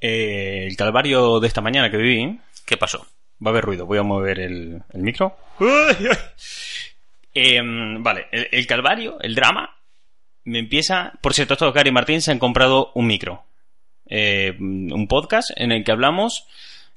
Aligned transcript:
Eh, 0.00 0.66
el 0.68 0.76
calvario 0.76 1.40
de 1.40 1.46
esta 1.48 1.60
mañana 1.60 1.90
que 1.90 1.96
viví, 1.98 2.38
¿Qué 2.66 2.76
pasó? 2.76 3.06
va 3.44 3.48
a 3.48 3.52
haber 3.52 3.64
ruido, 3.64 3.86
voy 3.86 3.98
a 3.98 4.02
mover 4.02 4.38
el, 4.40 4.82
el 4.92 5.00
micro. 5.02 5.36
Em, 7.32 8.02
vale, 8.02 8.26
el, 8.32 8.48
el 8.50 8.66
calvario, 8.66 9.18
el 9.20 9.34
drama, 9.34 9.76
me 10.44 10.58
empieza... 10.58 11.12
Por 11.22 11.32
cierto, 11.34 11.54
estos 11.54 11.72
Gary 11.72 11.90
y 11.90 11.92
Martín 11.92 12.20
se 12.20 12.32
han 12.32 12.38
comprado 12.38 12.90
un 12.94 13.06
micro. 13.06 13.44
Eh, 14.06 14.56
un 14.58 15.06
podcast 15.08 15.50
en 15.56 15.70
el 15.72 15.84
que 15.84 15.92
hablamos 15.92 16.46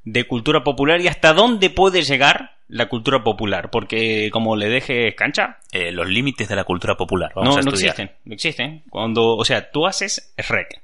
de 0.03 0.25
cultura 0.25 0.63
popular 0.63 0.99
y 1.01 1.07
hasta 1.07 1.33
dónde 1.33 1.69
puede 1.69 2.01
llegar 2.01 2.57
la 2.67 2.89
cultura 2.89 3.23
popular. 3.23 3.69
Porque 3.69 4.29
como 4.31 4.55
le 4.55 4.69
dejes 4.69 5.13
cancha, 5.15 5.59
Eh, 5.71 5.91
los 5.91 6.07
límites 6.09 6.47
de 6.49 6.55
la 6.55 6.63
cultura 6.63 6.95
popular. 6.95 7.31
Vamos 7.35 7.55
no, 7.55 7.61
a 7.61 7.63
no 7.63 7.71
existen, 7.71 8.11
no 8.25 8.33
existen. 8.33 8.83
Cuando, 8.89 9.35
o 9.35 9.45
sea, 9.45 9.69
tú 9.71 9.85
haces 9.85 10.33
rec. 10.37 10.81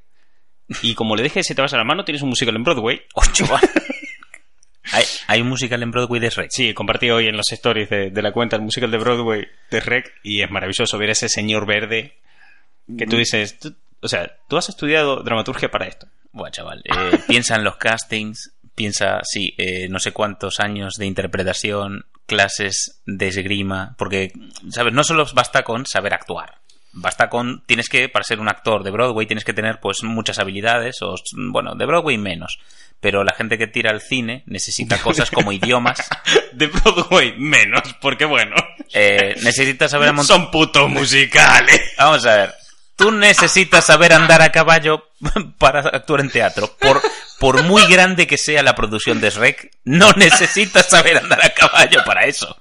Y 0.82 0.94
como 0.96 1.16
le 1.16 1.24
dejes 1.24 1.48
se 1.48 1.56
te 1.56 1.62
vas 1.62 1.74
a 1.74 1.78
la 1.78 1.84
mano, 1.84 2.06
tienes 2.06 2.22
un 2.22 2.30
musical 2.30 2.56
en 2.56 2.64
Broadway. 2.64 3.02
Oh, 3.16 3.22
chaval. 3.34 3.62
hay, 4.92 5.04
hay 5.28 5.42
un 5.42 5.48
musical 5.50 5.82
en 5.84 5.92
Broadway 5.92 6.20
de 6.20 6.30
Shrek. 6.30 6.50
Sí, 6.52 6.74
compartí 6.74 7.10
hoy 7.10 7.28
en 7.28 7.38
los 7.38 7.52
stories 7.52 7.90
de, 7.90 8.10
de 8.10 8.22
la 8.22 8.32
cuenta 8.32 8.56
el 8.56 8.62
musical 8.64 8.90
de 8.92 8.98
Broadway 8.98 9.48
de 9.70 9.80
Rec 9.80 10.14
y 10.24 10.42
es 10.42 10.50
maravilloso 10.50 10.98
ver 10.98 11.10
a 11.10 11.12
ese 11.14 11.30
señor 11.30 11.66
verde 11.68 12.18
que 12.98 13.06
tú 13.06 13.18
dices, 13.18 13.60
tú- 13.60 13.76
o 14.02 14.08
sea, 14.08 14.32
tú 14.48 14.58
has 14.58 14.70
estudiado 14.70 15.22
dramaturgia 15.24 15.70
para 15.70 15.86
esto. 15.88 16.08
Bueno, 16.32 16.52
chaval, 16.52 16.82
eh, 16.86 17.20
piensa 17.28 17.56
en 17.56 17.64
los 17.64 17.76
castings, 17.78 18.54
piensa, 18.74 19.20
sí, 19.24 19.54
eh, 19.58 19.88
no 19.90 20.00
sé 20.00 20.12
cuántos 20.12 20.60
años 20.60 20.96
de 20.96 21.06
interpretación, 21.06 22.06
clases 22.26 23.02
de 23.06 23.28
esgrima, 23.28 23.96
porque, 23.98 24.32
¿sabes? 24.72 24.94
No 24.94 25.04
solo 25.04 25.26
basta 25.34 25.64
con 25.64 25.86
saber 25.86 26.14
actuar. 26.14 26.56
Basta 26.92 27.30
con, 27.30 27.64
tienes 27.66 27.88
que, 27.88 28.10
para 28.10 28.24
ser 28.24 28.40
un 28.40 28.50
actor 28.50 28.84
de 28.84 28.92
Broadway, 28.92 29.28
tienes 29.28 29.46
que 29.46 29.54
tener 29.54 29.80
pues 29.80 30.04
muchas 30.04 30.40
habilidades, 30.40 31.02
o, 31.02 31.16
bueno, 31.52 31.76
de 31.76 31.86
Broadway 31.86 32.18
menos. 32.18 32.60
Pero 33.00 33.24
la 33.24 33.34
gente 33.34 33.58
que 33.58 33.68
tira 33.68 33.92
al 33.92 34.02
cine 34.02 34.44
necesita 34.48 34.98
cosas 35.02 35.32
como 35.32 35.52
idiomas, 35.52 36.00
De 36.54 36.68
Broadway 36.68 37.36
menos, 37.38 37.96
porque 38.02 38.26
bueno, 38.26 38.56
eh, 38.94 39.36
necesita 39.44 39.88
saber 39.88 40.14
montar 40.14 40.36
son 40.36 40.52
putos 40.52 40.90
musicales. 40.90 41.94
Vamos 41.98 42.26
a 42.26 42.36
ver. 42.36 42.56
Tú 42.96 43.12
necesitas 43.12 43.86
saber 43.86 44.12
andar 44.12 44.42
a 44.42 44.52
caballo 44.52 45.06
para 45.58 45.80
actuar 45.80 46.20
en 46.20 46.30
teatro. 46.30 46.76
Por, 46.80 47.02
por 47.40 47.64
muy 47.64 47.86
grande 47.86 48.28
que 48.28 48.38
sea 48.38 48.62
la 48.62 48.76
producción 48.76 49.22
de 49.22 49.30
Shrek, 49.30 49.72
no 49.86 50.12
necesitas 50.18 50.90
saber 50.90 51.18
andar 51.18 51.46
a 51.46 51.54
caballo 51.54 52.04
para 52.04 52.26
eso. 52.26 52.58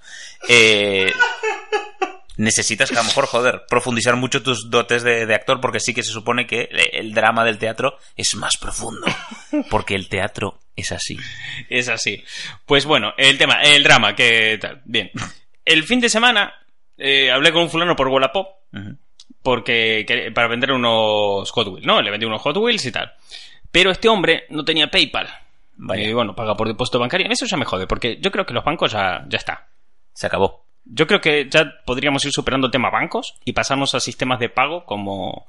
Eh, 0.49 1.13
necesitas 2.39 2.89
que 2.91 2.97
a 2.97 3.03
lo 3.03 3.09
mejor, 3.09 3.27
joder, 3.27 3.65
profundizar 3.69 4.17
mucho 4.17 4.43
tus 4.43 4.71
dotes 4.71 5.03
de, 5.03 5.27
de 5.27 5.35
actor 5.35 5.61
porque 5.61 5.81
sí 5.81 5.93
que 5.93 6.03
se 6.03 6.13
supone 6.13 6.47
que 6.47 6.69
el 6.93 7.13
drama 7.13 7.45
del 7.45 7.59
teatro 7.59 7.99
es 8.17 8.35
más 8.35 8.57
profundo. 8.57 9.07
Porque 9.71 9.95
el 9.95 10.09
teatro 10.09 10.59
es 10.75 10.91
así. 10.93 11.19
Es 11.69 11.89
así. 11.89 12.25
Pues 12.65 12.87
bueno, 12.87 13.13
el 13.19 13.37
tema, 13.37 13.61
el 13.63 13.83
drama, 13.83 14.15
que 14.17 14.57
tal. 14.59 14.81
Bien. 14.87 15.11
El 15.65 15.85
fin 15.85 16.01
de 16.01 16.09
semana 16.09 16.55
eh, 16.97 17.31
hablé 17.31 17.53
con 17.53 17.63
un 17.63 17.71
fulano 17.71 17.95
por 17.95 18.09
Wallapop 18.09 18.47
porque 19.43 20.05
que- 20.07 20.31
para 20.33 20.49
vender 20.49 20.73
unos 20.73 21.51
Hot 21.51 21.69
Wheels, 21.69 21.87
¿no? 21.87 22.01
Le 22.03 22.11
vendí 22.11 22.27
unos 22.27 22.43
Hot 22.43 22.57
Wheels 22.57 22.85
y 22.87 22.93
tal. 22.93 23.13
Pero 23.71 23.91
este 23.91 24.09
hombre 24.09 24.45
no 24.51 24.65
tenía 24.65 24.89
PayPal. 24.91 25.29
Vaya. 25.77 26.03
Y 26.09 26.13
bueno, 26.13 26.35
paga 26.35 26.57
por 26.57 26.67
depósito 26.69 26.99
bancario. 26.99 27.27
Eso 27.31 27.47
ya 27.47 27.57
me 27.57 27.65
jode, 27.65 27.87
porque 27.87 28.19
yo 28.21 28.31
creo 28.33 28.45
que 28.47 28.55
los 28.55 28.65
bancos 28.65 28.93
ya, 28.93 29.25
ya 29.29 29.39
está. 29.39 29.69
Se 30.13 30.27
acabó. 30.27 30.65
Yo 30.85 31.07
creo 31.07 31.21
que 31.21 31.49
ya 31.51 31.75
podríamos 31.85 32.25
ir 32.25 32.33
superando 32.33 32.67
el 32.67 32.71
tema 32.73 32.91
bancos 32.91 33.35
y 33.45 33.53
pasarnos 33.53 33.95
a 33.95 34.01
sistemas 34.01 34.39
de 34.41 34.49
pago 34.49 34.85
como, 34.85 35.47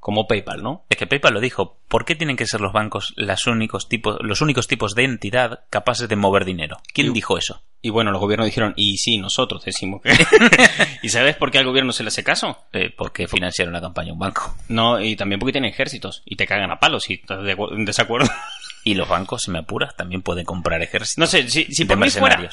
como 0.00 0.26
PayPal, 0.26 0.62
¿no? 0.62 0.84
Es 0.90 0.96
que 0.96 1.06
PayPal 1.06 1.34
lo 1.34 1.40
dijo. 1.40 1.78
¿Por 1.88 2.04
qué 2.04 2.14
tienen 2.14 2.36
que 2.36 2.46
ser 2.46 2.60
los 2.60 2.72
bancos 2.72 3.14
las 3.16 3.46
únicos 3.46 3.88
tipos, 3.88 4.18
los 4.20 4.40
únicos 4.42 4.68
tipos 4.68 4.94
de 4.94 5.04
entidad 5.04 5.60
capaces 5.70 6.08
de 6.08 6.16
mover 6.16 6.44
dinero? 6.44 6.78
¿Quién 6.92 7.08
Y- 7.08 7.10
dijo 7.14 7.38
eso? 7.38 7.62
Y 7.80 7.90
bueno, 7.90 8.10
los 8.10 8.20
gobiernos 8.20 8.46
dijeron, 8.46 8.74
y 8.76 8.98
sí, 8.98 9.18
nosotros 9.18 9.64
decimos 9.64 10.02
que... 10.02 10.10
¿Y 11.02 11.10
sabes 11.10 11.36
por 11.36 11.52
qué 11.52 11.58
al 11.58 11.64
gobierno 11.64 11.92
se 11.92 12.02
le 12.02 12.08
hace 12.08 12.24
caso? 12.24 12.58
Eh, 12.72 12.92
porque 12.96 13.28
financiaron 13.28 13.72
la 13.72 13.80
campaña 13.80 14.12
un 14.12 14.18
banco. 14.18 14.52
No, 14.68 15.00
y 15.00 15.14
también 15.14 15.38
porque 15.38 15.52
tienen 15.52 15.70
ejércitos 15.70 16.22
y 16.24 16.34
te 16.34 16.44
cagan 16.46 16.72
a 16.72 16.80
palos 16.80 17.04
si 17.04 17.14
estás 17.14 17.42
de 17.44 17.52
en 17.52 17.84
desacuerdo. 17.84 18.28
Y 18.84 18.94
los 18.94 19.08
bancos, 19.08 19.42
si 19.42 19.50
me 19.50 19.58
apuras, 19.58 19.94
también 19.96 20.22
pueden 20.22 20.44
comprar 20.46 20.80
ejércitos 20.82 21.18
No 21.18 21.26
sé, 21.26 21.48
si, 21.50 21.64
si 21.66 21.84
por 21.84 21.98
mí 21.98 22.08
fuera... 22.10 22.48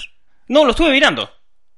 No, 0.47 0.65
lo 0.65 0.71
estuve 0.71 0.91
mirando. 0.91 1.29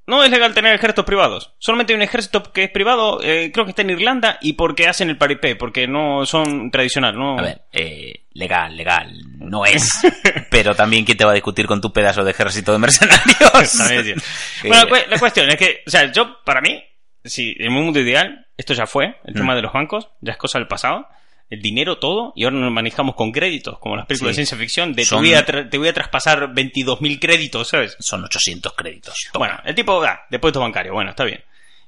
No 0.07 0.23
es 0.23 0.31
legal 0.31 0.53
tener 0.53 0.73
ejércitos 0.73 1.03
privados. 1.05 1.53
Solamente 1.59 1.91
hay 1.93 1.97
un 1.97 2.01
ejército 2.01 2.41
que 2.53 2.63
es 2.63 2.69
privado, 2.71 3.19
eh, 3.21 3.51
creo 3.53 3.65
que 3.65 3.71
está 3.71 3.81
en 3.81 3.89
Irlanda, 3.89 4.37
y 4.41 4.53
porque 4.53 4.87
hacen 4.87 5.09
el 5.09 5.17
paripé, 5.17 5.55
porque 5.57 5.85
no 5.87 6.25
son 6.25 6.71
tradicional, 6.71 7.15
¿no? 7.17 7.37
A 7.37 7.41
ver, 7.41 7.61
eh, 7.73 8.23
legal, 8.31 8.75
legal, 8.77 9.13
no 9.37 9.65
es. 9.65 9.99
Pero 10.49 10.73
también, 10.75 11.03
¿quién 11.03 11.17
te 11.17 11.25
va 11.25 11.31
a 11.31 11.35
discutir 11.35 11.65
con 11.67 11.81
tu 11.81 11.91
pedazo 11.91 12.23
de 12.23 12.31
ejército 12.31 12.71
de 12.71 12.77
mercenarios? 12.79 13.27
Bueno, 14.63 14.83
la 14.83 14.87
cu- 14.89 15.09
la 15.09 15.19
cuestión 15.19 15.49
es 15.49 15.57
que, 15.57 15.83
o 15.85 15.89
sea, 15.89 16.11
yo, 16.11 16.41
para 16.45 16.61
mí, 16.61 16.81
si 17.23 17.53
en 17.59 17.73
un 17.73 17.83
mundo 17.85 17.99
ideal, 17.99 18.47
esto 18.55 18.73
ya 18.73 18.87
fue, 18.87 19.17
el 19.25 19.33
tema 19.33 19.53
Mm. 19.53 19.55
de 19.57 19.61
los 19.61 19.73
bancos, 19.73 20.07
ya 20.21 20.31
es 20.31 20.37
cosa 20.37 20.57
del 20.59 20.67
pasado, 20.69 21.05
el 21.49 21.61
dinero 21.61 21.97
todo, 21.99 22.33
y 22.35 22.43
ahora 22.43 22.57
nos 22.57 22.71
manejamos 22.71 23.15
con 23.15 23.31
créditos, 23.31 23.79
como 23.79 23.95
las 23.95 24.05
películas 24.05 24.35
Sí. 24.35 24.41
de 24.41 24.45
ciencia 24.45 24.57
ficción, 24.57 24.93
de 24.93 25.05
Son- 25.05 25.23
te, 25.23 25.29
voy 25.29 25.35
a 25.37 25.69
te 25.69 25.77
voy 25.77 25.87
a 25.87 25.93
traspasar 25.93 26.53
22.000 26.53 27.19
créditos, 27.19 27.69
¿sabes? 27.69 27.95
Son 27.99 28.23
800 28.23 28.73
créditos. 28.73 29.15
Toma. 29.31 29.47
Bueno, 29.47 29.61
el 29.65 29.73
tipo 29.75 30.01
da 30.01 30.21
depósito 30.29 30.59
bancario, 30.59 30.93
bueno, 30.93 31.11
está 31.11 31.23
bien. 31.23 31.41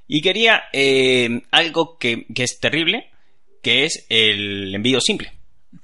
Y 0.07 0.21
quería 0.21 0.63
eh, 0.73 1.41
algo 1.51 1.97
que, 1.97 2.25
que 2.33 2.43
es 2.43 2.59
terrible, 2.59 3.09
que 3.61 3.83
es 3.85 4.05
el 4.09 4.73
envío 4.73 5.01
simple. 5.01 5.33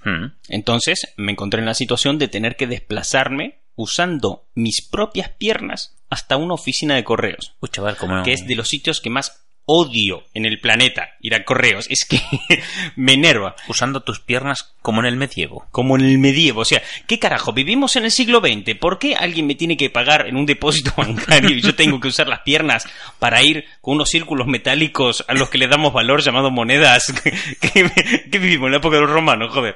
Mm. 0.03 0.27
Entonces 0.49 1.13
me 1.17 1.33
encontré 1.33 1.59
en 1.59 1.65
la 1.67 1.73
situación 1.75 2.17
de 2.17 2.27
tener 2.27 2.55
que 2.55 2.65
desplazarme 2.67 3.59
usando 3.75 4.45
mis 4.55 4.81
propias 4.81 5.29
piernas 5.29 5.95
hasta 6.09 6.37
una 6.37 6.53
oficina 6.53 6.95
de 6.95 7.03
correos, 7.03 7.55
Uy, 7.59 7.69
chaval, 7.69 7.97
como 7.97 8.23
que 8.23 8.31
es 8.33 8.47
de 8.47 8.55
los 8.55 8.69
sitios 8.69 9.01
que 9.01 9.09
más 9.09 9.44
odio 9.67 10.23
en 10.33 10.45
el 10.45 10.59
planeta 10.59 11.09
ir 11.21 11.33
a 11.35 11.43
correos. 11.43 11.87
Es 11.89 12.05
que 12.05 12.21
me 12.95 13.13
enerva. 13.13 13.55
Usando 13.67 14.01
tus 14.01 14.19
piernas 14.19 14.75
como 14.81 14.99
en 15.01 15.07
el 15.07 15.15
medievo. 15.15 15.65
Como 15.71 15.95
en 15.97 16.05
el 16.05 16.17
medievo. 16.19 16.61
O 16.61 16.65
sea, 16.65 16.81
¿qué 17.07 17.17
carajo? 17.19 17.51
Vivimos 17.53 17.95
en 17.95 18.05
el 18.05 18.11
siglo 18.11 18.39
XX. 18.41 18.77
¿Por 18.79 18.99
qué 18.99 19.15
alguien 19.15 19.47
me 19.47 19.55
tiene 19.55 19.75
que 19.77 19.89
pagar 19.89 20.27
en 20.27 20.35
un 20.37 20.45
depósito 20.45 20.93
bancario 20.97 21.49
y 21.51 21.61
yo 21.61 21.73
tengo 21.75 21.99
que 21.99 22.09
usar 22.09 22.27
las 22.27 22.41
piernas 22.41 22.87
para 23.19 23.41
ir 23.43 23.65
con 23.81 23.95
unos 23.95 24.09
círculos 24.09 24.45
metálicos 24.47 25.25
a 25.27 25.33
los 25.33 25.49
que 25.49 25.57
le 25.57 25.67
damos 25.67 25.93
valor 25.93 26.21
llamados 26.21 26.51
monedas? 26.51 27.11
¿Qué, 27.61 27.89
qué 28.31 28.39
vivimos 28.39 28.67
en 28.67 28.71
la 28.73 28.77
época 28.77 28.95
de 28.97 29.01
los 29.01 29.09
romanos? 29.11 29.51
Joder. 29.51 29.75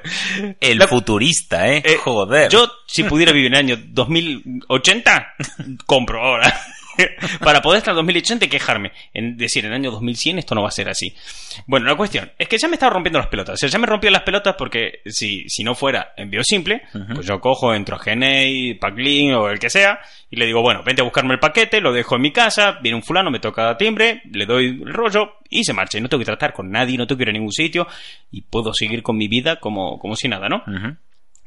El 0.60 0.78
La- 0.78 0.86
futurista, 0.88 1.68
¿eh? 1.68 1.82
Eh, 1.84 1.96
Joder. 1.96 2.48
Yo, 2.50 2.70
si 2.86 3.02
pudiera 3.04 3.32
vivir 3.32 3.48
en 3.48 3.54
el 3.54 3.58
año 3.58 3.82
2080, 3.88 5.34
compro 5.86 6.22
ahora. 6.24 6.60
Para 7.40 7.62
poder 7.62 7.78
estar 7.78 7.92
en 7.92 7.96
2080 7.96 8.44
y 8.44 8.48
quejarme. 8.48 8.92
En 9.12 9.36
decir, 9.36 9.64
en 9.64 9.72
el 9.72 9.76
año 9.76 9.90
2100 9.90 10.38
esto 10.38 10.54
no 10.54 10.62
va 10.62 10.68
a 10.68 10.72
ser 10.72 10.88
así. 10.88 11.14
Bueno, 11.66 11.86
la 11.86 11.96
cuestión 11.96 12.30
es 12.38 12.48
que 12.48 12.58
ya 12.58 12.68
me 12.68 12.74
estaba 12.74 12.92
rompiendo 12.92 13.18
las 13.18 13.28
pelotas. 13.28 13.54
O 13.54 13.56
sea, 13.56 13.68
ya 13.68 13.78
me 13.78 13.86
rompió 13.86 14.10
las 14.10 14.22
pelotas 14.22 14.54
porque 14.56 15.00
si, 15.06 15.48
si 15.48 15.64
no 15.64 15.74
fuera 15.74 16.12
envío 16.16 16.42
simple, 16.44 16.82
pues 17.14 17.26
yo 17.26 17.40
cojo, 17.40 17.74
entro 17.74 17.96
a 17.96 17.98
Gmail, 17.98 18.78
Packlink 18.78 19.36
o 19.36 19.48
el 19.48 19.58
que 19.58 19.70
sea, 19.70 20.00
y 20.30 20.36
le 20.36 20.46
digo, 20.46 20.62
bueno, 20.62 20.82
vente 20.84 21.02
a 21.02 21.04
buscarme 21.04 21.34
el 21.34 21.40
paquete, 21.40 21.80
lo 21.80 21.92
dejo 21.92 22.16
en 22.16 22.22
mi 22.22 22.32
casa, 22.32 22.78
viene 22.82 22.96
un 22.96 23.02
fulano, 23.02 23.30
me 23.30 23.40
toca 23.40 23.76
timbre, 23.76 24.22
le 24.30 24.46
doy 24.46 24.80
el 24.82 24.92
rollo 24.92 25.38
y 25.48 25.64
se 25.64 25.72
marcha. 25.72 25.98
Y 25.98 26.00
no 26.00 26.08
tengo 26.08 26.20
que 26.20 26.26
tratar 26.26 26.52
con 26.52 26.70
nadie, 26.70 26.96
no 26.96 27.06
tengo 27.06 27.18
que 27.18 27.24
ir 27.24 27.30
a 27.30 27.32
ningún 27.32 27.52
sitio 27.52 27.86
y 28.30 28.42
puedo 28.42 28.72
seguir 28.74 29.02
con 29.02 29.16
mi 29.16 29.28
vida 29.28 29.56
como, 29.56 29.98
como 29.98 30.16
si 30.16 30.28
nada, 30.28 30.48
¿no? 30.48 30.62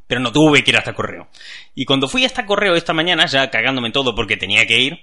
Pero 0.07 0.19
no 0.19 0.31
tuve 0.31 0.63
que 0.63 0.71
ir 0.71 0.77
hasta 0.77 0.93
correo. 0.93 1.27
Y 1.75 1.85
cuando 1.85 2.07
fui 2.07 2.25
hasta 2.25 2.45
correo 2.45 2.75
esta 2.75 2.93
mañana, 2.93 3.25
ya 3.25 3.49
cagándome 3.49 3.87
en 3.87 3.93
todo 3.93 4.13
porque 4.13 4.37
tenía 4.37 4.65
que 4.67 4.79
ir, 4.79 4.99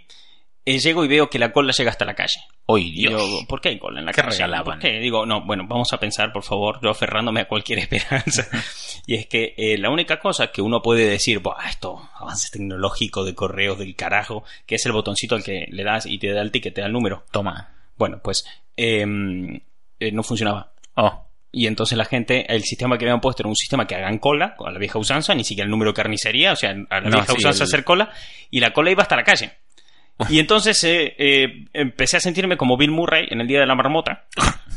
eh, 0.75 0.79
llego 0.79 1.05
y 1.05 1.09
veo 1.09 1.29
que 1.31 1.39
la 1.39 1.53
cola 1.53 1.73
llega 1.73 1.91
hasta 1.91 2.05
la 2.05 2.15
calle. 2.15 2.41
Uy, 2.67 2.89
Y 2.89 2.93
Dios. 3.09 3.13
yo, 3.13 3.47
¿por 3.49 3.61
qué 3.61 3.71
hay 3.71 3.79
cola 3.79 4.01
en 4.01 4.07
la 4.07 4.13
¿Qué 4.13 4.23
calle? 4.23 4.33
regalaban? 4.37 4.79
¿Por 4.81 4.89
qué? 4.91 4.99
Digo, 5.01 5.27
no, 5.27 5.45
bueno, 5.45 5.65
vamos 5.67 5.93
a 5.93 5.99
pensar, 5.99 6.33
por 6.33 6.43
favor, 6.43 6.79
yo 6.83 6.91
aferrándome 6.91 7.41
a 7.41 7.49
cualquier 7.49 7.79
esperanza. 7.91 8.47
y 9.07 9.15
es 9.17 9.27
que 9.27 9.55
eh, 9.57 9.77
la 9.79 9.91
única 9.91 10.19
cosa 10.19 10.53
que 10.53 10.63
uno 10.63 10.83
puede 10.83 11.07
decir, 11.09 11.41
Buah, 11.41 11.69
esto, 11.69 12.09
avance 12.15 12.49
tecnológico 12.53 13.25
de 13.25 13.35
correos 13.35 13.79
del 13.79 13.95
carajo, 13.97 14.45
que 14.67 14.77
es 14.77 14.87
el 14.87 14.93
botoncito 14.93 15.35
al 15.35 15.43
que 15.45 15.67
le 15.71 15.85
das 15.85 16.07
y 16.07 16.19
te 16.19 16.33
da 16.33 16.43
el 16.43 16.51
ticket, 16.51 16.75
te 16.75 16.81
da 16.81 16.87
el 16.87 16.93
número. 16.93 17.25
Toma. 17.33 17.75
Bueno, 17.97 18.21
pues 18.23 18.45
eh, 18.77 19.05
eh, 19.99 20.13
no 20.13 20.23
funcionaba. 20.23 20.73
Oh. 20.95 21.27
Y 21.53 21.67
entonces 21.67 21.99
la 21.99 22.05
gente, 22.05 22.47
el 22.55 22.63
sistema 22.63 22.97
que 22.97 23.05
habían 23.07 23.21
puesto 23.21 23.43
era 23.43 23.49
un 23.49 23.57
sistema 23.57 23.85
que 23.87 23.97
hagan 23.97 24.19
cola, 24.19 24.55
a 24.65 24.71
la 24.71 24.79
vieja 24.79 24.99
usanza, 25.01 25.35
ni 25.35 25.43
siquiera 25.43 25.65
el 25.65 25.71
número 25.71 25.91
de 25.91 25.97
carnicería, 25.97 26.53
o 26.53 26.57
sea, 26.57 26.71
a 26.71 27.01
la 27.01 27.11
No, 27.11 27.17
vieja 27.17 27.33
sí, 27.33 27.39
usanza 27.39 27.65
el- 27.65 27.69
hacer 27.69 27.83
cola, 27.85 28.11
y 28.51 28.61
la 28.61 28.73
cola 28.73 28.93
iba 28.93 29.03
hasta 29.03 29.17
la 29.17 29.25
calle. 29.25 29.53
Y 30.29 30.39
entonces 30.39 30.83
eh, 30.85 31.15
eh, 31.19 31.65
empecé 31.73 32.17
a 32.19 32.21
sentirme 32.21 32.57
como 32.57 32.77
Bill 32.77 32.91
Murray 32.91 33.27
en 33.31 33.41
el 33.41 33.47
día 33.47 33.61
de 33.61 33.67
la 33.67 33.75
marmota, 33.75 34.25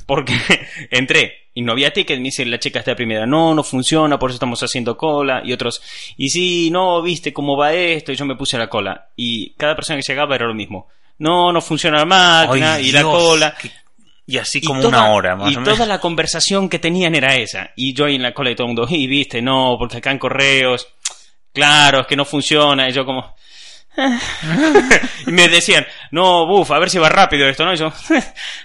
porque 0.05 0.33
entré 0.91 1.33
y 1.53 1.61
no 1.61 1.73
había 1.73 1.91
ticket, 1.93 2.17
me 2.17 2.25
dice 2.25 2.45
la 2.45 2.59
chica 2.59 2.79
esta 2.79 2.95
primera, 2.95 3.25
no, 3.25 3.53
no 3.53 3.63
funciona, 3.63 4.17
por 4.17 4.29
eso 4.31 4.35
estamos 4.37 4.61
haciendo 4.63 4.97
cola, 4.97 5.41
y 5.45 5.53
otros, 5.53 5.81
y 6.17 6.29
sí, 6.29 6.69
no, 6.71 7.01
viste 7.01 7.31
cómo 7.31 7.55
va 7.55 7.73
esto, 7.73 8.11
y 8.11 8.15
yo 8.15 8.25
me 8.25 8.35
puse 8.35 8.57
la 8.57 8.67
cola, 8.69 9.09
y 9.15 9.51
cada 9.51 9.75
persona 9.75 9.99
que 9.99 10.05
llegaba 10.11 10.35
era 10.35 10.47
lo 10.47 10.55
mismo, 10.55 10.87
no, 11.19 11.51
no 11.53 11.61
funciona 11.61 11.99
la 11.99 12.05
máquina, 12.05 12.73
Ay, 12.75 12.87
y 12.87 12.91
la 12.91 13.03
cola, 13.03 13.55
qué- 13.61 13.69
Y 14.25 14.37
así 14.37 14.59
Y 14.59 14.61
como 14.65 14.81
toda- 14.81 14.99
una 15.01 15.11
hora, 15.13 15.35
más 15.35 15.51
y 15.51 15.55
o 15.57 15.59
menos. 15.59 15.75
toda 15.75 15.85
la 15.85 15.99
conversación 15.99 16.69
que 16.69 16.79
tenían 16.79 17.13
era 17.13 17.35
esa. 17.35 17.71
Y 17.75 17.93
yo 17.93 18.05
ahí 18.05 18.15
en 18.15 18.21
la 18.23 18.33
cola 18.33 18.49
y 18.51 18.55
todo 18.55 18.67
el 18.67 18.73
mundo, 18.73 18.87
y 18.89 19.05
viste, 19.05 19.41
no, 19.41 19.75
porque 19.77 19.97
acá 19.97 20.11
en 20.11 20.17
correos, 20.17 20.87
claro, 21.51 22.01
es 22.01 22.07
que 22.07 22.15
no 22.15 22.23
funciona. 22.25 22.89
Y 22.89 22.93
yo 22.93 23.05
como... 23.05 23.35
Y 25.27 25.31
me 25.31 25.47
decían, 25.47 25.85
no, 26.11 26.45
buf, 26.45 26.69
a 26.71 26.79
ver 26.79 26.89
si 26.89 26.97
va 26.97 27.09
rápido 27.09 27.47
esto, 27.47 27.65
¿no? 27.65 27.73
Y 27.73 27.77
yo, 27.77 27.93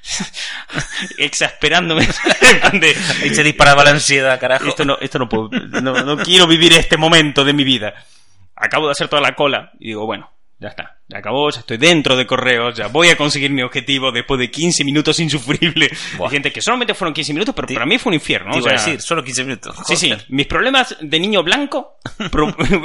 exasperándome. 1.18 2.06
de, 2.72 2.96
Ahí 3.22 3.34
se 3.34 3.42
disparaba 3.42 3.84
la 3.84 3.90
ansiedad, 3.90 4.38
carajo. 4.40 4.66
esto 4.66 4.84
no, 4.84 4.98
esto 5.00 5.18
no 5.18 5.28
puedo, 5.28 5.50
no, 5.50 6.02
no 6.02 6.16
quiero 6.18 6.46
vivir 6.46 6.72
este 6.72 6.96
momento 6.96 7.44
de 7.44 7.52
mi 7.52 7.64
vida. 7.64 7.94
Acabo 8.56 8.86
de 8.86 8.92
hacer 8.92 9.08
toda 9.08 9.22
la 9.22 9.34
cola 9.34 9.70
y 9.78 9.88
digo, 9.88 10.04
bueno, 10.04 10.30
ya 10.60 10.68
está, 10.68 10.98
ya 11.06 11.18
acabó, 11.18 11.48
ya 11.50 11.60
estoy 11.60 11.76
dentro 11.76 12.16
de 12.16 12.26
correos, 12.26 12.76
ya 12.76 12.88
voy 12.88 13.08
a 13.10 13.16
conseguir 13.16 13.52
mi 13.52 13.62
objetivo 13.62 14.10
después 14.10 14.40
de 14.40 14.50
15 14.50 14.84
minutos. 14.84 15.16
Buah. 16.16 16.26
Hay 16.26 16.32
gente 16.32 16.50
que 16.50 16.60
solamente 16.60 16.94
fueron 16.94 17.14
15 17.14 17.32
minutos, 17.32 17.54
pero 17.54 17.68
para 17.68 17.86
mí 17.86 17.96
fue 17.98 18.10
un 18.10 18.14
infierno. 18.14 18.50
Te 18.50 18.58
o 18.58 18.60
iba 18.62 18.70
a 18.70 18.72
decir, 18.72 19.00
solo 19.00 19.22
15 19.22 19.44
minutos. 19.44 19.76
Sí, 19.86 19.94
sí, 19.94 20.12
mis 20.30 20.48
problemas 20.48 20.96
de 21.00 21.20
niño 21.20 21.44
blanco 21.44 21.98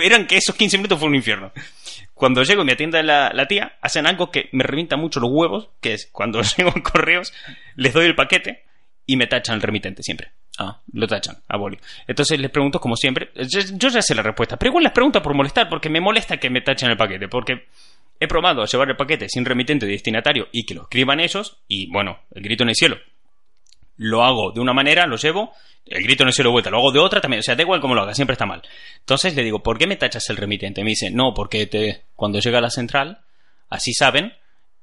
eran 0.03 0.27
que 0.27 0.37
esos 0.37 0.55
15 0.55 0.77
minutos 0.77 0.99
fueron 0.99 1.13
un 1.13 1.17
infierno. 1.17 1.51
Cuando 2.23 2.41
llego 2.43 2.61
y 2.61 2.65
me 2.65 2.71
atiende 2.71 3.03
la, 3.03 3.31
la 3.33 3.49
tía, 3.49 3.73
hacen 3.81 4.07
algo 4.07 4.31
que 4.31 4.47
me 4.53 4.63
revienta 4.63 4.95
mucho 4.95 5.19
los 5.19 5.29
huevos, 5.29 5.67
que 5.81 5.93
es 5.93 6.07
cuando 6.09 6.41
llego 6.57 6.69
a 6.69 6.81
correos, 6.81 7.33
les 7.75 7.91
doy 7.91 8.05
el 8.05 8.15
paquete 8.15 8.63
y 9.05 9.17
me 9.17 9.27
tachan 9.27 9.55
el 9.55 9.61
remitente 9.61 10.03
siempre. 10.03 10.31
Ah, 10.57 10.79
Lo 10.93 11.05
tachan 11.05 11.35
a. 11.49 11.59
Entonces 12.07 12.39
les 12.39 12.49
pregunto, 12.49 12.79
como 12.79 12.95
siempre, 12.95 13.29
yo, 13.35 13.59
yo 13.73 13.89
ya 13.89 14.01
sé 14.01 14.15
la 14.15 14.21
respuesta, 14.21 14.55
pero 14.55 14.69
igual 14.69 14.85
les 14.85 14.93
pregunto 14.93 15.21
por 15.21 15.33
molestar, 15.33 15.67
porque 15.67 15.89
me 15.89 15.99
molesta 15.99 16.37
que 16.37 16.49
me 16.49 16.61
tachen 16.61 16.91
el 16.91 16.95
paquete, 16.95 17.27
porque 17.27 17.65
he 18.17 18.27
probado 18.29 18.61
a 18.61 18.67
llevar 18.67 18.89
el 18.89 18.95
paquete 18.95 19.27
sin 19.27 19.43
remitente 19.43 19.85
de 19.85 19.91
destinatario 19.91 20.47
y 20.53 20.65
que 20.65 20.75
lo 20.75 20.83
escriban 20.83 21.19
ellos, 21.19 21.57
y 21.67 21.91
bueno, 21.91 22.19
el 22.33 22.41
grito 22.41 22.63
en 22.63 22.69
el 22.69 22.75
cielo. 22.75 22.99
Lo 23.97 24.23
hago 24.23 24.51
de 24.51 24.59
una 24.59 24.73
manera, 24.73 25.05
lo 25.07 25.17
llevo, 25.17 25.53
el 25.85 26.03
grito 26.03 26.23
el 26.23 26.33
cielo 26.33 26.49
de 26.49 26.53
vuelta, 26.53 26.69
lo 26.69 26.77
hago 26.77 26.91
de 26.91 26.99
otra 26.99 27.21
también, 27.21 27.39
o 27.39 27.43
sea, 27.43 27.55
da 27.55 27.61
igual 27.63 27.81
cómo 27.81 27.93
lo 27.95 28.01
haga, 28.01 28.13
siempre 28.15 28.33
está 28.33 28.45
mal. 28.45 28.61
Entonces 28.99 29.35
le 29.35 29.43
digo, 29.43 29.61
¿por 29.61 29.77
qué 29.77 29.85
me 29.87 29.95
tachas 29.97 30.29
el 30.29 30.37
remitente? 30.37 30.83
Me 30.83 30.91
dice, 30.91 31.11
no, 31.11 31.33
porque 31.33 31.67
te, 31.67 32.03
cuando 32.15 32.39
llega 32.39 32.57
a 32.57 32.61
la 32.61 32.69
central, 32.69 33.19
así 33.69 33.93
saben 33.93 34.33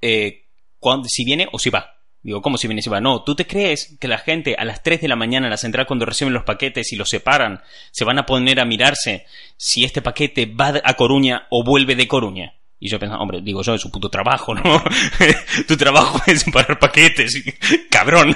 eh, 0.02 0.44
cuándo- 0.78 1.08
si 1.08 1.24
viene 1.24 1.48
o 1.52 1.58
si 1.58 1.70
va. 1.70 1.96
Digo, 2.22 2.42
¿cómo 2.42 2.58
si 2.58 2.68
viene 2.68 2.82
si 2.82 2.90
va? 2.90 3.00
No, 3.00 3.22
¿tú 3.24 3.34
te 3.34 3.46
crees 3.46 3.96
que 3.98 4.06
la 4.06 4.18
gente 4.18 4.54
a 4.58 4.64
las 4.66 4.82
3 4.82 5.00
de 5.00 5.08
la 5.08 5.16
mañana 5.16 5.46
en 5.46 5.50
la 5.50 5.56
central 5.56 5.86
cuando 5.86 6.04
reciben 6.04 6.34
los 6.34 6.44
paquetes 6.44 6.92
y 6.92 6.96
los 6.96 7.08
separan, 7.08 7.62
se 7.92 8.04
van 8.04 8.18
a 8.18 8.26
poner 8.26 8.60
a 8.60 8.66
mirarse 8.66 9.24
si 9.56 9.84
este 9.84 10.02
paquete 10.02 10.44
va 10.46 10.74
a 10.84 10.94
Coruña 10.94 11.46
o 11.48 11.64
vuelve 11.64 11.96
de 11.96 12.06
Coruña? 12.06 12.52
Y 12.82 12.88
yo 12.88 12.98
pensaba, 12.98 13.20
hombre, 13.20 13.40
digo 13.42 13.62
yo, 13.62 13.74
es 13.74 13.80
su 13.82 13.90
puto 13.90 14.08
trabajo, 14.08 14.54
¿no? 14.54 14.82
tu 15.68 15.76
trabajo 15.76 16.20
es 16.26 16.40
separar 16.40 16.78
paquetes, 16.78 17.42
cabrón. 17.90 18.34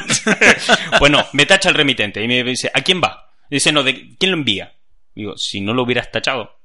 bueno, 1.01 1.25
me 1.33 1.47
tacha 1.47 1.71
el 1.71 1.75
remitente 1.75 2.23
y 2.23 2.29
me 2.29 2.45
dice, 2.45 2.71
¿a 2.75 2.83
quién 2.83 3.01
va? 3.03 3.33
Dice, 3.51 3.73
no, 3.73 3.83
¿de 3.83 4.17
quién 4.19 4.33
lo 4.33 4.37
envía? 4.37 4.75
Digo, 5.15 5.37
si 5.39 5.61
no 5.61 5.73
lo 5.73 5.83
hubieras 5.85 6.11
tachado, 6.11 6.59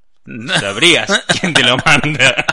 sabrías 0.59 1.23
quién 1.39 1.53
te 1.53 1.63
lo 1.63 1.77
manda. 1.77 2.45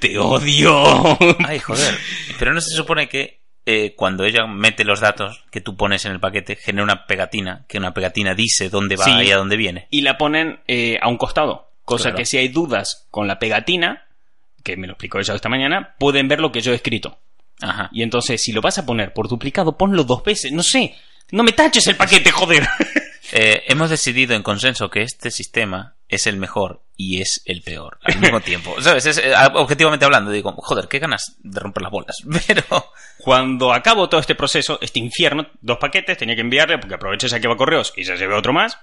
te 0.00 0.18
odio. 0.18 1.16
Ay, 1.46 1.58
joder. 1.58 1.96
Pero 2.38 2.52
no 2.52 2.60
se 2.60 2.74
supone 2.74 3.08
que 3.08 3.40
eh, 3.66 3.94
cuando 3.96 4.24
ella 4.24 4.46
mete 4.46 4.84
los 4.84 5.00
datos 5.00 5.44
que 5.50 5.60
tú 5.60 5.76
pones 5.76 6.04
en 6.04 6.12
el 6.12 6.20
paquete, 6.20 6.56
genera 6.56 6.84
una 6.84 7.06
pegatina, 7.06 7.64
que 7.68 7.78
una 7.78 7.94
pegatina 7.94 8.34
dice 8.34 8.68
dónde 8.68 8.96
va 8.96 9.04
Sí. 9.04 9.10
y 9.22 9.30
a 9.30 9.36
dónde 9.36 9.56
viene. 9.56 9.86
y 9.90 10.02
la 10.02 10.18
ponen 10.18 10.60
eh, 10.66 10.98
a 11.00 11.08
un 11.08 11.16
costado. 11.16 11.69
Cosa 11.90 12.04
Claro. 12.04 12.16
que 12.18 12.26
si 12.26 12.38
hay 12.38 12.48
dudas 12.48 13.06
con 13.10 13.26
la 13.26 13.38
pegatina, 13.38 14.06
que 14.62 14.76
me 14.76 14.86
lo 14.86 14.92
explicó 14.94 15.18
ella 15.18 15.34
esta 15.34 15.48
mañana, 15.48 15.94
pueden 15.98 16.28
ver 16.28 16.40
lo 16.40 16.52
que 16.52 16.60
yo 16.60 16.72
he 16.72 16.76
escrito. 16.76 17.18
Ajá. 17.60 17.88
Y 17.92 18.02
entonces, 18.02 18.42
si 18.42 18.52
lo 18.52 18.60
vas 18.60 18.78
a 18.78 18.86
poner 18.86 19.12
por 19.12 19.28
duplicado, 19.28 19.76
ponlo 19.76 20.04
dos 20.04 20.22
veces. 20.24 20.52
No 20.52 20.62
sé. 20.62 20.94
No 21.30 21.42
me 21.42 21.52
taches 21.52 21.86
el 21.88 21.96
paquete, 21.96 22.30
joder. 22.30 22.66
Eh, 23.32 23.62
hemos 23.68 23.88
decidido 23.90 24.34
en 24.34 24.42
consenso 24.42 24.90
que 24.90 25.02
este 25.02 25.30
sistema 25.30 25.94
es 26.08 26.26
el 26.26 26.36
mejor 26.36 26.82
y 26.96 27.20
es 27.20 27.42
el 27.44 27.62
peor 27.62 28.00
al 28.02 28.18
mismo 28.18 28.40
tiempo. 28.50 28.74
¿Sabes? 28.82 29.06
Es, 29.06 29.18
eh, 29.18 29.32
objetivamente 29.54 30.04
hablando, 30.04 30.32
digo, 30.32 30.52
joder, 30.56 30.88
qué 30.88 30.98
ganas 30.98 31.36
de 31.38 31.60
romper 31.60 31.82
las 31.84 31.92
bolas. 31.92 32.16
Pero. 32.48 32.64
Cuando 33.18 33.72
acabo 33.72 34.08
todo 34.08 34.20
este 34.20 34.34
proceso, 34.34 34.80
este 34.82 34.98
infierno, 34.98 35.46
dos 35.60 35.78
paquetes, 35.78 36.18
tenía 36.18 36.34
que 36.34 36.40
enviarle, 36.40 36.78
porque 36.78 36.96
aproveché 36.96 37.28
esa 37.28 37.38
que 37.38 37.46
va 37.46 37.54
a 37.54 37.56
correos 37.56 37.92
y 37.96 38.02
ya 38.02 38.16
llevé 38.16 38.34
otro 38.34 38.52
más. 38.52 38.76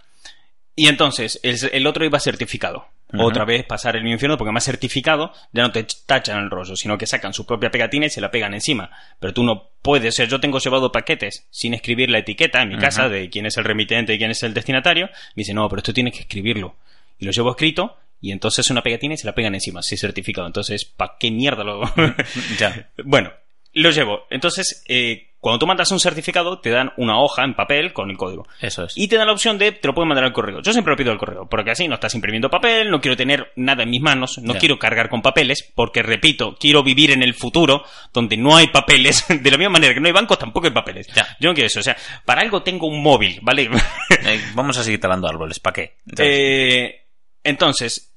Y 0.77 0.87
entonces, 0.87 1.41
el, 1.43 1.57
el 1.73 1.85
otro 1.85 2.05
iba 2.05 2.17
certificado. 2.17 2.87
Otra 3.13 3.45
vez 3.45 3.63
pasar 3.63 3.95
el 3.95 4.05
infierno, 4.05 4.37
porque 4.37 4.51
más 4.51 4.65
certificado 4.65 5.31
ya 5.53 5.61
no 5.61 5.71
te 5.71 5.85
tachan 6.05 6.43
el 6.43 6.49
rollo, 6.49 6.75
sino 6.75 6.97
que 6.97 7.07
sacan 7.07 7.33
su 7.33 7.45
propia 7.45 7.71
pegatina 7.71 8.05
y 8.05 8.09
se 8.09 8.19
la 8.19 8.31
pegan 8.31 8.53
encima. 8.53 8.91
Pero 9.19 9.33
tú 9.33 9.43
no 9.43 9.69
puedes, 9.81 10.13
o 10.13 10.17
sea, 10.17 10.25
yo 10.25 10.41
tengo 10.41 10.59
llevado 10.59 10.91
paquetes 10.91 11.47
sin 11.49 11.73
escribir 11.73 12.09
la 12.09 12.17
etiqueta 12.17 12.61
en 12.61 12.69
mi 12.69 12.77
casa 12.77 13.07
de 13.07 13.29
quién 13.29 13.45
es 13.45 13.55
el 13.57 13.63
remitente 13.63 14.13
y 14.13 14.17
quién 14.17 14.31
es 14.31 14.43
el 14.43 14.53
destinatario. 14.53 15.07
Me 15.07 15.41
dice, 15.41 15.53
no, 15.53 15.69
pero 15.69 15.79
esto 15.79 15.93
tienes 15.93 16.13
que 16.13 16.21
escribirlo. 16.21 16.75
Y 17.17 17.25
lo 17.25 17.31
llevo 17.31 17.51
escrito, 17.51 17.97
y 18.19 18.31
entonces 18.31 18.69
una 18.69 18.83
pegatina 18.83 19.13
y 19.13 19.17
se 19.17 19.25
la 19.25 19.35
pegan 19.35 19.55
encima, 19.55 19.81
sí 19.81 19.95
certificado. 19.95 20.47
Entonces, 20.47 20.83
¿pa' 20.83 21.15
qué 21.19 21.31
mierda 21.31 21.63
lo...? 21.63 21.81
Ya. 22.59 22.89
Bueno, 23.05 23.31
lo 23.73 23.91
llevo. 23.91 24.25
Entonces, 24.29 24.83
eh, 24.87 25.26
cuando 25.39 25.59
tú 25.59 25.67
mandas 25.67 25.91
un 25.91 25.99
certificado, 25.99 26.59
te 26.59 26.69
dan 26.71 26.91
una 26.97 27.19
hoja 27.21 27.43
en 27.43 27.53
papel 27.55 27.93
con 27.93 28.09
el 28.09 28.17
código. 28.17 28.47
Eso 28.59 28.85
es. 28.85 28.97
Y 28.97 29.07
te 29.07 29.17
dan 29.17 29.27
la 29.27 29.33
opción 29.33 29.57
de, 29.57 29.71
te 29.71 29.87
lo 29.87 29.93
pueden 29.93 30.09
mandar 30.09 30.25
al 30.25 30.33
correo. 30.33 30.61
Yo 30.61 30.71
siempre 30.73 30.91
lo 30.91 30.97
pido 30.97 31.11
al 31.11 31.17
correo, 31.17 31.47
porque 31.47 31.71
así 31.71 31.87
no 31.87 31.95
estás 31.95 32.15
imprimiendo 32.15 32.49
papel, 32.49 32.89
no 32.89 32.99
quiero 32.99 33.15
tener 33.15 33.51
nada 33.55 33.83
en 33.83 33.89
mis 33.89 34.01
manos, 34.01 34.39
no 34.39 34.55
quiero 34.55 34.79
cargar 34.79 35.09
con 35.09 35.21
papeles, 35.21 35.71
porque 35.75 36.01
repito, 36.01 36.55
quiero 36.59 36.83
vivir 36.83 37.11
en 37.11 37.21
el 37.23 37.33
futuro 37.33 37.83
donde 38.11 38.35
no 38.37 38.55
hay 38.55 38.67
papeles, 38.67 39.25
de 39.29 39.51
la 39.51 39.57
misma 39.57 39.73
manera 39.73 39.93
que 39.93 39.99
no 39.99 40.07
hay 40.07 40.13
bancos, 40.13 40.39
tampoco 40.39 40.67
hay 40.67 40.73
papeles. 40.73 41.07
Ya. 41.15 41.27
Yo 41.39 41.49
no 41.49 41.53
quiero 41.53 41.67
eso, 41.67 41.79
o 41.79 41.83
sea, 41.83 41.95
para 42.25 42.41
algo 42.41 42.63
tengo 42.63 42.87
un 42.87 43.01
móvil, 43.01 43.39
¿vale? 43.41 43.69
Eh, 44.25 44.41
vamos 44.55 44.77
a 44.77 44.83
seguir 44.83 44.99
talando 44.99 45.27
árboles. 45.27 45.59
¿Para 45.59 45.73
qué? 45.75 45.97
Entonces, 46.05 46.27
Eh, 46.29 47.01
entonces, 47.43 48.13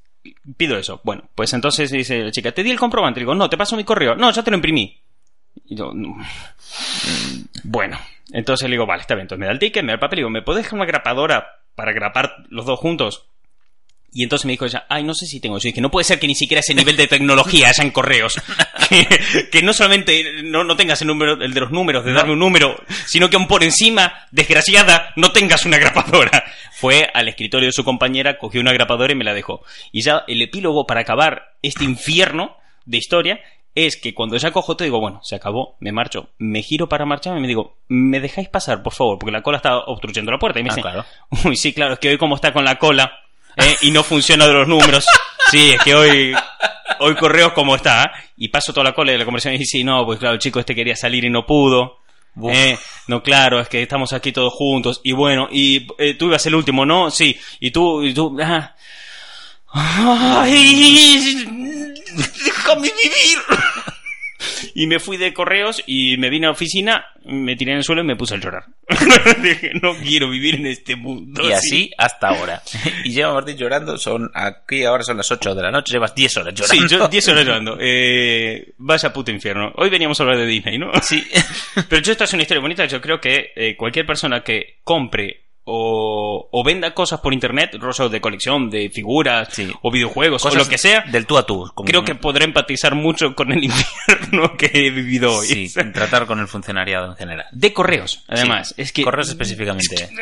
pido 0.57 0.77
eso. 0.77 1.01
Bueno, 1.05 1.29
pues 1.35 1.53
entonces 1.53 1.91
dice 1.91 2.19
la 2.25 2.31
chica, 2.31 2.53
te 2.53 2.63
di 2.63 2.71
el 2.71 2.79
comprobante. 2.79 3.21
Digo, 3.21 3.35
no, 3.35 3.49
te 3.49 3.57
paso 3.57 3.77
mi 3.77 3.85
correo. 3.85 4.15
No, 4.17 4.31
ya 4.31 4.43
te 4.43 4.51
lo 4.51 4.57
imprimí. 4.57 5.01
Y 5.67 5.77
yo, 5.77 5.93
"No". 5.95 6.17
bueno, 7.65 7.99
entonces 8.33 8.69
le 8.69 8.75
digo, 8.75 8.87
vale, 8.87 9.03
está 9.03 9.15
bien. 9.15 9.23
Entonces 9.23 9.41
me 9.41 9.47
da 9.47 9.53
el 9.53 9.59
ticket, 9.59 9.83
me 9.83 9.89
da 9.89 9.95
el 9.95 10.01
papel. 10.01 10.19
Digo, 10.19 10.31
¿me 10.31 10.43
puedes 10.43 10.63
dejar 10.65 10.79
una 10.79 10.87
grapadora 10.87 11.61
para 11.75 11.93
grapar 11.93 12.37
los 12.49 12.67
dos 12.67 12.79
juntos? 12.79 13.27
Y 14.13 14.25
entonces 14.25 14.45
me 14.45 14.53
dijo 14.53 14.67
ella, 14.67 14.87
ay, 14.89 15.05
no 15.05 15.15
sé 15.15 15.27
si 15.27 15.39
tengo. 15.39 15.59
Yo 15.59 15.69
dije, 15.69 15.81
no 15.81 15.91
puede 15.91 16.05
ser 16.05 16.19
que 16.19 16.27
ni 16.27 16.35
siquiera 16.35 16.61
ese 16.61 16.75
nivel 16.75 16.97
de 16.97 17.07
tecnología 17.07 17.69
haya 17.69 17.85
en 17.85 17.93
correos. 17.93 18.41
que, 18.89 19.07
que 19.53 19.63
no 19.63 19.73
solamente 19.73 20.43
no, 20.43 20.65
no 20.65 20.77
tengas 20.77 21.01
el 21.03 21.09
número, 21.09 21.41
el 21.41 21.55
de 21.55 21.61
los 21.61 21.71
números, 21.71 22.05
de 22.05 22.13
darme 22.13 22.33
un 22.33 22.41
número, 22.41 22.77
sino 23.07 23.31
que 23.31 23.37
aún 23.37 23.47
por 23.47 23.63
encima, 23.63 24.27
desgraciada, 24.33 25.13
no 25.15 25.31
tengas 25.31 25.65
una 25.65 25.79
grapadora. 25.79 26.43
Fue 26.73 27.09
al 27.15 27.29
escritorio 27.29 27.67
de 27.69 27.73
su 27.73 27.85
compañera, 27.85 28.37
cogió 28.37 28.61
una 28.61 28.73
grapadora 28.73 29.13
y 29.13 29.17
me 29.17 29.25
la 29.25 29.35
dejó. 29.35 29.65
Y 29.93 30.01
ya 30.03 30.25
el 30.27 30.43
epílogo 30.43 30.87
para 30.87 31.03
acabar 31.03 31.55
este 31.63 31.85
infierno 31.85 32.57
de 32.87 32.99
historia 32.99 33.41
es 33.75 33.97
que 33.97 34.15
cuando 34.15 34.37
ya 34.37 34.51
cojo 34.51 34.77
todo 34.77 34.85
digo, 34.85 35.01
bueno, 35.01 35.21
se 35.23 35.37
acabó, 35.37 35.77
me 35.81 35.93
marcho, 35.93 36.31
me 36.39 36.63
giro 36.63 36.89
para 36.89 37.07
marcharme 37.07 37.39
y 37.39 37.43
me 37.43 37.49
digo, 37.49 37.77
¿me 37.89 38.21
dejáis 38.21 38.49
pasar, 38.49 38.83
por 38.83 38.93
favor? 38.93 39.19
Porque 39.19 39.33
la 39.33 39.43
cola 39.43 39.59
está 39.59 39.79
obstruyendo 39.79 40.33
la 40.33 40.39
puerta. 40.39 40.61
Y 40.61 40.65
me 40.65 40.71
Ah, 40.71 40.77
claro. 40.77 41.05
Uy, 41.45 41.57
sí, 41.57 41.73
claro, 41.73 41.95
es 41.95 41.99
que 41.99 42.09
hoy 42.09 42.19
como 42.19 42.35
está 42.35 42.53
con 42.53 42.65
la 42.65 42.79
cola 42.79 43.13
¿eh? 43.57 43.77
y 43.83 43.91
no 43.91 44.03
funciona 44.03 44.47
de 44.47 44.53
los 44.53 44.69
números. 44.69 45.05
Sí, 45.51 45.73
es 45.73 45.83
que 45.83 45.95
hoy, 45.95 46.35
hoy 47.01 47.15
correos 47.15 47.53
como 47.53 47.77
está. 47.77 48.05
¿eh? 48.05 48.11
Y 48.37 48.49
paso 48.49 48.73
toda 48.73 48.85
la 48.85 48.93
cola 48.93 49.13
de 49.13 49.19
la 49.19 49.25
conversación 49.25 49.55
y 49.55 49.59
dice, 49.59 49.79
sí, 49.79 49.85
no, 49.85 50.05
pues 50.05 50.19
claro, 50.19 50.35
el 50.35 50.41
chico 50.41 50.61
este 50.61 50.75
quería 50.75 50.97
salir 50.97 51.25
y 51.25 51.31
no 51.31 51.47
pudo. 51.47 51.99
Eh, 52.49 52.79
no, 53.09 53.23
claro, 53.23 53.61
es 53.61 53.69
que 53.69 53.83
estamos 53.83 54.13
aquí 54.13 54.33
todos 54.33 54.53
juntos. 54.53 55.01
Y 55.05 55.13
bueno, 55.13 55.49
y 55.51 55.87
eh, 55.99 56.15
tú 56.15 56.27
ibas 56.27 56.45
el 56.47 56.55
último, 56.55 56.87
¿no? 56.87 57.11
Sí. 57.11 57.39
Y 57.59 57.71
tú, 57.71 58.03
y 58.03 58.15
tú, 58.15 58.37
ah. 58.43 58.75
¡Ay! 59.73 61.47
¡Déjame 62.45 62.83
vivir! 63.03 63.39
Y 64.75 64.87
me 64.87 64.99
fui 65.01 65.19
de 65.19 65.35
correos 65.35 65.83
y 65.87 66.17
me 66.17 66.31
vine 66.31 66.47
a 66.47 66.49
la 66.49 66.53
oficina, 66.53 67.05
me 67.27 67.57
tiré 67.57 67.73
en 67.73 67.79
el 67.79 67.85
suelo 67.85 68.01
y 68.03 68.07
me 68.07 68.17
puse 68.17 68.37
a 68.37 68.39
llorar. 68.39 68.65
Dije, 69.43 69.73
no 69.83 69.95
quiero 69.97 70.31
vivir 70.31 70.55
en 70.55 70.67
este 70.67 70.97
mundo. 70.97 71.47
y 71.47 71.53
así 71.53 71.91
hasta 71.99 72.29
ahora. 72.29 72.63
y 73.05 73.11
lleva 73.11 73.35
Martín 73.35 73.57
llorando, 73.59 73.99
son 73.99 74.31
aquí 74.33 74.85
ahora 74.85 75.03
son 75.05 75.19
las 75.19 75.31
8 75.31 75.55
de 75.55 75.63
la 75.63 75.71
noche, 75.71 75.93
llevas 75.93 76.15
10 76.15 76.37
horas 76.39 76.55
Sí, 76.57 76.79
llorando. 76.79 76.89
yo 76.89 77.09
10 77.09 77.29
horas 77.29 77.45
llorando. 77.45 77.77
Eh, 77.81 78.73
vaya 78.79 79.13
puto 79.13 79.31
infierno. 79.31 79.73
Hoy 79.77 79.91
veníamos 79.91 80.19
a 80.19 80.23
hablar 80.23 80.39
de 80.39 80.47
Disney, 80.47 80.79
¿no? 80.79 80.91
Sí. 81.03 81.23
Pero 81.89 82.01
yo, 82.01 82.13
esta 82.13 82.25
es 82.25 82.33
una 82.33 82.43
historia 82.43 82.63
bonita. 82.63 82.87
Yo 82.87 83.01
creo 83.01 83.21
que 83.21 83.53
eh, 83.55 83.77
cualquier 83.77 84.07
persona 84.07 84.43
que 84.43 84.79
compre 84.85 85.50
o, 85.73 86.49
o 86.51 86.65
venda 86.65 86.93
cosas 86.95 87.21
por 87.21 87.33
internet, 87.33 87.77
rosas 87.79 88.11
de 88.11 88.21
colección, 88.21 88.69
de 88.71 88.91
figuras, 88.91 89.49
Sí. 89.53 89.73
o 89.83 89.91
videojuegos, 89.91 90.43
Cosas 90.43 90.57
o 90.61 90.65
lo 90.65 90.69
que 90.69 90.79
sea, 90.79 91.03
Del 91.13 91.27
tú 91.27 91.39
a 91.39 91.47
tú. 91.47 91.71
como- 91.75 91.87
creo 91.87 92.05
que 92.05 92.15
podré 92.17 92.45
empatizar 92.45 92.95
mucho 92.95 93.35
con 93.37 93.53
el 93.53 93.63
infierno 93.65 94.57
que 94.57 94.71
he 94.73 94.91
vivido 94.91 95.33
hoy. 95.37 95.69
Sí, 95.69 95.73
tratar 95.93 96.27
con 96.27 96.41
el 96.41 96.49
funcionariado 96.49 97.07
en 97.13 97.17
general. 97.17 97.47
De 97.53 97.73
correos, 97.73 98.25
además. 98.29 98.69
Sí, 98.75 98.83
es 98.83 98.93
que. 98.93 99.03
Correos 99.05 99.29
específicamente. 99.29 100.09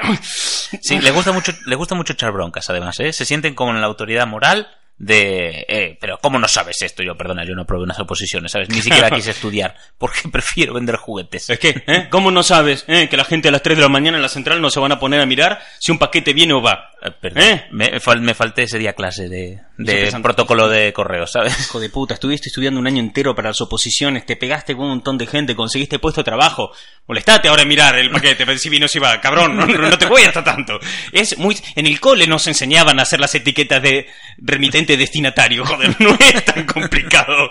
Sí, 0.80 0.98
le 1.00 1.10
gusta 1.10 1.32
mucho, 1.32 1.52
le 1.66 1.76
gusta 1.76 1.94
mucho 1.94 2.12
echar 2.12 2.30
broncas, 2.32 2.68
además, 2.70 2.98
¿eh? 3.00 3.12
Se 3.12 3.24
sienten 3.24 3.54
como 3.54 3.72
en 3.72 3.80
la 3.80 3.86
autoridad 3.86 4.26
moral 4.26 4.68
de, 4.98 5.64
eh, 5.68 5.96
pero 6.00 6.18
¿cómo 6.18 6.38
no 6.38 6.48
sabes 6.48 6.82
esto? 6.82 7.02
Yo, 7.02 7.16
perdona, 7.16 7.44
yo 7.44 7.54
no 7.54 7.64
probé 7.64 7.84
unas 7.84 8.00
oposiciones, 8.00 8.52
¿sabes? 8.52 8.68
Ni 8.68 8.82
siquiera 8.82 9.10
quise 9.14 9.30
estudiar, 9.30 9.74
porque 9.96 10.28
prefiero 10.32 10.74
vender 10.74 10.96
juguetes. 10.96 11.50
Es 11.50 11.58
que, 11.58 11.82
¿eh? 11.86 12.08
¿cómo 12.10 12.30
no 12.30 12.42
sabes 12.42 12.84
eh, 12.88 13.08
que 13.08 13.16
la 13.16 13.24
gente 13.24 13.48
a 13.48 13.52
las 13.52 13.62
3 13.62 13.76
de 13.78 13.82
la 13.82 13.88
mañana 13.88 14.16
en 14.16 14.22
la 14.22 14.28
central 14.28 14.60
no 14.60 14.70
se 14.70 14.80
van 14.80 14.92
a 14.92 14.98
poner 14.98 15.20
a 15.20 15.26
mirar 15.26 15.60
si 15.78 15.92
un 15.92 15.98
paquete 15.98 16.32
viene 16.32 16.52
o 16.52 16.62
va? 16.62 16.90
Eh, 17.02 17.12
perdón, 17.20 17.42
¿Eh? 17.42 17.66
me, 17.70 17.92
me 18.20 18.34
falté 18.34 18.64
ese 18.64 18.78
día 18.78 18.94
clase 18.94 19.28
de, 19.28 19.60
de 19.78 20.12
protocolo 20.20 20.68
de 20.68 20.92
correos, 20.92 21.30
¿sabes? 21.30 21.58
Hijo 21.60 21.78
de 21.78 21.88
puta, 21.88 22.14
estuviste 22.14 22.48
estudiando 22.48 22.80
un 22.80 22.86
año 22.88 22.98
entero 22.98 23.34
para 23.34 23.50
las 23.50 23.60
oposiciones, 23.60 24.26
te 24.26 24.34
pegaste 24.34 24.74
con 24.74 24.86
un 24.86 24.90
montón 24.90 25.16
de 25.16 25.26
gente, 25.26 25.54
conseguiste 25.54 26.00
puesto 26.00 26.20
de 26.20 26.24
trabajo. 26.24 26.72
Molestate 27.06 27.48
ahora 27.48 27.64
mirar 27.64 27.96
el 27.96 28.10
paquete, 28.10 28.58
si 28.58 28.68
vino 28.68 28.88
si 28.88 28.98
va. 28.98 29.20
Cabrón, 29.20 29.56
no, 29.56 29.66
no 29.66 29.96
te 29.96 30.06
voy 30.06 30.22
hasta 30.22 30.42
tanto. 30.42 30.80
Es 31.12 31.38
muy... 31.38 31.56
En 31.76 31.86
el 31.86 32.00
cole 32.00 32.26
nos 32.26 32.46
enseñaban 32.48 32.98
a 32.98 33.02
hacer 33.02 33.20
las 33.20 33.34
etiquetas 33.34 33.80
de 33.80 34.08
remitente 34.38 34.96
destinatario. 34.96 35.64
Joder, 35.64 35.94
no 36.00 36.16
es 36.18 36.44
tan 36.44 36.66
complicado. 36.66 37.48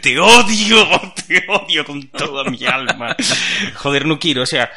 Te 0.00 0.18
odio, 0.18 1.12
te 1.28 1.44
odio 1.46 1.84
con 1.84 2.08
toda 2.08 2.44
mi 2.50 2.64
alma. 2.64 3.14
Joder, 3.74 4.06
no 4.06 4.18
quiero, 4.18 4.42
o 4.42 4.46
sea... 4.46 4.70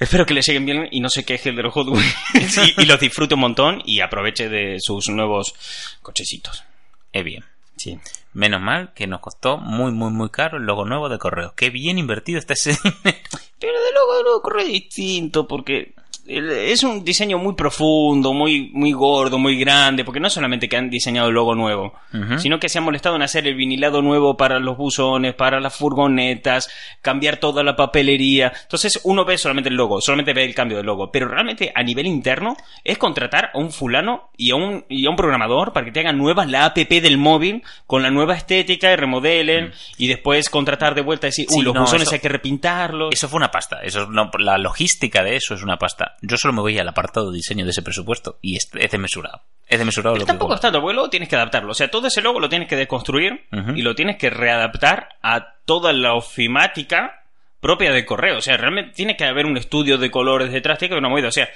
Espero 0.00 0.24
que 0.24 0.32
le 0.32 0.40
lleguen 0.40 0.64
bien 0.64 0.88
y 0.90 1.00
no 1.00 1.10
se 1.10 1.24
queje 1.24 1.50
el 1.50 1.56
de 1.56 1.62
los 1.62 1.74
Hot 1.74 1.88
Wheels 1.88 2.74
y, 2.78 2.82
y 2.82 2.86
los 2.86 2.98
disfrute 2.98 3.34
un 3.34 3.40
montón 3.40 3.82
y 3.84 4.00
aproveche 4.00 4.48
de 4.48 4.78
sus 4.80 5.10
nuevos 5.10 5.54
cochecitos. 6.02 6.64
Eh, 7.12 7.22
bien. 7.22 7.44
Sí. 7.76 7.98
Menos 8.32 8.60
mal 8.60 8.92
que 8.94 9.06
nos 9.06 9.20
costó 9.20 9.58
muy, 9.58 9.92
muy, 9.92 10.10
muy 10.10 10.30
caro 10.30 10.58
el 10.58 10.64
logo 10.64 10.84
nuevo 10.84 11.08
de 11.08 11.18
correos. 11.18 11.52
Qué 11.54 11.70
bien 11.70 11.98
invertido 11.98 12.38
está 12.38 12.54
ese 12.54 12.70
dinero. 12.82 13.18
Pero 13.58 13.72
de 13.72 13.92
luego 13.92 14.22
no 14.24 14.36
ocurre 14.36 14.64
distinto 14.64 15.46
porque 15.46 15.94
es 16.26 16.82
un 16.82 17.04
diseño 17.04 17.38
muy 17.38 17.54
profundo, 17.54 18.32
muy, 18.32 18.70
muy 18.72 18.92
gordo, 18.92 19.38
muy 19.38 19.58
grande, 19.58 20.04
porque 20.04 20.20
no 20.20 20.28
es 20.28 20.32
solamente 20.32 20.68
que 20.68 20.76
han 20.76 20.90
diseñado 20.90 21.28
el 21.28 21.34
logo 21.34 21.54
nuevo, 21.54 21.94
sino 22.38 22.58
que 22.58 22.68
se 22.68 22.78
han 22.78 22.84
molestado 22.84 23.16
en 23.16 23.22
hacer 23.22 23.46
el 23.46 23.54
vinilado 23.54 24.02
nuevo 24.02 24.36
para 24.36 24.58
los 24.58 24.76
buzones, 24.76 25.34
para 25.34 25.60
las 25.60 25.76
furgonetas, 25.76 26.68
cambiar 27.02 27.38
toda 27.38 27.62
la 27.62 27.76
papelería. 27.76 28.52
Entonces 28.62 29.00
uno 29.04 29.24
ve 29.24 29.38
solamente 29.38 29.70
el 29.70 29.76
logo, 29.76 30.00
solamente 30.00 30.32
ve 30.32 30.44
el 30.44 30.54
cambio 30.54 30.76
del 30.76 30.86
logo, 30.86 31.10
pero 31.10 31.28
realmente 31.28 31.72
a 31.74 31.82
nivel 31.82 32.06
interno 32.06 32.56
es 32.84 32.98
contratar 32.98 33.50
a 33.54 33.58
un 33.58 33.70
fulano 33.72 34.30
y 34.36 34.50
a 34.50 34.56
un, 34.56 34.84
y 34.88 35.06
a 35.06 35.10
un 35.10 35.16
programador 35.16 35.72
para 35.72 35.86
que 35.86 35.92
te 35.92 36.00
hagan 36.00 36.18
nuevas 36.18 36.48
la 36.48 36.64
app 36.66 36.76
del 36.78 37.18
móvil 37.18 37.62
con 37.86 38.02
la 38.02 38.10
nueva 38.10 38.34
estética 38.34 38.92
y 38.92 38.96
remodelen 38.96 39.72
y 39.98 40.06
después 40.08 40.48
contratar 40.50 40.94
de 40.94 41.02
vuelta 41.02 41.26
y 41.26 41.30
decir. 41.30 41.46
Sí, 41.48 41.58
uy, 41.58 41.64
los 41.64 41.74
no, 41.74 41.80
buzones 41.82 42.02
eso- 42.02 42.14
hay 42.14 42.20
que 42.20 42.28
repintarlos. 42.28 43.10
Eso 43.12 43.28
fue 43.28 43.38
una 43.38 43.50
pasta. 43.50 43.80
Eso 43.82 44.02
es 44.02 44.08
la 44.38 44.58
logística 44.58 45.22
de 45.22 45.36
eso 45.36 45.54
es 45.54 45.62
una 45.62 45.76
pasta. 45.76 46.09
Yo 46.22 46.36
solo 46.36 46.54
me 46.54 46.60
voy 46.60 46.78
al 46.78 46.88
apartado 46.88 47.30
de 47.30 47.36
diseño 47.36 47.64
de 47.64 47.70
ese 47.70 47.82
presupuesto 47.82 48.38
y 48.40 48.56
es, 48.56 48.70
es 48.74 48.90
desmesurado. 48.90 49.42
Es 49.66 49.78
desmesurado 49.78 50.16
lo 50.16 50.20
que 50.20 50.26
tampoco 50.26 50.54
es 50.54 50.60
cobra. 50.60 50.70
tanto, 50.70 50.80
porque 50.80 50.94
luego 50.94 51.10
tienes 51.10 51.28
que 51.28 51.36
adaptarlo. 51.36 51.70
O 51.70 51.74
sea, 51.74 51.90
todo 51.90 52.08
ese 52.08 52.22
logo 52.22 52.40
lo 52.40 52.48
tienes 52.48 52.68
que 52.68 52.76
deconstruir 52.76 53.46
y 53.76 53.82
lo 53.82 53.94
tienes 53.94 54.16
que 54.16 54.30
readaptar 54.30 55.10
a 55.22 55.54
toda 55.64 55.92
la 55.92 56.14
ofimática 56.14 57.22
propia 57.60 57.92
de 57.92 58.04
correo. 58.04 58.38
O 58.38 58.40
sea, 58.40 58.56
realmente 58.56 58.92
tiene 58.94 59.16
que 59.16 59.24
haber 59.24 59.46
un 59.46 59.56
estudio 59.56 59.98
de 59.98 60.10
colores 60.10 60.50
detrás, 60.50 60.78
tiene 60.78 60.90
que 60.90 60.94
haber 60.94 61.04
una 61.04 61.10
movida. 61.10 61.28
O 61.28 61.32
sea, 61.32 61.48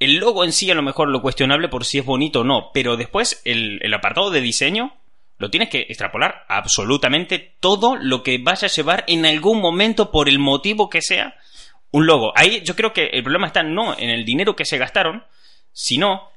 el 0.00 0.16
logo 0.16 0.44
en 0.44 0.52
sí 0.52 0.70
a 0.70 0.74
lo 0.74 0.82
mejor 0.82 1.08
lo 1.08 1.22
cuestionable 1.22 1.68
por 1.68 1.84
si 1.84 1.98
es 1.98 2.04
bonito 2.04 2.40
o 2.40 2.44
no, 2.44 2.70
pero 2.72 2.96
después 2.96 3.40
el, 3.44 3.78
el 3.82 3.94
apartado 3.94 4.30
de 4.30 4.40
diseño 4.40 4.92
lo 5.38 5.50
tienes 5.50 5.68
que 5.68 5.86
extrapolar 5.88 6.44
a 6.48 6.58
absolutamente 6.58 7.54
todo 7.60 7.96
lo 7.96 8.22
que 8.22 8.38
vaya 8.38 8.66
a 8.66 8.70
llevar 8.70 9.04
en 9.08 9.26
algún 9.26 9.60
momento 9.60 10.10
por 10.10 10.28
el 10.28 10.38
motivo 10.38 10.88
que 10.88 11.02
sea 11.02 11.34
un 11.94 12.08
logo. 12.08 12.32
Ahí 12.34 12.60
yo 12.64 12.74
creo 12.74 12.92
que 12.92 13.06
el 13.06 13.22
problema 13.22 13.46
está 13.46 13.62
no 13.62 13.96
en 13.96 14.10
el 14.10 14.24
dinero 14.24 14.56
que 14.56 14.64
se 14.64 14.78
gastaron, 14.78 15.24
sino 15.72 16.32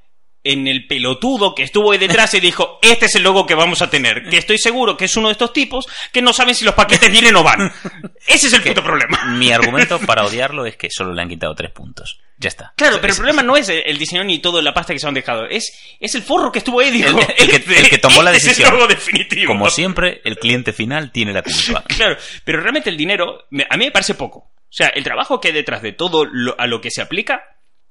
en 0.52 0.68
el 0.68 0.88
pelotudo 0.88 1.54
que 1.56 1.64
estuvo 1.64 1.92
ahí 1.92 1.98
detrás 1.98 2.34
y 2.34 2.40
dijo, 2.40 2.80
este 2.82 3.06
es 3.08 3.16
el 3.16 3.24
logo 3.24 3.46
que 3.46 3.56
vamos 3.56 3.82
a 3.82 3.90
tener, 3.90 4.30
que 4.30 4.38
estoy 4.38 4.58
seguro 4.58 4.98
que 4.98 5.06
es 5.06 5.16
uno 5.18 5.28
de 5.28 5.34
estos 5.34 5.54
tipos 5.54 5.86
que 6.12 6.22
no 6.22 6.34
saben 6.34 6.56
si 6.56 6.66
los 6.66 6.74
paquetes 6.76 7.12
vienen 7.12 7.36
o 7.36 7.44
van. 7.44 7.72
Ese 8.28 8.48
es 8.48 8.54
el 8.54 8.62
puto 8.64 8.84
problema. 8.84 9.26
Mi 9.36 9.52
argumento 9.52 10.00
para 10.06 10.26
odiarlo 10.26 10.66
es 10.66 10.76
que 10.78 10.90
solo 10.90 11.14
le 11.14 11.22
han 11.22 11.30
quitado 11.30 11.54
tres 11.56 11.72
puntos. 11.72 12.20
Ya 12.40 12.50
está. 12.50 12.74
Claro, 12.76 12.98
pero 13.02 13.14
el 13.14 13.18
problema 13.18 13.42
no 13.42 13.58
es 13.58 13.68
el 13.70 13.98
diseño 13.98 14.24
ni 14.24 14.38
toda 14.40 14.62
la 14.62 14.72
pasta 14.74 14.94
que 14.94 15.00
se 15.00 15.08
han 15.08 15.14
dejado, 15.16 15.46
es, 15.50 15.74
es 16.00 16.14
el 16.14 16.22
forro 16.22 16.52
que 16.52 16.60
estuvo 16.60 16.80
ahí, 16.82 16.92
dijo, 16.92 17.10
El- 17.10 17.26
el 17.38 17.50
que- 17.50 17.56
"Este- 17.56 17.80
el 17.80 17.90
que 17.90 17.98
tomó 17.98 18.22
la 18.22 18.32
este 18.32 18.50
decisión". 18.50 18.68
Es 18.68 18.74
el 18.74 18.80
logo 18.80 18.88
definitivo. 18.94 19.48
Como 19.54 19.70
siempre, 19.72 20.22
el 20.24 20.38
cliente 20.38 20.72
final 20.74 21.12
tiene 21.12 21.34
la 21.34 21.42
culpa. 21.42 21.84
Claro, 21.98 22.16
pero 22.46 22.60
realmente 22.62 22.90
el 22.92 22.98
dinero 22.98 23.46
a 23.70 23.78
mí 23.78 23.86
me 23.86 23.92
parece 23.92 24.14
poco. 24.14 24.40
O 24.40 24.70
sea, 24.78 24.88
el 24.90 25.04
trabajo 25.04 25.40
que 25.42 25.48
hay 25.48 25.54
detrás 25.56 25.82
de 25.82 25.94
todo 25.94 26.26
lo- 26.26 26.56
a 26.60 26.68
lo 26.68 26.80
que 26.80 26.92
se 26.92 27.02
aplica 27.02 27.42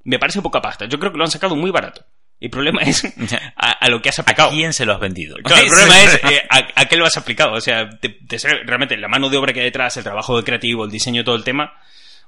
me 0.05 0.21
parece 0.21 0.41
poca 0.41 0.61
pasta. 0.63 0.87
Yo 0.87 1.01
creo 1.01 1.11
que 1.11 1.19
lo 1.19 1.25
han 1.25 1.31
sacado 1.33 1.57
muy 1.57 1.73
barato. 1.73 2.05
El 2.40 2.50
problema 2.50 2.83
es 2.83 3.02
a, 3.57 3.71
a 3.73 3.88
lo 3.88 4.02
que 4.02 4.11
has 4.11 4.19
¿A 4.19 4.23
aplicado. 4.23 4.50
quién 4.50 4.73
se 4.73 4.85
lo 4.85 4.93
has 4.93 5.00
vendido? 5.00 5.37
Claro, 5.43 5.62
el 5.62 5.69
problema 5.69 6.02
es 6.02 6.14
eh, 6.25 6.43
a, 6.50 6.66
a 6.83 6.85
qué 6.87 6.97
lo 6.97 7.07
has 7.07 7.16
aplicado. 7.16 7.52
O 7.55 7.61
sea, 7.61 7.88
te- 8.00 8.11
te 8.11 8.38
sale 8.38 8.62
realmente 8.64 8.97
la 8.97 9.09
mano 9.09 9.28
de 9.31 9.37
obra 9.38 9.52
que 9.52 9.61
hay 9.61 9.66
detrás, 9.66 9.97
el 9.97 10.05
trabajo 10.05 10.37
de 10.37 10.45
creativo, 10.45 10.85
el 10.85 10.90
diseño, 10.90 11.25
todo 11.25 11.37
el 11.37 11.45
tema. 11.45 11.73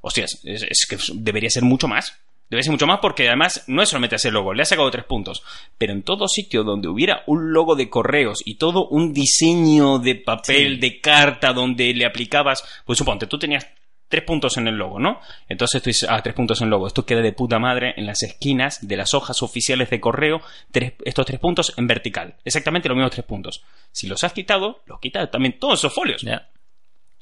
Hostias, 0.00 0.41
es, 0.45 0.62
es 0.62 0.87
que 0.88 0.97
debería 1.15 1.50
ser 1.50 1.65
mucho 1.65 1.88
más. 1.88 2.17
Debería 2.49 2.62
ser 2.65 2.73
mucho 2.73 2.87
más 2.87 3.00
porque 3.03 3.27
además 3.29 3.65
no 3.67 3.83
es 3.83 3.91
solamente 3.91 4.17
hacer 4.17 4.33
logo, 4.33 4.55
le 4.55 4.62
ha 4.62 4.65
sacado 4.65 4.91
tres 4.91 5.05
puntos. 5.05 5.43
Pero 5.77 5.93
en 5.93 6.03
todo 6.03 6.27
sitio 6.29 6.65
donde 6.65 6.88
hubiera 6.88 7.23
un 7.27 7.53
logo 7.53 7.77
de 7.77 7.91
correos 7.91 8.38
y 8.47 8.55
todo 8.57 8.88
un 8.88 9.12
diseño 9.12 9.99
de 9.99 10.15
papel, 10.15 10.77
Sí. 10.77 10.81
de 10.81 11.00
carta, 11.03 11.53
donde 11.53 11.93
le 11.93 12.07
aplicabas, 12.07 12.65
pues 12.87 12.99
suponte, 12.99 13.27
tú 13.27 13.38
tenías 13.38 13.67
tres 14.09 14.25
puntos 14.25 14.57
en 14.57 14.67
el 14.69 14.75
logo, 14.77 14.99
¿no? 14.99 15.21
Entonces 15.49 15.83
tú 15.83 15.91
dices, 15.91 16.09
ah, 16.11 16.21
tres 16.23 16.35
puntos 16.35 16.61
en 16.61 16.65
el 16.67 16.71
logo. 16.71 16.87
Esto 16.87 17.05
queda 17.05 17.21
de 17.21 17.33
puta 17.33 17.59
madre 17.59 17.95
en 17.97 18.07
las 18.07 18.23
esquinas 18.23 18.87
de 18.87 18.97
las 18.97 19.12
hojas 19.15 19.43
oficiales 19.43 19.91
de 19.91 20.00
correo, 20.00 20.41
tres- 20.73 20.95
estos 21.05 21.27
tres 21.27 21.38
puntos 21.38 21.75
en 21.77 21.87
vertical. 21.87 22.37
Exactamente 22.45 22.88
los 22.88 22.97
mismos 22.97 23.11
tres 23.12 23.27
puntos. 23.27 23.62
Si 23.93 24.07
los 24.07 24.25
has 24.25 24.33
quitado, 24.33 24.83
los 24.87 24.99
quitas 25.00 25.31
también 25.31 25.59
todos 25.59 25.79
esos 25.81 25.93
folios. 25.95 26.25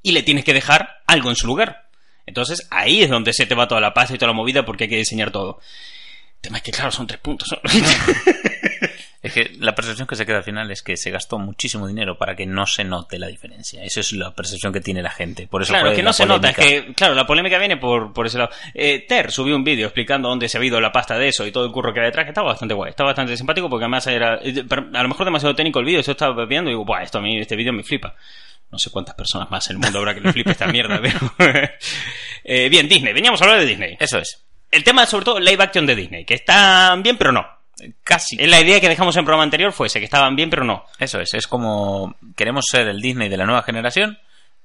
Y 0.02 0.12
le 0.12 0.22
tienes 0.22 0.44
que 0.44 0.54
dejar 0.54 1.02
algo 1.06 1.30
en 1.30 1.36
su 1.36 1.46
lugar. 1.46 1.88
Entonces 2.26 2.66
ahí 2.70 3.02
es 3.02 3.10
donde 3.10 3.32
se 3.32 3.46
te 3.46 3.54
va 3.54 3.68
toda 3.68 3.80
la 3.80 3.92
pasta 3.94 4.14
y 4.14 4.18
toda 4.18 4.28
la 4.32 4.36
movida 4.36 4.64
porque 4.64 4.84
hay 4.84 4.90
que 4.90 4.96
diseñar 4.96 5.30
todo. 5.30 5.58
El 6.36 6.40
tema 6.42 6.58
es 6.58 6.62
que, 6.62 6.70
claro, 6.72 6.92
son 6.92 7.06
tres 7.06 7.20
puntos. 7.20 7.48
Es 9.26 9.32
que 9.32 9.56
la 9.58 9.74
percepción 9.74 10.06
que 10.06 10.16
se 10.16 10.24
queda 10.24 10.38
al 10.38 10.44
final 10.44 10.70
es 10.70 10.82
que 10.82 10.96
se 10.96 11.10
gastó 11.10 11.38
muchísimo 11.38 11.86
dinero 11.86 12.16
para 12.16 12.34
que 12.34 12.46
no 12.46 12.66
se 12.66 12.84
note 12.84 13.18
la 13.18 13.26
diferencia. 13.26 13.82
Esa 13.84 14.00
es 14.00 14.12
la 14.12 14.34
percepción 14.34 14.72
que 14.72 14.80
tiene 14.80 15.02
la 15.02 15.10
gente. 15.10 15.46
Por 15.46 15.62
eso 15.62 15.72
Claro, 15.72 15.92
que 15.94 16.02
no 16.02 16.12
se 16.12 16.26
nota, 16.26 16.50
es 16.50 16.56
que, 16.56 16.94
claro, 16.94 17.14
la 17.14 17.26
polémica 17.26 17.58
viene 17.58 17.76
por, 17.76 18.12
por 18.12 18.26
ese 18.26 18.38
lado. 18.38 18.50
Eh, 18.74 19.04
Ter 19.06 19.30
subió 19.30 19.56
un 19.56 19.64
vídeo 19.64 19.86
explicando 19.86 20.28
dónde 20.28 20.48
se 20.48 20.58
ha 20.58 20.64
ido 20.64 20.80
la 20.80 20.92
pasta 20.92 21.18
de 21.18 21.28
eso 21.28 21.46
y 21.46 21.52
todo 21.52 21.66
el 21.66 21.72
curro 21.72 21.92
que 21.92 22.00
hay 22.00 22.06
detrás, 22.06 22.24
que 22.24 22.30
estaba 22.30 22.48
bastante 22.48 22.74
guay, 22.74 22.90
estaba 22.90 23.10
bastante 23.10 23.36
simpático 23.36 23.68
porque 23.68 23.84
además 23.84 24.06
era, 24.06 24.38
eh, 24.42 24.64
a 24.94 25.02
lo 25.02 25.08
mejor 25.08 25.24
demasiado 25.24 25.54
técnico 25.54 25.80
el 25.80 25.84
vídeo, 25.86 26.00
yo 26.00 26.12
estaba 26.12 26.44
viendo 26.46 26.70
y 26.70 26.74
digo, 26.74 26.84
Buah, 26.84 27.02
esto 27.02 27.18
a 27.18 27.20
mí, 27.20 27.38
este 27.38 27.56
vídeo 27.56 27.72
me 27.72 27.82
flipa. 27.82 28.14
No 28.70 28.78
sé 28.78 28.90
cuántas 28.90 29.14
personas 29.14 29.50
más 29.50 29.68
en 29.70 29.76
el 29.76 29.82
mundo 29.82 29.98
habrá 29.98 30.14
que 30.14 30.20
le 30.20 30.32
flipe 30.32 30.50
esta 30.50 30.66
mierda, 30.66 31.00
pero... 31.36 31.68
Eh, 32.44 32.68
bien, 32.68 32.88
Disney, 32.88 33.12
veníamos 33.12 33.40
a 33.40 33.44
hablar 33.44 33.60
de 33.60 33.66
Disney. 33.66 33.96
Eso 33.98 34.18
es. 34.18 34.44
El 34.70 34.82
tema, 34.84 35.06
sobre 35.06 35.24
todo, 35.24 35.40
live 35.40 35.62
action 35.62 35.86
de 35.86 35.94
Disney, 35.94 36.24
que 36.24 36.34
están 36.34 37.02
bien, 37.02 37.16
pero 37.16 37.32
no. 37.32 37.46
Casi. 38.04 38.36
La 38.46 38.60
idea 38.60 38.80
que 38.80 38.88
dejamos 38.88 39.14
en 39.16 39.20
el 39.20 39.24
programa 39.24 39.42
anterior 39.44 39.72
fue 39.72 39.86
ese, 39.88 39.98
que 39.98 40.06
estaban 40.06 40.34
bien, 40.36 40.48
pero 40.50 40.64
no. 40.64 40.84
Eso 40.98 41.20
es. 41.20 41.34
Es 41.34 41.46
como 41.46 42.16
queremos 42.36 42.64
ser 42.70 42.88
el 42.88 43.00
Disney 43.00 43.28
de 43.28 43.36
la 43.36 43.44
nueva 43.44 43.62
generación 43.62 44.18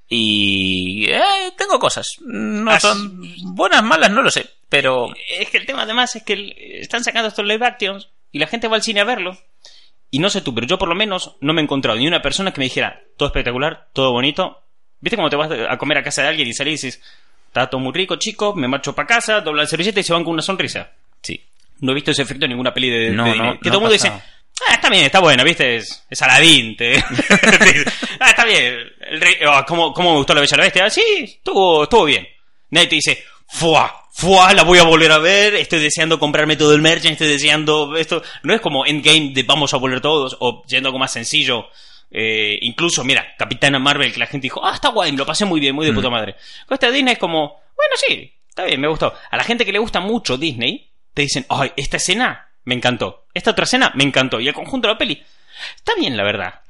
y 0.08 1.06
eh, 1.10 1.52
tengo 1.58 1.80
cosas. 1.80 2.08
No 2.22 2.72
Así- 2.72 2.88
son 2.88 3.22
buenas, 3.56 3.84
malas, 3.84 4.12
no 4.12 4.22
lo 4.22 4.30
sé. 4.32 4.50
Pero 4.70 5.10
Es 5.40 5.50
que 5.50 5.58
el 5.58 5.66
tema 5.66 5.82
además 5.84 6.16
es 6.16 6.24
que 6.24 6.80
están 6.82 7.04
sacando 7.04 7.28
estos 7.28 7.46
live 7.46 7.66
actions 7.66 8.08
y 8.32 8.40
la 8.40 8.48
gente 8.48 8.68
va 8.68 8.76
al 8.78 8.84
cine 8.84 9.02
a 9.02 9.06
verlo. 9.06 9.38
Y 10.10 10.20
no 10.20 10.30
sé 10.30 10.42
tú, 10.42 10.54
pero 10.54 10.68
yo 10.68 10.78
por 10.78 10.90
lo 10.90 10.96
menos 10.96 11.36
no 11.42 11.54
me 11.54 11.62
he 11.62 11.64
encontrado 11.64 11.98
ni 11.98 12.08
una 12.08 12.22
persona 12.22 12.52
que 12.54 12.60
me 12.60 12.66
dijera 12.66 13.02
todo 13.18 13.28
espectacular, 13.28 13.88
todo 13.94 14.12
bonito. 14.12 14.62
¿Viste 15.00 15.16
cómo 15.18 15.30
te 15.30 15.36
vas 15.36 15.50
a 15.70 15.78
comer 15.78 15.98
a 15.98 16.04
casa 16.04 16.22
de 16.22 16.28
alguien 16.30 16.48
y 16.48 16.54
salís 16.54 16.84
y 16.84 16.88
dices, 16.88 17.02
está 17.48 17.70
todo 17.70 17.82
muy 17.82 17.92
rico, 17.94 18.18
chico, 18.18 18.54
me 18.56 18.68
marcho 18.68 18.94
para 18.94 19.08
casa, 19.08 19.42
dobla 19.42 19.64
el 19.64 19.68
servilleta 19.68 20.00
y 20.00 20.04
se 20.04 20.14
van 20.14 20.24
con 20.24 20.34
una 20.34 20.42
sonrisa? 20.42 20.92
sí. 21.22 21.42
No 21.82 21.92
he 21.92 21.96
visto 21.96 22.12
ese 22.12 22.22
efecto 22.22 22.46
en 22.46 22.50
ninguna 22.50 22.74
peli 22.74 22.90
de, 22.90 23.12
No, 23.12 23.26
de 23.26 23.36
no. 23.36 23.60
Que 23.60 23.70
todo 23.70 23.80
el 23.80 23.82
mundo 23.82 23.94
dice, 23.94 24.08
ah, 24.08 24.74
está 24.74 24.90
bien, 24.90 25.06
está 25.06 25.20
bueno, 25.20 25.44
¿viste? 25.44 25.78
Es, 25.78 26.06
es 26.10 26.22
Aladín. 26.22 26.76
Te... 26.78 26.98
ah, 28.20 28.30
está 28.30 28.46
bien. 28.46 28.76
El 29.02 29.22
rey... 29.22 29.36
oh, 29.48 29.64
¿cómo, 29.68 29.94
¿Cómo 29.94 30.12
me 30.12 30.18
gustó 30.18 30.34
la 30.34 30.42
Bella 30.42 30.58
la 30.58 30.64
Bestia? 30.64 30.86
Ah, 30.86 30.90
sí, 30.90 31.04
estuvo, 31.24 31.84
estuvo 31.84 32.06
bien. 32.06 32.28
Nadie 32.70 32.88
te 32.88 32.96
dice, 32.96 33.24
¡fuah! 33.48 33.92
¡fuah! 34.14 34.54
La 34.54 34.64
voy 34.64 34.80
a 34.80 34.84
volver 34.84 35.12
a 35.12 35.18
ver. 35.18 35.56
Estoy 35.56 35.80
deseando 35.80 36.20
comprarme 36.20 36.56
todo 36.56 36.74
el 36.74 36.82
merch. 36.82 37.06
Estoy 37.06 37.28
deseando 37.28 37.98
esto. 37.98 38.22
No 38.44 38.54
es 38.54 38.62
como 38.62 38.86
Endgame 38.86 39.32
de 39.34 39.44
vamos 39.44 39.74
a 39.74 39.78
volver 39.78 40.02
todos. 40.02 40.38
O 40.40 40.64
yendo 40.68 40.90
algo 40.90 41.00
más 41.00 41.12
sencillo. 41.12 41.68
Eh, 42.12 42.60
incluso, 42.62 43.04
mira, 43.06 43.26
Capitana 43.38 43.80
Marvel, 43.80 44.12
que 44.12 44.20
la 44.20 44.28
gente 44.28 44.46
dijo, 44.46 44.64
ah, 44.64 44.76
está 44.76 44.90
guay, 44.90 45.14
me 45.14 45.18
lo 45.18 45.26
pasé 45.26 45.46
muy 45.46 45.62
bien, 45.62 45.74
muy 45.74 45.86
de 45.86 45.94
puta 45.94 46.10
madre. 46.10 46.36
Con 46.68 46.76
esta 46.76 46.92
Disney 46.92 47.14
es 47.14 47.20
como, 47.20 47.62
bueno, 47.76 47.96
sí, 47.96 48.34
está 48.50 48.66
bien, 48.66 48.82
me 48.82 48.90
gustó. 48.90 49.14
A 49.30 49.38
la 49.38 49.46
gente 49.46 49.66
que 49.66 49.72
le 49.72 49.80
gusta 49.80 50.02
mucho 50.02 50.38
Disney, 50.38 50.91
te 51.14 51.24
dicen, 51.24 51.46
ay, 51.50 51.72
esta 51.76 51.98
escena 51.98 52.50
me 52.64 52.76
encantó. 52.76 53.26
Esta 53.34 53.52
otra 53.52 53.66
escena 53.66 53.92
me 53.96 54.04
encantó. 54.04 54.40
Y 54.40 54.48
el 54.48 54.54
conjunto 54.54 54.88
de 54.88 54.94
la 54.94 54.98
peli, 54.98 55.24
está 55.76 55.94
bien, 55.96 56.18
la 56.18 56.24
verdad. 56.24 56.62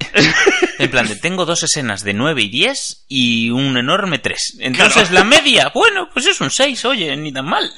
En 0.80 0.90
plan, 0.90 1.08
de, 1.08 1.16
tengo 1.16 1.46
dos 1.46 1.64
escenas 1.64 2.04
de 2.04 2.14
9 2.14 2.42
y 2.42 2.50
10 2.50 3.06
y 3.08 3.50
un 3.52 3.78
enorme 3.78 4.20
3. 4.20 4.58
Entonces 4.62 5.12
la 5.12 5.24
media, 5.24 5.72
bueno, 5.74 6.10
pues 6.12 6.26
es 6.26 6.42
un 6.42 6.50
6, 6.50 6.86
oye, 6.86 7.16
ni 7.16 7.32
tan 7.32 7.46
mal. 7.46 7.72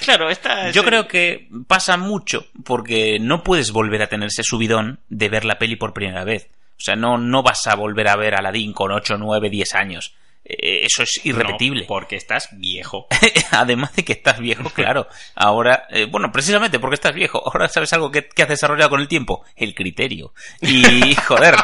Claro, 0.00 0.30
está... 0.30 0.70
Yo 0.70 0.82
creo 0.82 1.06
que 1.08 1.48
pasa 1.66 1.96
mucho 1.98 2.46
porque 2.64 3.18
no 3.20 3.42
puedes 3.42 3.70
volver 3.70 4.02
a 4.02 4.08
tener 4.08 4.28
ese 4.28 4.42
subidón 4.42 5.00
de 5.08 5.28
ver 5.28 5.44
la 5.44 5.58
peli 5.58 5.76
por 5.76 5.92
primera 5.92 6.24
vez. 6.24 6.48
O 6.78 6.82
sea, 6.82 6.96
no, 6.96 7.18
no 7.18 7.42
vas 7.42 7.66
a 7.66 7.74
volver 7.74 8.08
a 8.08 8.16
ver 8.16 8.34
Aladdin 8.34 8.72
con 8.72 8.92
8, 8.92 9.18
9, 9.18 9.50
10 9.50 9.74
años. 9.74 10.14
Eh, 10.58 10.84
Eso 10.86 11.02
es 11.02 11.20
irrepetible. 11.24 11.82
No, 11.82 11.86
porque 11.86 12.16
estás 12.16 12.48
viejo. 12.52 13.06
Además 13.50 13.94
de 13.94 14.04
que 14.04 14.12
estás 14.14 14.38
viejo, 14.38 14.70
claro. 14.74 15.06
Ahora, 15.34 15.86
eh, 15.90 16.06
bueno, 16.10 16.30
precisamente 16.32 16.78
porque 16.78 16.94
estás 16.94 17.14
viejo. 17.14 17.42
Ahora 17.44 17.68
sabes 17.68 17.92
algo 17.92 18.10
que, 18.10 18.28
que 18.28 18.42
has 18.42 18.48
desarrollado 18.48 18.90
con 18.90 19.00
el 19.00 19.08
tiempo. 19.08 19.44
El 19.56 19.74
criterio. 19.74 20.32
Y, 20.60 21.14
joder, 21.26 21.54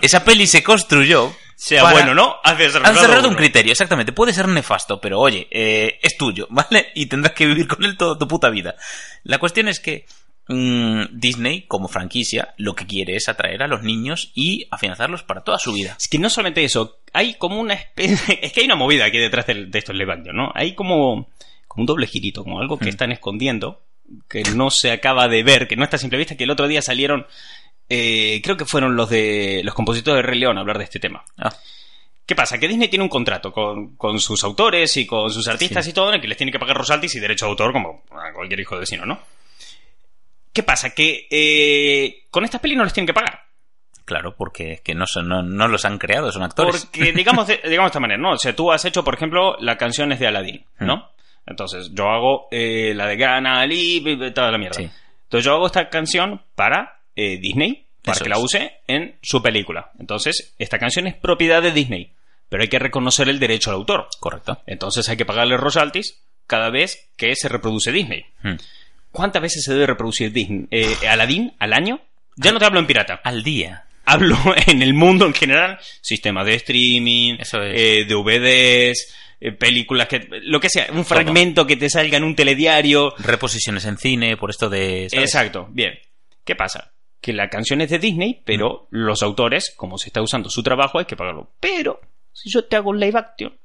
esa 0.00 0.24
peli 0.24 0.46
se 0.46 0.62
construyó. 0.62 1.34
Sea 1.54 1.82
para- 1.82 1.94
bueno, 1.94 2.14
¿no? 2.14 2.36
Has 2.42 2.58
desarrollado, 2.58 2.90
Has 2.94 3.00
desarrollado 3.00 3.28
un 3.28 3.36
criterio, 3.36 3.70
exactamente. 3.72 4.12
Puede 4.12 4.32
ser 4.32 4.48
nefasto, 4.48 5.00
pero 5.00 5.20
oye, 5.20 5.46
eh, 5.50 5.98
es 6.02 6.16
tuyo, 6.16 6.48
¿vale? 6.50 6.88
Y 6.94 7.06
tendrás 7.06 7.34
que 7.34 7.46
vivir 7.46 7.68
con 7.68 7.84
él 7.84 7.96
toda 7.96 8.18
tu 8.18 8.26
puta 8.26 8.50
vida. 8.50 8.74
La 9.22 9.38
cuestión 9.38 9.68
es 9.68 9.78
que 9.78 10.04
Disney, 11.12 11.62
como 11.62 11.88
franquicia, 11.88 12.54
lo 12.56 12.74
que 12.74 12.86
quiere 12.86 13.16
es 13.16 13.28
atraer 13.28 13.62
a 13.62 13.66
los 13.68 13.82
niños 13.82 14.30
y 14.34 14.66
afianzarlos 14.70 15.22
para 15.22 15.42
toda 15.42 15.58
su 15.58 15.72
vida. 15.72 15.96
Es 15.98 16.08
que 16.08 16.18
no 16.18 16.30
solamente 16.30 16.64
eso, 16.64 16.98
hay 17.12 17.34
como 17.34 17.60
una 17.60 17.74
especie... 17.74 18.38
Es 18.42 18.52
que 18.52 18.60
hay 18.60 18.66
una 18.66 18.76
movida 18.76 19.04
aquí 19.06 19.18
detrás 19.18 19.46
de, 19.46 19.68
estos 19.72 19.94
live 19.96 20.12
action, 20.12 20.36
¿no? 20.36 20.50
Hay 20.54 20.74
como, 20.74 21.28
como 21.68 21.82
un 21.82 21.86
doble 21.86 22.06
girito, 22.06 22.42
como 22.44 22.60
algo 22.60 22.78
que 22.78 22.86
Hmm. 22.86 22.88
están 22.88 23.12
escondiendo, 23.12 23.82
que 24.28 24.42
no 24.54 24.70
se 24.70 24.90
acaba 24.92 25.28
de 25.28 25.42
ver, 25.42 25.68
que 25.68 25.76
no 25.76 25.84
está 25.84 25.96
a 25.96 26.00
simple 26.00 26.18
vista, 26.18 26.36
que 26.36 26.44
el 26.44 26.50
otro 26.50 26.68
día 26.68 26.82
salieron... 26.82 27.26
eh, 27.88 28.40
creo 28.42 28.56
que 28.56 28.64
fueron 28.64 28.96
los 28.96 29.08
de 29.10 29.60
los 29.64 29.74
compositores 29.74 30.22
de 30.22 30.28
Rey 30.30 30.38
León 30.40 30.56
a 30.58 30.60
hablar 30.60 30.78
de 30.78 30.84
este 30.84 30.98
tema. 31.00 31.24
Ah, 31.38 31.54
¿Qué 32.24 32.36
pasa? 32.36 32.56
Que 32.58 32.68
Disney 32.68 32.88
tiene 32.88 33.02
un 33.02 33.08
contrato 33.08 33.52
con, 33.52 33.96
con 33.96 34.20
sus 34.20 34.44
autores 34.44 34.96
y 34.96 35.06
con 35.06 35.30
sus 35.30 35.48
artistas 35.48 35.84
Sí. 35.84 35.90
y 35.90 35.92
todo, 35.94 36.08
en 36.08 36.14
el 36.14 36.20
que 36.20 36.28
les 36.28 36.36
tiene 36.38 36.52
que 36.52 36.58
pagar 36.58 36.76
royalties 36.76 37.16
y 37.16 37.20
derecho 37.20 37.46
de 37.46 37.50
autor 37.50 37.72
como 37.72 38.04
a 38.12 38.32
cualquier 38.32 38.60
hijo 38.60 38.76
de 38.76 38.80
vecino, 38.80 39.04
¿no? 39.04 39.18
¿Qué 40.52 40.62
pasa? 40.62 40.90
Que 40.90 41.26
eh, 41.30 42.24
con 42.30 42.44
estas 42.44 42.60
pelis 42.60 42.76
no 42.76 42.84
les 42.84 42.92
tienen 42.92 43.06
que 43.06 43.14
pagar. 43.14 43.40
claro, 44.04 44.34
porque 44.36 44.72
es 44.72 44.80
que 44.82 44.94
no, 44.94 45.06
son, 45.06 45.28
no, 45.28 45.42
no 45.42 45.68
los 45.68 45.84
han 45.84 45.98
creado, 45.98 46.30
son 46.30 46.42
actores. 46.42 46.86
Porque, 46.86 47.12
digamos 47.16 47.46
de, 47.46 47.60
digamos 47.64 47.86
de 47.86 47.92
esta 47.92 48.00
manera, 48.00 48.20
¿no? 48.20 48.32
O 48.32 48.38
sea, 48.38 48.54
tú 48.54 48.70
has 48.70 48.84
hecho, 48.84 49.02
por 49.02 49.14
ejemplo, 49.14 49.56
las 49.60 49.76
canciones 49.76 50.18
de 50.18 50.26
Aladdin, 50.26 50.64
¿no? 50.80 51.10
Entonces, 51.46 51.90
yo 51.92 52.08
hago 52.08 52.48
eh, 52.50 52.92
la 52.94 53.06
de 53.06 53.16
Gana 53.16 53.60
Ali, 53.60 54.02
toda 54.34 54.50
la 54.50 54.58
mierda. 54.58 54.76
Sí. 54.76 54.90
Entonces, 55.24 55.44
yo 55.44 55.54
hago 55.54 55.66
esta 55.66 55.88
canción 55.88 56.42
para 56.54 57.00
eh, 57.16 57.38
Disney, 57.38 57.86
para 58.02 58.16
Eso 58.16 58.24
que 58.24 58.30
la 58.30 58.38
use 58.38 58.80
en 58.86 59.16
su 59.22 59.42
película. 59.42 59.90
Entonces, 59.98 60.54
esta 60.58 60.78
canción 60.78 61.06
es 61.06 61.14
propiedad 61.14 61.62
de 61.62 61.72
Disney, 61.72 62.12
pero 62.48 62.62
hay 62.62 62.68
que 62.68 62.78
reconocer 62.78 63.28
el 63.28 63.40
derecho 63.40 63.70
al 63.70 63.76
autor. 63.76 64.08
Correcto. 64.20 64.60
Entonces, 64.66 65.08
hay 65.08 65.16
que 65.16 65.24
pagarle 65.24 65.56
royalties 65.56 66.22
cada 66.46 66.70
vez 66.70 67.10
que 67.16 67.34
se 67.34 67.48
reproduce 67.48 67.92
Disney. 67.92 68.26
Hmm. 68.42 68.56
¿Cuántas 69.12 69.42
veces 69.42 69.62
se 69.64 69.72
debe 69.72 69.86
reproducir 69.86 70.32
Disney? 70.32 70.66
Eh, 70.70 70.96
Aladdin 71.08 71.52
al 71.58 71.72
año? 71.72 72.00
Ya 72.36 72.50
no 72.52 72.58
te 72.58 72.64
hablo 72.64 72.80
en 72.80 72.86
pirata 72.86 73.20
Al 73.22 73.42
día. 73.42 73.84
hablo 74.04 74.36
en 74.66 74.82
el 74.82 74.94
mundo 74.94 75.26
en 75.26 75.34
general, 75.34 75.78
sistemas 76.00 76.46
de 76.46 76.54
streaming, 76.54 77.36
Eso 77.38 77.62
es. 77.62 77.74
eh, 77.78 78.04
DVDs, 78.08 79.14
eh, 79.40 79.52
películas 79.52 80.08
que 80.08 80.26
lo 80.42 80.58
que 80.60 80.68
sea, 80.70 80.86
un 80.92 81.04
fragmento 81.04 81.66
que 81.66 81.76
te 81.76 81.90
salga 81.90 82.16
en 82.16 82.24
un 82.24 82.34
telediario. 82.34 83.14
Reposiciones 83.18 83.84
en 83.84 83.98
cine, 83.98 84.36
por 84.36 84.50
esto 84.50 84.68
de... 84.70 85.08
¿sabes? 85.10 85.26
Exacto, 85.26 85.68
bien. 85.70 85.92
¿Qué 86.44 86.56
pasa? 86.56 86.92
Que 87.20 87.32
la 87.32 87.48
canción 87.48 87.80
es 87.82 87.90
de 87.90 87.98
Disney, 87.98 88.42
pero 88.44 88.88
los 88.90 89.22
autores, 89.22 89.72
como 89.76 89.98
se 89.98 90.08
está 90.08 90.22
usando 90.22 90.48
su 90.50 90.62
trabajo, 90.62 90.98
hay 90.98 91.04
que 91.04 91.16
pagarlo. 91.16 91.52
Pero 91.60 92.00
si 92.32 92.50
yo 92.50 92.64
te 92.64 92.74
hago 92.76 92.90
un 92.90 92.98
live 92.98 93.18
action 93.18 93.56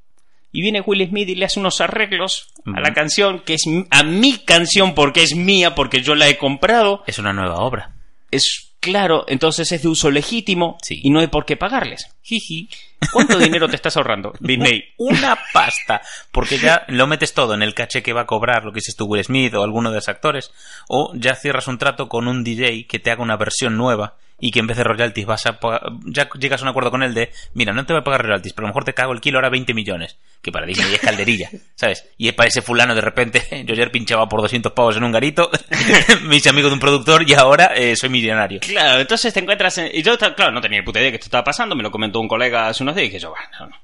y 0.51 0.61
viene 0.61 0.81
Will 0.81 1.07
Smith 1.07 1.29
y 1.29 1.35
le 1.35 1.45
hace 1.45 1.59
unos 1.59 1.81
arreglos 1.81 2.53
a 2.75 2.79
la 2.79 2.93
canción, 2.93 3.39
que 3.39 3.53
es 3.55 3.67
mi- 3.67 3.85
a 3.91 4.03
mi 4.03 4.37
canción 4.39 4.93
porque 4.95 5.23
es 5.23 5.35
mía, 5.35 5.75
porque 5.75 6.01
yo 6.01 6.15
la 6.15 6.27
he 6.27 6.37
comprado, 6.37 7.03
Es 7.07 7.19
una 7.19 7.33
nueva 7.33 7.55
obra. 7.57 7.93
es 8.31 8.63
claro, 8.79 9.25
entonces 9.27 9.71
es 9.71 9.81
de 9.81 9.87
uso 9.89 10.11
legítimo 10.11 10.77
Sí. 10.81 10.99
y 11.03 11.09
no 11.09 11.19
hay 11.19 11.27
por 11.27 11.45
qué 11.45 11.57
pagarles. 11.57 12.09
Jiji. 12.21 12.69
¿Cuánto 13.11 13.37
dinero 13.37 13.67
te 13.69 13.75
estás 13.75 13.95
ahorrando, 13.97 14.33
Disney? 14.39 14.83
Una 14.97 15.37
pasta. 15.53 16.01
Porque 16.31 16.57
ya 16.57 16.83
lo 16.87 17.05
metes 17.07 17.33
todo 17.33 17.53
en 17.53 17.61
el 17.61 17.73
caché 17.73 18.01
que 18.01 18.13
va 18.13 18.21
a 18.21 18.25
cobrar, 18.25 18.63
lo 18.65 18.71
que 18.71 18.77
dices 18.77 18.95
tú, 18.95 19.05
Will 19.05 19.23
Smith 19.23 19.53
o 19.53 19.63
alguno 19.63 19.89
de 19.89 19.95
los 19.97 20.07
actores. 20.09 20.51
O 20.87 21.13
ya 21.15 21.35
cierras 21.35 21.67
un 21.67 21.77
trato 21.77 22.07
con 22.09 22.27
un 22.27 22.43
DJ 22.43 22.85
que 22.87 22.99
te 22.99 23.11
haga 23.11 23.21
una 23.23 23.37
versión 23.37 23.77
nueva 23.77 24.15
y 24.39 24.51
que 24.51 24.59
en 24.59 24.67
vez 24.67 24.77
de 24.77 24.83
royalties 24.83 25.25
vas 25.25 25.45
a 25.47 25.59
ya 26.05 26.29
llegas 26.39 26.61
a 26.61 26.63
un 26.63 26.69
acuerdo 26.69 26.91
con 26.91 27.01
él 27.01 27.13
de 27.13 27.31
mira 27.53 27.73
no 27.73 27.85
te 27.85 27.93
voy 27.93 28.01
a 28.01 28.03
pagar 28.03 28.21
royalties 28.23 28.53
pero 28.53 28.65
a 28.65 28.67
lo 28.67 28.71
mejor 28.73 28.83
te 28.83 28.93
cago 28.93 29.11
el 29.13 29.19
kilo 29.21 29.39
ahora 29.39 29.49
20 29.49 29.73
millones 29.73 30.17
que 30.41 30.51
para 30.51 30.65
Disney 30.67 30.93
es 30.93 30.99
calderilla 30.99 31.49
¿sabes? 31.75 32.05
y 32.17 32.27
es 32.27 32.33
para 32.35 32.47
ese 32.47 32.61
fulano 32.61 32.93
de 32.93 33.01
repente 33.01 33.41
yo 33.65 33.73
ayer 33.73 33.91
pinchaba 33.91 34.29
por 34.29 34.41
200 34.41 34.71
pavos 34.73 34.95
en 34.97 35.03
un 35.03 35.11
garito 35.11 35.49
me 36.23 36.35
hice 36.35 36.49
amigo 36.49 36.67
de 36.67 36.75
un 36.75 36.79
productor 36.79 37.27
y 37.27 37.33
ahora 37.33 37.71
eh, 37.75 37.95
soy 37.95 38.09
millonario 38.09 38.59
Claro, 38.59 38.99
entonces 38.99 39.33
te 39.33 39.39
encuentras 39.39 39.77
en... 39.79 39.89
Y 39.93 40.03
yo, 40.03 40.17
claro, 40.17 40.51
no 40.51 40.61
tenía 40.61 40.79
ni 40.79 40.85
puta 40.85 40.99
idea 40.99 41.09
que 41.09 41.15
esto 41.15 41.27
estaba 41.27 41.43
pasando, 41.43 41.75
me 41.75 41.83
lo 41.83 41.89
comentó 41.91 42.19
un 42.19 42.27
colega 42.27 42.67
hace 42.67 42.83
unos 42.83 42.95
días 42.95 43.05
y 43.05 43.09
dije 43.09 43.19
yo, 43.19 43.29
bueno, 43.31 43.45
no, 43.59 43.67
no, 43.67 43.75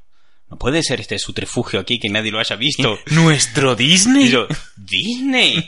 no 0.52 0.58
puede 0.58 0.84
ser 0.84 1.00
este 1.00 1.18
subterfugio 1.18 1.80
aquí 1.80 2.00
que 2.00 2.10
nadie 2.10 2.32
lo 2.32 2.40
haya 2.40 2.56
visto. 2.56 3.00
nuestro 3.08 3.76
Disney 3.76 4.26
Y 4.26 4.30
yo, 4.30 4.48
¿Disney? 4.76 5.66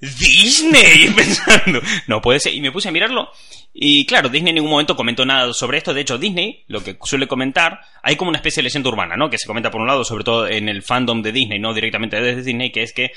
¿Disney? 0.00 1.10
Pensando, 1.16 1.80
no 2.06 2.20
puede 2.20 2.40
ser. 2.40 2.54
Y 2.54 2.60
me 2.60 2.72
puse 2.72 2.88
a 2.88 2.92
mirarlo. 2.92 3.30
Y 3.72 4.06
claro, 4.06 4.28
Disney 4.28 4.50
en 4.50 4.56
ningún 4.56 4.70
momento 4.70 4.96
comentó 4.96 5.24
nada 5.24 5.52
sobre 5.52 5.78
esto. 5.78 5.94
De 5.94 6.00
hecho, 6.00 6.18
Disney, 6.18 6.64
lo 6.66 6.82
que 6.82 6.96
suele 7.02 7.28
comentar, 7.28 7.80
hay 8.02 8.16
como 8.16 8.30
una 8.30 8.38
especie 8.38 8.62
de 8.62 8.64
leyenda 8.64 8.88
urbana, 8.88 9.16
¿no? 9.16 9.30
Que 9.30 9.38
se 9.38 9.46
comenta 9.46 9.70
por 9.70 9.80
un 9.80 9.86
lado, 9.86 10.04
sobre 10.04 10.24
todo 10.24 10.48
en 10.48 10.68
el 10.68 10.82
fandom 10.82 11.22
de 11.22 11.32
Disney, 11.32 11.58
no 11.58 11.74
directamente 11.74 12.20
desde 12.20 12.42
Disney, 12.42 12.72
que 12.72 12.82
es 12.82 12.92
que 12.92 13.12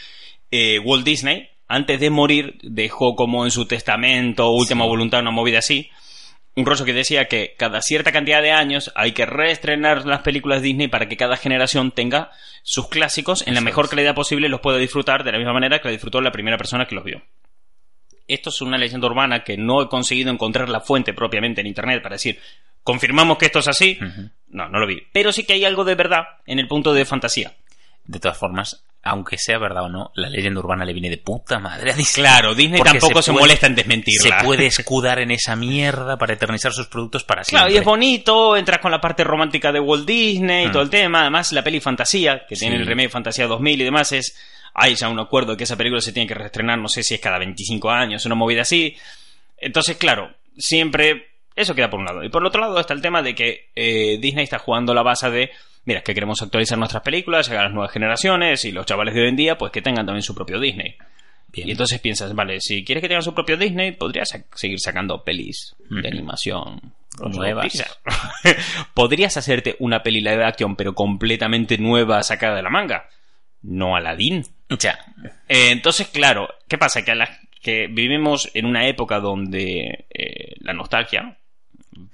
eh, 0.52 0.80
Walt 0.80 1.06
Disney, 1.06 1.50
antes 1.68 2.00
de 2.00 2.10
morir, 2.10 2.60
dejó 2.62 3.16
como 3.16 3.46
en 3.46 3.52
su 3.52 3.66
testamento, 3.66 4.52
última 4.52 4.86
voluntad, 4.86 5.22
una 5.22 5.32
movida 5.32 5.60
así, 5.60 5.90
un 6.56 6.66
rollo 6.66 6.86
que 6.86 6.94
decía 6.94 7.26
que 7.26 7.56
cada 7.58 7.82
cierta 7.82 8.12
cantidad 8.12 8.42
de 8.42 8.52
años 8.52 8.92
hay 8.96 9.14
que 9.14 9.26
reestrenar 9.26 10.06
las 10.06 10.22
películas 10.22 10.62
Disney 10.62 10.88
para 10.88 11.08
que 11.08 11.18
cada 11.18 11.36
generación 11.36 11.92
tenga 11.92 12.32
sus 12.62 12.88
clásicos 12.90 13.48
en 13.48 13.56
la 13.56 13.62
mejor 13.62 13.86
es. 13.86 13.90
calidad 13.92 14.16
posible 14.16 14.48
y 14.48 14.50
los 14.50 14.62
pueda 14.62 14.78
disfrutar 14.78 15.24
de 15.24 15.32
la 15.32 15.38
misma 15.40 15.54
manera 15.54 15.80
que 15.80 15.88
la 15.88 15.94
disfrutó 15.94 16.22
la 16.22 16.32
primera 16.32 16.58
persona 16.58 16.86
que 16.86 16.96
los 16.96 17.04
vio. 17.04 17.22
Esto 18.28 18.50
es 18.50 18.62
una 18.62 18.78
leyenda 18.78 19.08
urbana 19.08 19.44
que 19.44 19.58
no 19.58 19.82
he 19.82 19.90
conseguido 19.90 20.32
encontrar 20.32 20.70
la 20.70 20.80
fuente 20.80 21.14
propiamente 21.14 21.62
en 21.62 21.68
internet 21.68 22.02
para 22.02 22.16
decir, 22.16 22.40
confirmamos 22.84 23.38
que 23.38 23.48
esto 23.48 23.60
es 23.60 23.68
así. 23.68 24.00
No, 24.48 24.70
no 24.70 24.80
lo 24.80 24.88
vi. 24.88 25.04
Pero 25.12 25.32
sí 25.32 25.44
que 25.44 25.54
hay 25.54 25.66
algo 25.66 25.84
de 25.84 25.96
verdad 25.96 26.24
en 26.46 26.60
el 26.60 26.68
punto 26.68 26.94
de 26.94 27.06
fantasía. 27.06 27.54
De 28.06 28.20
todas 28.20 28.38
formas, 28.38 28.84
aunque 29.06 29.38
sea 29.38 29.58
verdad 29.60 29.84
o 29.84 29.90
no, 29.90 30.12
la 30.16 30.30
leyenda 30.30 30.60
urbana 30.62 30.86
le 30.86 30.94
viene 30.94 31.10
de 31.10 31.18
puta 31.18 31.60
madre 31.60 31.92
a 31.92 31.96
Disney. 31.96 32.24
Claro, 32.24 32.56
Disney 32.56 32.78
Porque 32.80 33.00
tampoco 33.00 33.22
se 33.22 33.26
se, 33.28 33.32
puede- 33.34 33.44
molesta 33.44 33.68
en 33.68 33.74
Se 33.74 33.76
desmentirla. 33.82 34.38
puede 34.44 34.66
escudar 34.68 35.20
en 35.20 35.32
esa 35.32 35.56
mierda 35.58 36.18
para 36.18 36.34
eternizar 36.34 36.72
sus 36.72 36.88
productos 36.88 37.24
para 37.26 37.42
Claro, 37.44 37.66
siempre. 37.66 37.76
y 37.76 37.78
es 37.80 37.86
bonito, 37.86 38.56
entras 38.56 38.80
con 38.80 38.92
la 38.92 39.02
parte 39.02 39.24
romántica 39.24 39.72
de 39.74 39.80
Walt 39.82 40.08
Disney 40.08 40.66
y 40.66 40.68
Mm. 40.70 40.72
todo 40.72 40.82
el 40.84 40.90
tema. 40.90 41.22
Además, 41.22 41.52
la 41.52 41.64
peli 41.64 41.80
Fantasía, 41.82 42.46
que 42.48 42.56
tiene 42.56 42.78
el 42.78 42.86
remake 42.86 43.10
Fantasía 43.10 43.46
2000 43.48 43.82
y 43.82 43.84
demás, 43.84 44.12
es. 44.14 44.38
Hay 44.76 44.96
ya 44.96 45.08
un 45.10 45.20
acuerdo 45.20 45.56
que 45.56 45.66
esa 45.66 45.76
película 45.76 46.02
se 46.02 46.14
tiene 46.14 46.26
que 46.28 46.34
reestrenar, 46.34 46.80
no 46.80 46.88
sé 46.88 47.04
si 47.04 47.14
es 47.14 47.20
cada 47.20 47.38
25 47.38 47.92
años, 47.92 48.26
una 48.26 48.34
movida 48.34 48.64
así. 48.64 48.96
Entonces, 49.58 49.98
claro, 49.98 50.34
siempre. 50.58 51.28
Eso 51.56 51.76
queda 51.76 51.90
por 51.92 52.00
un 52.00 52.06
lado. 52.06 52.24
Y 52.24 52.30
por 52.30 52.42
el 52.42 52.48
otro 52.48 52.62
lado 52.62 52.80
está 52.80 52.94
el 52.96 53.02
tema 53.02 53.22
de 53.22 53.36
que 53.36 53.70
eh, 53.76 54.18
Disney 54.20 54.46
está 54.46 54.58
jugando 54.58 54.94
la 54.96 55.04
base 55.04 55.30
de. 55.30 55.52
Mira, 55.86 56.00
es 56.00 56.06
que 56.06 56.14
queremos 56.14 56.42
actualizar 56.42 56.78
nuestras 56.78 57.04
películas, 57.04 57.48
llegar 57.48 57.64
a 57.64 57.68
las 57.68 57.74
nuevas 57.74 57.92
generaciones 57.92 58.64
y 58.66 58.72
los 58.72 58.86
chavales 58.86 59.14
de 59.14 59.22
hoy 59.22 59.30
en 59.30 59.36
día, 59.36 59.58
pues 59.58 59.72
que 59.72 59.82
tengan 59.82 60.06
también 60.06 60.24
su 60.24 60.34
propio 60.34 60.60
Disney. 60.60 60.96
Bien. 61.50 61.68
Y 61.68 61.72
entonces 61.72 62.00
piensas, 62.00 62.34
vale, 62.34 62.60
si 62.62 62.84
quieres 62.84 63.02
que 63.02 63.08
tengan 63.08 63.22
su 63.22 63.34
propio 63.36 63.58
Disney, 63.58 63.92
podrías 63.92 64.30
sa- 64.30 64.44
seguir 64.56 64.80
sacando 64.80 65.24
pelis 65.24 65.76
de 65.90 66.08
animación 66.08 66.80
Nuevas. 67.20 67.84
Podrías 68.96 69.38
hacerte 69.38 69.76
una 69.80 70.02
peli 70.02 70.20
live 70.22 70.44
action, 70.44 70.76
pero 70.76 70.94
completamente 70.96 71.78
nueva, 71.78 72.24
sacada 72.24 72.56
de 72.56 72.64
la 72.64 72.70
manga. 72.72 73.08
No 73.62 73.96
Aladdin. 73.96 74.44
Ya. 74.80 74.98
Eh, 75.48 75.70
entonces, 75.70 76.08
claro, 76.08 76.50
¿qué 76.68 76.78
pasa? 76.80 77.04
Que, 77.06 77.12
a 77.12 77.16
la- 77.16 77.38
que 77.62 77.88
vivimos 77.88 78.50
en 78.56 78.66
una 78.66 78.88
época 78.88 79.20
donde 79.20 80.06
eh, 80.10 80.56
la 80.60 80.74
nostalgia 80.74 81.38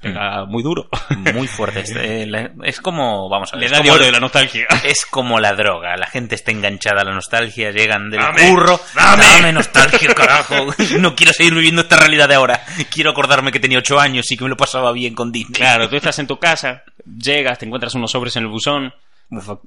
pega 0.01 0.45
muy 0.45 0.63
duro. 0.63 0.87
Muy 1.33 1.47
fuerte. 1.47 1.81
Es, 1.81 1.93
eh, 1.95 2.51
como, 2.81 3.29
vamos 3.29 3.51
a 3.53 3.55
ver. 3.55 3.61
Le 3.61 3.65
es 3.67 3.71
da 3.71 3.77
de 3.77 3.83
como 3.83 3.93
oro 3.95 4.03
el- 4.03 4.07
de 4.07 4.11
la 4.13 4.19
nostalgia. 4.19 4.67
Es 4.83 5.05
como 5.05 5.39
la 5.39 5.53
droga, 5.53 5.95
la 5.97 6.07
gente 6.07 6.35
está 6.35 6.51
enganchada 6.51 7.01
a 7.01 7.05
la 7.05 7.13
nostalgia, 7.13 7.71
llegan 7.71 8.09
del 8.09 8.21
Dame, 8.21 8.49
curro, 8.49 8.79
dame. 8.95 9.51
nostalgia, 9.53 10.13
carajo, 10.13 10.67
no 10.99 11.15
quiero 11.15 11.33
seguir 11.33 11.53
viviendo 11.53 11.81
esta 11.81 11.97
realidad 11.97 12.27
de 12.29 12.35
ahora, 12.35 12.61
quiero 12.91 13.11
acordarme 13.11 13.51
que 13.51 13.59
tenía 13.59 13.79
ocho 13.79 13.99
años 13.99 14.29
y 14.31 14.37
que 14.37 14.43
me 14.43 14.49
lo 14.49 14.57
pasaba 14.57 14.91
bien 14.91 15.15
con 15.15 15.31
Disney. 15.31 15.53
Claro, 15.55 15.89
tú 15.89 15.95
estás 15.95 16.19
en 16.19 16.27
tu 16.27 16.37
casa, 16.39 16.83
llegas, 17.05 17.59
te 17.59 17.65
encuentras 17.65 17.93
unos 17.95 18.11
sobres 18.11 18.35
en 18.35 18.43
el 18.43 18.49
buzón, 18.49 18.93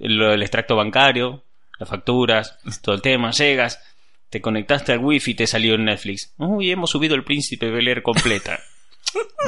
el, 0.00 0.22
el 0.22 0.42
extracto 0.42 0.76
bancario, 0.76 1.42
las 1.78 1.88
facturas, 1.88 2.58
todo 2.82 2.94
el 2.94 3.02
tema, 3.02 3.30
llegas, 3.32 3.80
te 4.30 4.40
conectaste 4.40 4.92
al 4.92 4.98
wifi 5.00 5.32
y 5.32 5.34
te 5.34 5.46
salió 5.46 5.74
en 5.74 5.84
Netflix. 5.84 6.32
Uy, 6.38 6.70
hemos 6.70 6.90
subido 6.90 7.14
el 7.14 7.24
Príncipe 7.24 7.70
Bel 7.70 7.86
Air 7.88 8.02
completa. 8.02 8.58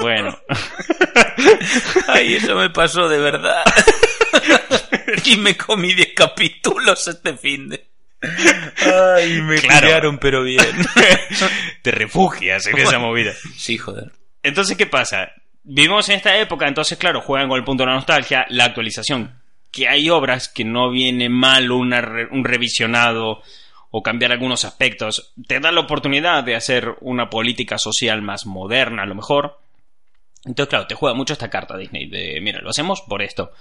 Bueno, 0.00 0.36
Ay, 2.08 2.34
eso 2.34 2.54
me 2.56 2.70
pasó 2.70 3.08
de 3.08 3.18
verdad. 3.18 3.62
y 5.24 5.36
me 5.36 5.56
comí 5.56 5.94
10 5.94 6.08
capítulos 6.14 7.06
este 7.08 7.36
fin 7.36 7.68
de... 7.68 7.86
Ay, 9.16 9.40
me 9.42 9.56
Claro. 9.56 10.18
pero 10.20 10.42
bien. 10.42 10.64
Te 11.82 11.90
refugias 11.90 12.66
en 12.66 12.78
esa 12.78 12.98
movida. 12.98 13.32
Sí, 13.56 13.76
joder. 13.76 14.12
Entonces, 14.42 14.76
¿qué 14.76 14.86
pasa? 14.86 15.30
Vivimos 15.62 16.08
en 16.08 16.16
esta 16.16 16.36
época, 16.38 16.66
entonces, 16.66 16.96
claro, 16.98 17.20
juegan 17.20 17.48
con 17.48 17.58
el 17.58 17.64
punto 17.64 17.82
de 17.84 17.88
la 17.90 17.96
nostalgia, 17.96 18.46
la 18.48 18.64
actualización. 18.66 19.40
Que 19.70 19.88
hay 19.88 20.08
obras 20.08 20.48
que 20.48 20.64
no 20.64 20.90
viene 20.90 21.28
mal 21.28 21.70
una 21.70 22.00
re- 22.00 22.28
un 22.30 22.44
revisionado 22.44 23.42
o 23.96 24.02
cambiar 24.02 24.32
algunos 24.32 24.64
aspectos. 24.64 25.32
Te 25.46 25.60
da 25.60 25.70
la 25.70 25.82
oportunidad 25.82 26.42
de 26.42 26.56
hacer 26.56 26.96
una 27.00 27.30
política 27.30 27.78
social 27.78 28.22
más 28.22 28.44
moderna, 28.44 29.04
a 29.04 29.06
lo 29.06 29.14
mejor. 29.14 29.60
Entonces, 30.44 30.68
claro, 30.68 30.88
te 30.88 30.96
juega 30.96 31.14
mucho 31.14 31.32
esta 31.32 31.48
carta 31.48 31.76
Disney 31.76 32.08
de, 32.08 32.40
mira, 32.40 32.60
lo 32.60 32.70
hacemos 32.70 33.02
por 33.02 33.22
esto. 33.22 33.52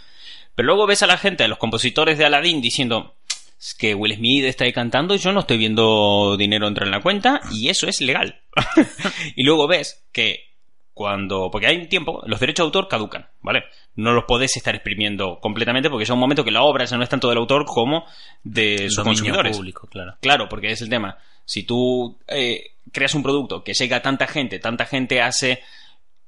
Pero 0.55 0.65
luego 0.65 0.87
ves 0.87 1.03
a 1.03 1.07
la 1.07 1.19
gente, 1.19 1.43
a 1.43 1.47
los 1.47 1.59
compositores 1.59 2.17
de 2.17 2.25
Aladdin 2.25 2.61
diciendo, 2.61 3.13
es 3.59 3.75
que 3.75 3.93
Will 3.93 4.15
Smith 4.15 4.45
está 4.45 4.63
ahí 4.65 4.73
cantando 4.73 5.13
y 5.13 5.19
yo 5.19 5.31
no 5.33 5.41
estoy 5.41 5.59
viendo 5.59 6.35
dinero 6.35 6.67
entrar 6.67 6.87
en 6.87 6.93
la 6.93 7.03
cuenta 7.03 7.39
y 7.51 7.69
eso 7.69 7.87
es 7.87 8.01
legal. 8.01 8.41
y 9.35 9.43
luego 9.43 9.67
ves 9.67 10.03
que 10.11 10.52
cuando, 10.93 11.49
porque 11.51 11.67
hay 11.67 11.77
un 11.77 11.89
tiempo, 11.89 12.21
los 12.27 12.39
derechos 12.39 12.63
de 12.63 12.67
autor 12.67 12.87
caducan, 12.87 13.27
¿vale? 13.41 13.63
No 13.95 14.13
los 14.13 14.25
podés 14.25 14.55
estar 14.57 14.75
exprimiendo 14.75 15.39
completamente 15.39 15.89
porque 15.89 16.05
llega 16.05 16.13
un 16.13 16.19
momento 16.19 16.43
que 16.43 16.51
la 16.51 16.61
obra 16.63 16.85
ya 16.85 16.97
no 16.97 17.03
es 17.03 17.09
tanto 17.09 17.29
del 17.29 17.37
autor 17.39 17.65
como 17.65 18.05
de 18.43 18.89
sus 18.89 19.03
consumidores. 19.03 19.57
público, 19.57 19.87
claro. 19.87 20.15
Claro, 20.21 20.47
porque 20.49 20.71
es 20.71 20.81
el 20.81 20.89
tema. 20.89 21.17
Si 21.45 21.63
tú 21.63 22.17
eh, 22.27 22.71
creas 22.91 23.15
un 23.15 23.23
producto 23.23 23.63
que 23.63 23.73
llega 23.73 23.97
a 23.97 24.01
tanta 24.01 24.27
gente, 24.27 24.59
tanta 24.59 24.85
gente 24.85 25.21
hace 25.21 25.61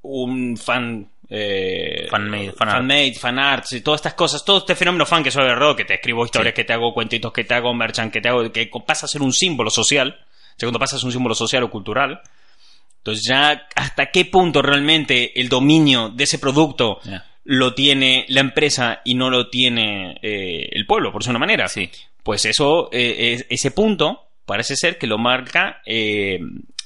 un 0.02 0.58
fan. 0.58 1.10
Eh, 1.28 2.06
Fan-made, 2.10 2.52
fan 2.54 2.70
art. 2.70 3.16
fan 3.20 3.40
arts 3.40 3.72
y 3.74 3.82
todas 3.82 3.98
estas 4.00 4.14
cosas, 4.14 4.46
todo 4.46 4.60
este 4.60 4.76
fenómeno 4.76 5.08
fan 5.08 5.24
que 5.24 5.32
soy 5.32 5.44
verdad, 5.44 5.76
que 5.76 5.84
te 5.84 5.96
escribo 5.96 6.24
historias, 6.24 6.52
Sí. 6.54 6.56
que 6.58 6.64
te 6.66 6.74
hago 6.74 6.94
cuentitos, 6.94 7.34
que 7.34 7.44
te 7.44 7.56
hago 7.56 7.74
merchant, 7.74 8.14
que 8.14 8.22
te 8.22 8.30
hago, 8.30 8.52
que 8.52 8.70
pasa 8.86 9.08
a 9.08 9.10
ser 9.10 9.24
un 9.24 9.34
símbolo 9.34 9.72
social, 9.72 10.20
segundo 10.56 10.78
pasa 10.78 10.96
a 10.96 11.00
ser 11.00 11.08
un 11.08 11.12
símbolo 11.14 11.34
social 11.34 11.64
o 11.64 11.72
cultural. 11.72 12.22
Entonces 13.06 13.24
ya 13.30 13.68
hasta 13.76 14.08
qué 14.08 14.26
punto 14.26 14.64
realmente 14.64 15.40
el 15.40 15.48
dominio 15.48 16.10
de 16.10 16.24
ese 16.24 16.40
producto 16.40 17.00
lo 17.44 17.76
tiene 17.76 18.26
la 18.30 18.40
empresa 18.42 19.02
y 19.06 19.14
no 19.14 19.30
lo 19.30 19.50
tiene 19.52 20.18
eh, 20.24 20.70
el 20.72 20.88
pueblo, 20.88 21.12
por 21.12 21.22
decirlo 21.22 21.34
de 21.34 21.38
una 21.38 21.46
manera. 21.46 21.68
Sí. 21.68 21.88
Pues 22.24 22.46
eso, 22.46 22.90
eh, 22.92 23.34
es- 23.34 23.46
ese 23.50 23.70
punto 23.70 24.24
parece 24.48 24.76
ser 24.76 24.98
que 24.98 25.06
lo 25.06 25.20
marca 25.20 25.84
eh, 25.86 26.40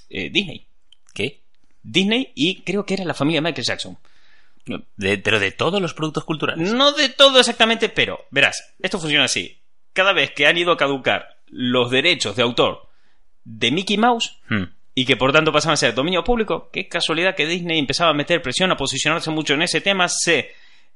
eh, 0.10 0.30
Disney. 0.30 0.66
¿Qué? 1.14 1.40
Disney 1.82 2.34
y 2.36 2.64
creo 2.64 2.86
que 2.86 2.96
era 2.96 3.06
la 3.06 3.14
familia 3.14 3.40
Michael 3.42 3.66
Jackson. 3.66 3.98
De- 4.98 5.18
pero 5.20 5.40
de 5.40 5.52
todos 5.52 5.82
los 5.82 5.94
productos 5.94 6.26
culturales. 6.26 6.74
No 6.74 6.92
de 6.92 7.08
todo 7.08 7.40
exactamente, 7.40 7.88
pero 7.88 8.26
verás, 8.30 8.74
esto 8.80 9.00
funciona 9.00 9.24
así. 9.24 9.58
Cada 9.94 10.12
vez 10.12 10.32
que 10.32 10.46
han 10.48 10.58
ido 10.58 10.74
a 10.74 10.78
caducar 10.78 11.38
los 11.48 11.90
derechos 11.92 12.36
de 12.36 12.44
autor 12.44 12.90
de 13.46 13.72
Mickey 13.72 13.98
Mouse 13.98 14.38
Hmm. 14.50 14.64
Y 14.96 15.06
que 15.06 15.16
por 15.18 15.32
tanto 15.32 15.52
pasaban 15.52 15.74
a 15.74 15.78
ser 15.78 15.94
dominio 15.94 16.24
público, 16.24 16.70
qué 16.74 16.88
casualidad 16.88 17.36
que 17.36 17.46
Disney 17.46 17.80
empezaba 17.80 18.12
a 18.12 18.14
meter 18.14 18.42
presión, 18.42 18.72
a 18.72 18.78
posicionarse 18.78 19.30
mucho 19.32 19.54
en 19.54 19.62
ese 19.62 19.82
tema, 19.82 20.08
se 20.10 20.52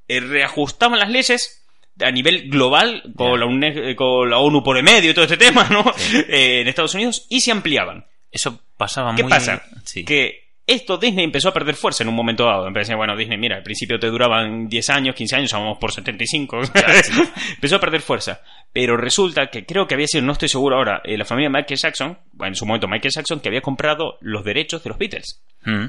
eh, 0.07 0.19
reajustaban 0.19 0.99
las 0.99 1.09
leyes 1.09 1.65
a 2.01 2.09
nivel 2.11 2.49
global 2.49 3.03
con, 3.15 3.39
la, 3.39 3.45
UNE- 3.45 3.91
eh, 3.91 3.95
con 3.95 4.29
la 4.29 4.39
ONU 4.39 4.63
por 4.63 4.77
el 4.77 4.83
medio 4.83 5.11
y 5.11 5.13
todo 5.13 5.25
este 5.25 5.37
tema, 5.45 5.67
¿no? 5.69 5.85
Eh, 6.27 6.61
en 6.61 6.67
Estados 6.67 6.95
Unidos 6.95 7.25
y 7.29 7.41
se 7.41 7.51
ampliaban. 7.51 8.05
Eso 8.31 8.59
pasaba 8.77 9.15
¿Qué 9.15 9.23
muy... 9.23 9.29
pasa? 9.29 9.63
Sí. 9.85 10.03
Que 10.03 10.43
esto 10.65 10.97
Disney 10.97 11.25
empezó 11.25 11.49
a 11.49 11.53
perder 11.53 11.75
fuerza 11.75 12.03
en 12.03 12.09
un 12.09 12.15
momento 12.15 12.45
dado. 12.45 12.69
Decir, 12.71 12.95
bueno, 12.95 13.15
Disney, 13.17 13.37
mira, 13.37 13.57
al 13.57 13.63
principio 13.63 13.99
te 13.99 14.07
duraban 14.07 14.67
10 14.67 14.89
años, 14.91 15.15
15 15.15 15.35
años, 15.35 15.51
vamos 15.53 15.77
por 15.79 15.91
75. 15.91 16.61
empezó 17.55 17.75
a 17.75 17.79
perder 17.79 18.01
fuerza. 18.01 18.41
Pero 18.71 18.97
resulta 18.97 19.47
que 19.47 19.65
creo 19.65 19.85
que 19.87 19.93
había 19.95 20.07
sido, 20.07 20.23
no 20.23 20.31
estoy 20.33 20.49
seguro 20.49 20.77
ahora, 20.77 21.01
eh, 21.03 21.17
la 21.17 21.25
familia 21.25 21.49
Michael 21.49 21.79
Jackson, 21.79 22.17
bueno, 22.31 22.51
en 22.51 22.55
su 22.55 22.65
momento 22.65 22.87
Michael 22.87 23.13
Jackson, 23.13 23.39
que 23.39 23.49
había 23.49 23.61
comprado 23.61 24.17
los 24.21 24.43
derechos 24.43 24.83
de 24.83 24.89
los 24.89 24.97
Beatles. 24.97 25.43
Hmm. 25.63 25.87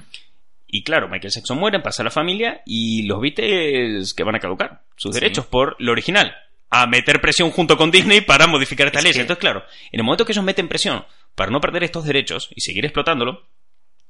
Y 0.67 0.83
claro, 0.83 1.09
Michael 1.09 1.33
Jackson 1.33 1.57
muere, 1.59 1.79
pasa 1.81 2.03
a 2.03 2.05
la 2.05 2.11
familia 2.11 2.61
y 2.67 3.05
los 3.07 3.21
Beatles 3.21 4.13
que 4.13 4.25
van 4.25 4.35
a 4.35 4.41
caducar 4.41 4.83
sus 4.97 5.15
Sí. 5.15 5.21
derechos 5.21 5.47
por 5.47 5.77
lo 5.79 5.93
original. 5.93 6.35
A 6.71 6.87
meter 6.89 7.21
presión 7.21 7.53
junto 7.53 7.77
con 7.77 7.93
Disney 7.93 8.23
para 8.23 8.49
modificar 8.49 8.89
esta 8.89 8.99
Es 8.99 9.05
ley. 9.05 9.13
que- 9.13 9.21
Entonces, 9.21 9.41
claro, 9.41 9.63
en 9.93 10.01
el 10.01 10.05
momento 10.05 10.25
que 10.25 10.33
ellos 10.33 10.45
meten 10.45 10.67
presión 10.69 11.05
para 11.37 11.53
no 11.53 11.61
perder 11.61 11.85
estos 11.85 12.05
derechos 12.05 12.49
y 12.57 12.61
seguir 12.61 12.85
explotándolo, 12.85 13.45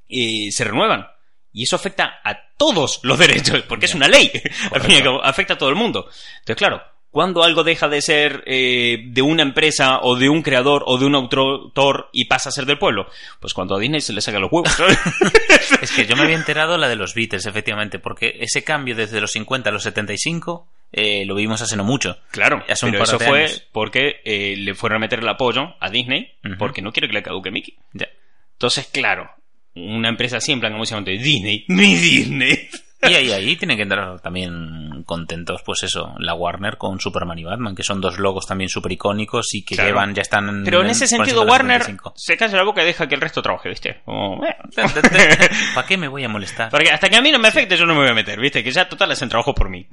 eh, 0.09 0.51
se 0.51 0.65
renuevan. 0.65 1.07
Y 1.53 1.65
eso 1.65 1.77
afecta 1.77 2.21
a 2.25 2.37
todos 2.57 3.01
los 3.05 3.19
derechos, 3.19 3.63
porque 3.69 3.87
es 3.87 3.95
una 3.95 4.09
ley. 4.09 4.31
Al 4.73 4.81
fin 4.83 4.91
y 4.93 4.97
al 4.97 5.03
cabo, 5.05 5.25
afecta 5.25 5.55
a 5.55 5.59
todo 5.59 5.69
el 5.69 5.77
mundo. 5.77 6.09
Entonces, 6.41 6.57
claro, 6.57 6.83
cuando 7.11 7.45
algo 7.45 7.63
deja 7.63 7.87
de 7.89 8.03
ser 8.03 8.43
eh, 8.47 8.99
de 9.07 9.23
una 9.23 9.45
empresa 9.45 10.01
o 10.03 10.17
de 10.17 10.29
un 10.29 10.43
creador 10.43 10.83
o 10.87 10.99
de 10.99 11.07
un 11.07 11.15
autor 11.15 12.09
y 12.13 12.25
pasa 12.25 12.49
a 12.49 12.53
ser 12.53 12.67
del 12.67 12.77
pueblo, 12.79 13.07
pues 13.39 13.55
cuando 13.55 13.77
a 13.77 13.79
Disney 13.79 14.01
se 14.01 14.13
le 14.13 14.21
saca 14.21 14.41
los 14.41 14.51
huevos. 14.51 14.77
Es 15.81 15.93
que 15.93 16.07
yo 16.07 16.17
me 16.17 16.23
había 16.23 16.35
enterado 16.35 16.77
la 16.77 16.89
de 16.89 16.97
los 16.97 17.15
Beatles, 17.15 17.47
efectivamente, 17.47 18.01
porque 18.01 18.37
ese 18.41 18.65
cambio 18.65 18.97
desde 18.97 19.21
los 19.21 19.31
50 19.31 19.69
a 19.71 19.73
los 19.73 19.85
75 19.85 20.67
eh, 20.93 21.25
lo 21.25 21.37
vimos 21.37 21.61
hace 21.63 21.77
no 21.77 21.85
mucho. 21.85 22.19
Claro, 22.33 22.65
Hace 22.69 22.87
un 22.87 22.93
pero 22.93 23.05
par 23.05 23.15
eso 23.15 23.19
fue 23.25 23.45
años. 23.45 23.65
porque 23.71 24.21
eh, 24.25 24.57
le 24.57 24.75
fueron 24.75 24.97
a 24.97 25.01
meter 25.01 25.21
el 25.21 25.29
apoyo 25.29 25.75
a 25.79 25.89
Disney 25.91 26.33
porque 26.59 26.83
no 26.83 26.93
quiere 26.93 27.07
que 27.07 27.15
le 27.15 27.23
caduque 27.23 27.51
Mickey. 27.53 27.77
Ya. 27.93 28.09
Entonces, 28.53 28.89
claro, 28.93 29.31
una 29.75 30.09
empresa 30.09 30.37
así, 30.39 30.53
en 30.53 30.61
plan, 30.61 30.73
como 30.73 30.85
se 30.87 30.95
llama, 30.95 31.07
Disney, 31.07 31.65
mi 31.69 31.95
Disney. 31.97 32.69
Y 33.07 33.13
ahí, 33.13 33.33
ahí 33.33 33.57
tienen 33.57 33.77
que 33.77 33.83
entrar 33.83 34.19
también 34.21 35.03
contentos, 35.05 35.61
pues 35.63 35.83
eso, 35.83 36.15
la 36.19 36.33
Warner 36.33 36.79
con 36.79 36.99
Superman 36.99 37.39
y 37.39 37.45
Batman, 37.45 37.75
que 37.77 37.83
son 37.83 38.01
dos 38.01 38.19
logos 38.19 38.47
también 38.47 38.71
súper 38.71 38.93
icónicos 38.93 39.53
y 39.53 39.63
que 39.63 39.75
Claro. 39.75 39.91
llevan, 39.91 40.15
ya 40.15 40.23
están... 40.23 40.63
Pero 40.65 40.81
en 40.81 40.89
ese 40.89 41.07
sentido, 41.07 41.43
Warner 41.43 41.83
75. 41.83 42.15
se 42.17 42.39
calla 42.39 42.57
la 42.57 42.65
boca 42.65 42.83
y 42.83 42.87
deja 42.87 43.07
que 43.07 43.15
el 43.15 43.21
resto 43.21 43.43
trabaje, 43.43 43.69
¿viste? 43.69 44.01
Como. 44.07 44.41
¿Para 45.75 45.87
qué 45.87 45.99
me 45.99 46.09
voy 46.09 46.25
a 46.25 46.31
molestar? 46.31 46.71
Porque 46.71 46.91
hasta 46.91 47.11
que 47.11 47.17
a 47.17 47.21
mí 47.21 47.31
no 47.31 47.39
me 47.39 47.49
afecte, 47.49 47.77
yo 47.77 47.85
no 47.85 47.93
me 47.95 48.01
voy 48.01 48.09
a 48.09 48.15
meter, 48.15 48.41
¿viste? 48.41 48.65
Que 48.65 48.71
ya 48.73 48.89
total 48.89 49.11
hacen 49.13 49.29
trabajo 49.29 49.55
por 49.55 49.69
mí. 49.69 49.87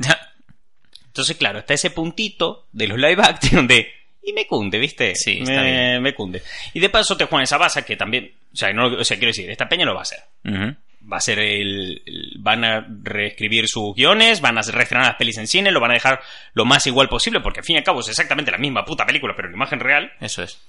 Entonces, 1.08 1.36
claro, 1.36 1.60
está 1.60 1.74
ese 1.74 1.92
puntito 1.92 2.68
de 2.72 2.88
los 2.88 2.98
live 2.98 3.22
action 3.22 3.68
de. 3.68 3.88
Y 4.24 4.34
me 4.34 4.46
cunde, 4.46 4.78
¿viste? 4.78 5.16
Sí, 5.16 5.40
está 5.42 5.62
me, 5.62 5.72
bien. 5.72 6.02
me 6.04 6.14
cunde. 6.14 6.42
Y 6.74 6.80
de 6.80 6.90
paso 6.90 7.18
te 7.18 7.26
juegan 7.26 7.44
esa 7.44 7.58
base 7.58 7.84
que 7.84 7.96
también. 7.98 8.32
O 8.54 8.56
sea, 8.56 8.72
no, 8.72 8.86
o 8.88 9.04
sea, 9.04 9.18
quiero 9.18 9.30
decir, 9.30 9.50
esta 9.50 9.68
peña 9.68 9.86
lo 9.86 9.94
va 9.94 10.00
a 10.00 10.04
hacer. 10.04 10.20
Va 11.12 11.18
a 11.18 11.22
ser 11.22 11.40
el, 11.40 12.02
el- 12.06 12.36
Van 12.40 12.64
a 12.64 12.86
reescribir 13.04 13.68
sus 13.68 13.96
guiones, 13.96 14.40
van 14.42 14.58
a 14.58 14.62
reestrenar 14.62 15.08
las 15.08 15.16
pelis 15.16 15.38
en 15.38 15.48
cine, 15.48 15.72
lo 15.72 15.80
van 15.80 15.92
a 15.92 15.96
dejar 15.96 16.22
lo 16.54 16.66
más 16.66 16.86
igual 16.86 17.10
posible, 17.10 17.40
porque 17.40 17.60
al 17.62 17.66
fin 17.66 17.76
y 17.76 17.80
al 17.80 17.84
cabo 17.84 18.02
es 18.02 18.10
exactamente 18.10 18.52
la 18.52 18.58
misma 18.60 18.86
puta 18.86 19.06
película, 19.06 19.34
pero 19.36 19.48
en 19.48 19.56
imagen 19.56 19.80
real. 19.80 20.12
Eso 20.20 20.44
es. 20.44 20.62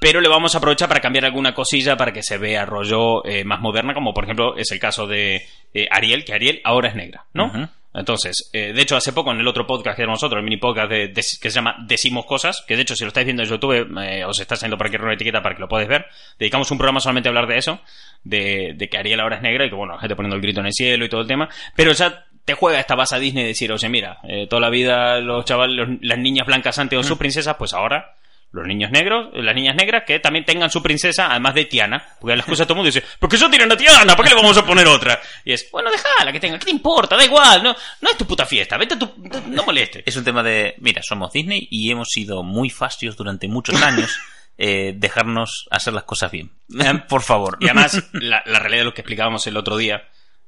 Pero 0.00 0.20
le 0.20 0.28
vamos 0.28 0.54
a 0.54 0.58
aprovechar 0.58 0.88
para 0.88 1.00
cambiar 1.00 1.24
alguna 1.24 1.54
cosilla 1.54 1.96
para 1.96 2.12
que 2.12 2.22
se 2.22 2.36
vea 2.38 2.66
rollo 2.66 3.24
eh, 3.24 3.44
más 3.44 3.60
moderna, 3.60 3.94
como 3.94 4.12
por 4.12 4.24
ejemplo 4.24 4.56
es 4.56 4.70
el 4.72 4.78
caso 4.80 5.06
de 5.06 5.46
eh, 5.72 5.88
Ariel, 5.90 6.24
que 6.24 6.34
Ariel 6.34 6.60
ahora 6.64 6.88
es 6.90 6.94
negra, 6.96 7.24
¿no? 7.32 7.46
Ujú. 7.46 7.68
Entonces, 7.96 8.50
eh, 8.52 8.72
de 8.74 8.82
hecho, 8.82 8.96
hace 8.96 9.12
poco 9.12 9.32
en 9.32 9.40
el 9.40 9.48
otro 9.48 9.66
podcast 9.66 9.96
que 9.96 10.02
tenemos 10.02 10.20
nosotros, 10.22 10.38
el 10.38 10.44
mini 10.44 10.58
podcast 10.58 10.90
de, 10.90 11.08
de- 11.08 11.14
que 11.14 11.22
se 11.22 11.50
llama 11.50 11.76
Decimos 11.86 12.26
Cosas, 12.26 12.62
que 12.68 12.76
de 12.76 12.82
hecho, 12.82 12.94
si 12.94 13.04
lo 13.04 13.08
estáis 13.08 13.24
viendo 13.24 13.42
en 13.42 13.48
YouTube, 13.48 13.88
eh, 14.02 14.24
os 14.24 14.38
está 14.38 14.54
saliendo 14.56 14.76
por 14.78 14.86
aquí 14.86 14.96
una 14.96 15.14
etiqueta 15.14 15.42
para 15.42 15.54
que 15.54 15.60
lo 15.62 15.68
podáis 15.68 15.88
ver. 15.88 16.06
Dedicamos 16.38 16.70
un 16.70 16.78
programa 16.78 17.00
solamente 17.00 17.28
a 17.28 17.30
hablar 17.30 17.46
de 17.46 17.58
eso, 17.58 17.80
de, 18.22 18.74
de 18.76 18.88
que 18.88 18.98
Ariel 18.98 19.20
ahora 19.20 19.36
es 19.36 19.42
negra 19.42 19.64
y 19.66 19.70
que, 19.70 19.74
bueno, 19.74 19.94
la 19.94 20.00
gente 20.00 20.14
poniendo 20.14 20.36
el 20.36 20.42
grito 20.42 20.60
en 20.60 20.66
el 20.66 20.72
cielo 20.72 21.04
y 21.04 21.08
todo 21.08 21.20
el 21.22 21.26
tema. 21.26 21.48
Pero 21.74 21.92
ya 21.92 22.24
te 22.44 22.54
juega 22.54 22.78
esta 22.78 22.94
base 22.94 23.16
a 23.16 23.18
Disney 23.18 23.42
de 23.42 23.48
decir, 23.48 23.72
oye, 23.72 23.88
mira, 23.88 24.18
eh, 24.28 24.46
toda 24.48 24.60
la 24.60 24.70
vida 24.70 25.18
los 25.20 25.44
chavales, 25.44 25.76
los- 25.76 25.88
las 26.02 26.18
niñas 26.18 26.46
blancas 26.46 26.78
han 26.78 26.88
tenido 26.88 27.02
sus 27.02 27.18
princesas, 27.18 27.56
pues 27.58 27.72
ahora 27.72 28.14
los 28.56 28.66
niños 28.66 28.90
negros, 28.90 29.28
las 29.34 29.54
niñas 29.54 29.76
negras, 29.76 30.04
que 30.06 30.18
también 30.18 30.44
tengan 30.44 30.70
su 30.70 30.82
princesa, 30.82 31.30
además 31.30 31.54
de 31.54 31.66
Tiana. 31.66 32.04
Porque 32.20 32.36
las 32.36 32.46
cosas 32.46 32.66
todo 32.66 32.74
el 32.74 32.76
mundo 32.78 32.92
dice, 32.92 33.04
¿por 33.18 33.28
qué 33.28 33.36
yo 33.36 33.50
tienen 33.50 33.70
a 33.70 33.76
Tiana? 33.76 34.16
¿Por 34.16 34.24
qué 34.24 34.30
le 34.30 34.36
vamos 34.36 34.56
a 34.56 34.64
poner 34.64 34.86
otra? 34.86 35.20
Y 35.44 35.52
es, 35.52 35.70
bueno, 35.70 35.90
déjala 35.90 36.32
que 36.32 36.40
tenga, 36.40 36.58
¿qué 36.58 36.66
te 36.66 36.70
importa? 36.70 37.16
Da 37.16 37.24
igual, 37.24 37.62
no, 37.62 37.76
no 38.00 38.10
es 38.10 38.16
tu 38.16 38.26
puta 38.26 38.46
fiesta, 38.46 38.76
vete 38.76 38.94
a 38.94 38.98
tu, 38.98 39.12
no 39.48 39.64
molestes. 39.64 40.02
Es 40.06 40.16
un 40.16 40.24
tema 40.24 40.42
de, 40.42 40.74
mira, 40.78 41.02
somos 41.02 41.32
Disney 41.32 41.68
y 41.70 41.90
hemos 41.90 42.08
sido 42.08 42.42
muy 42.42 42.70
fastios 42.70 43.16
durante 43.16 43.48
muchos 43.48 43.80
años 43.82 44.18
eh, 44.58 44.94
dejarnos 44.96 45.66
hacer 45.70 45.92
las 45.92 46.04
cosas 46.04 46.30
bien. 46.30 46.50
Por 47.08 47.22
favor. 47.22 47.58
Y 47.60 47.66
además, 47.66 48.08
la, 48.12 48.42
la 48.46 48.58
realidad 48.58 48.80
de 48.80 48.86
lo 48.86 48.94
que 48.94 49.02
explicábamos 49.02 49.46
el 49.46 49.56
otro 49.56 49.76
día, 49.76 50.02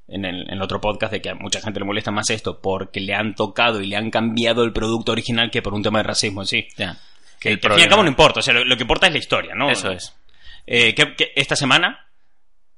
en 0.08 0.24
el, 0.24 0.42
en 0.42 0.54
el 0.54 0.62
otro 0.62 0.80
podcast, 0.80 1.12
de 1.12 1.20
que 1.20 1.30
a 1.30 1.34
mucha 1.34 1.60
gente 1.60 1.80
le 1.80 1.86
molesta 1.86 2.10
más 2.10 2.30
esto 2.30 2.60
porque 2.60 3.00
le 3.00 3.14
han 3.14 3.34
tocado 3.34 3.80
y 3.80 3.86
le 3.86 3.96
han 3.96 4.10
cambiado 4.10 4.64
el 4.64 4.72
producto 4.72 5.12
original 5.12 5.50
que 5.50 5.62
por 5.62 5.74
un 5.74 5.82
tema 5.82 5.98
de 5.98 6.04
racismo 6.04 6.42
en 6.42 6.46
sí. 6.46 6.68
Ya. 6.76 6.96
Que, 7.38 7.50
El 7.50 7.60
que 7.60 7.66
al 7.68 7.72
fin 7.74 7.80
y 7.80 7.84
al 7.84 7.90
cabo 7.90 8.02
no 8.02 8.08
importa, 8.08 8.40
o 8.40 8.42
sea, 8.42 8.54
lo, 8.54 8.64
lo 8.64 8.76
que 8.76 8.82
importa 8.82 9.06
es 9.06 9.12
la 9.12 9.18
historia, 9.18 9.54
¿no? 9.54 9.70
Eso 9.70 9.90
es. 9.90 10.14
Eh, 10.66 10.94
que, 10.94 11.14
que 11.14 11.32
esta 11.36 11.56
semana 11.56 12.07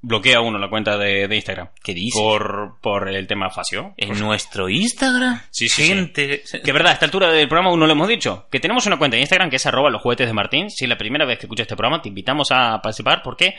bloquea 0.02 0.40
uno 0.40 0.58
la 0.58 0.70
cuenta 0.70 0.96
de, 0.96 1.28
de 1.28 1.36
Instagram. 1.36 1.68
¿Qué 1.82 1.94
dices? 1.94 2.20
Por, 2.20 2.78
por 2.80 3.08
el 3.08 3.26
tema 3.26 3.50
facio. 3.50 3.94
En 3.96 4.18
nuestro 4.18 4.68
Instagram, 4.68 5.42
Sí, 5.50 5.68
sí, 5.68 5.88
gente... 5.88 6.42
Que 6.64 6.72
verdad, 6.72 6.90
a 6.90 6.94
esta 6.94 7.04
altura 7.06 7.30
del 7.30 7.48
programa 7.48 7.70
aún 7.70 7.80
no 7.80 7.86
lo 7.86 7.92
hemos 7.92 8.08
dicho. 8.08 8.46
Que 8.50 8.60
tenemos 8.60 8.86
una 8.86 8.98
cuenta 8.98 9.16
de 9.16 9.22
Instagram 9.22 9.50
que 9.50 9.56
es 9.56 9.66
arroba 9.66 9.90
los 9.90 10.02
juguetes 10.02 10.26
de 10.26 10.32
Martín. 10.32 10.70
Si 10.70 10.84
es 10.84 10.88
la 10.88 10.96
primera 10.96 11.26
vez 11.26 11.38
que 11.38 11.46
escuchas 11.46 11.64
este 11.64 11.76
programa, 11.76 12.00
te 12.00 12.08
invitamos 12.08 12.48
a 12.50 12.80
participar 12.80 13.22
porque 13.22 13.54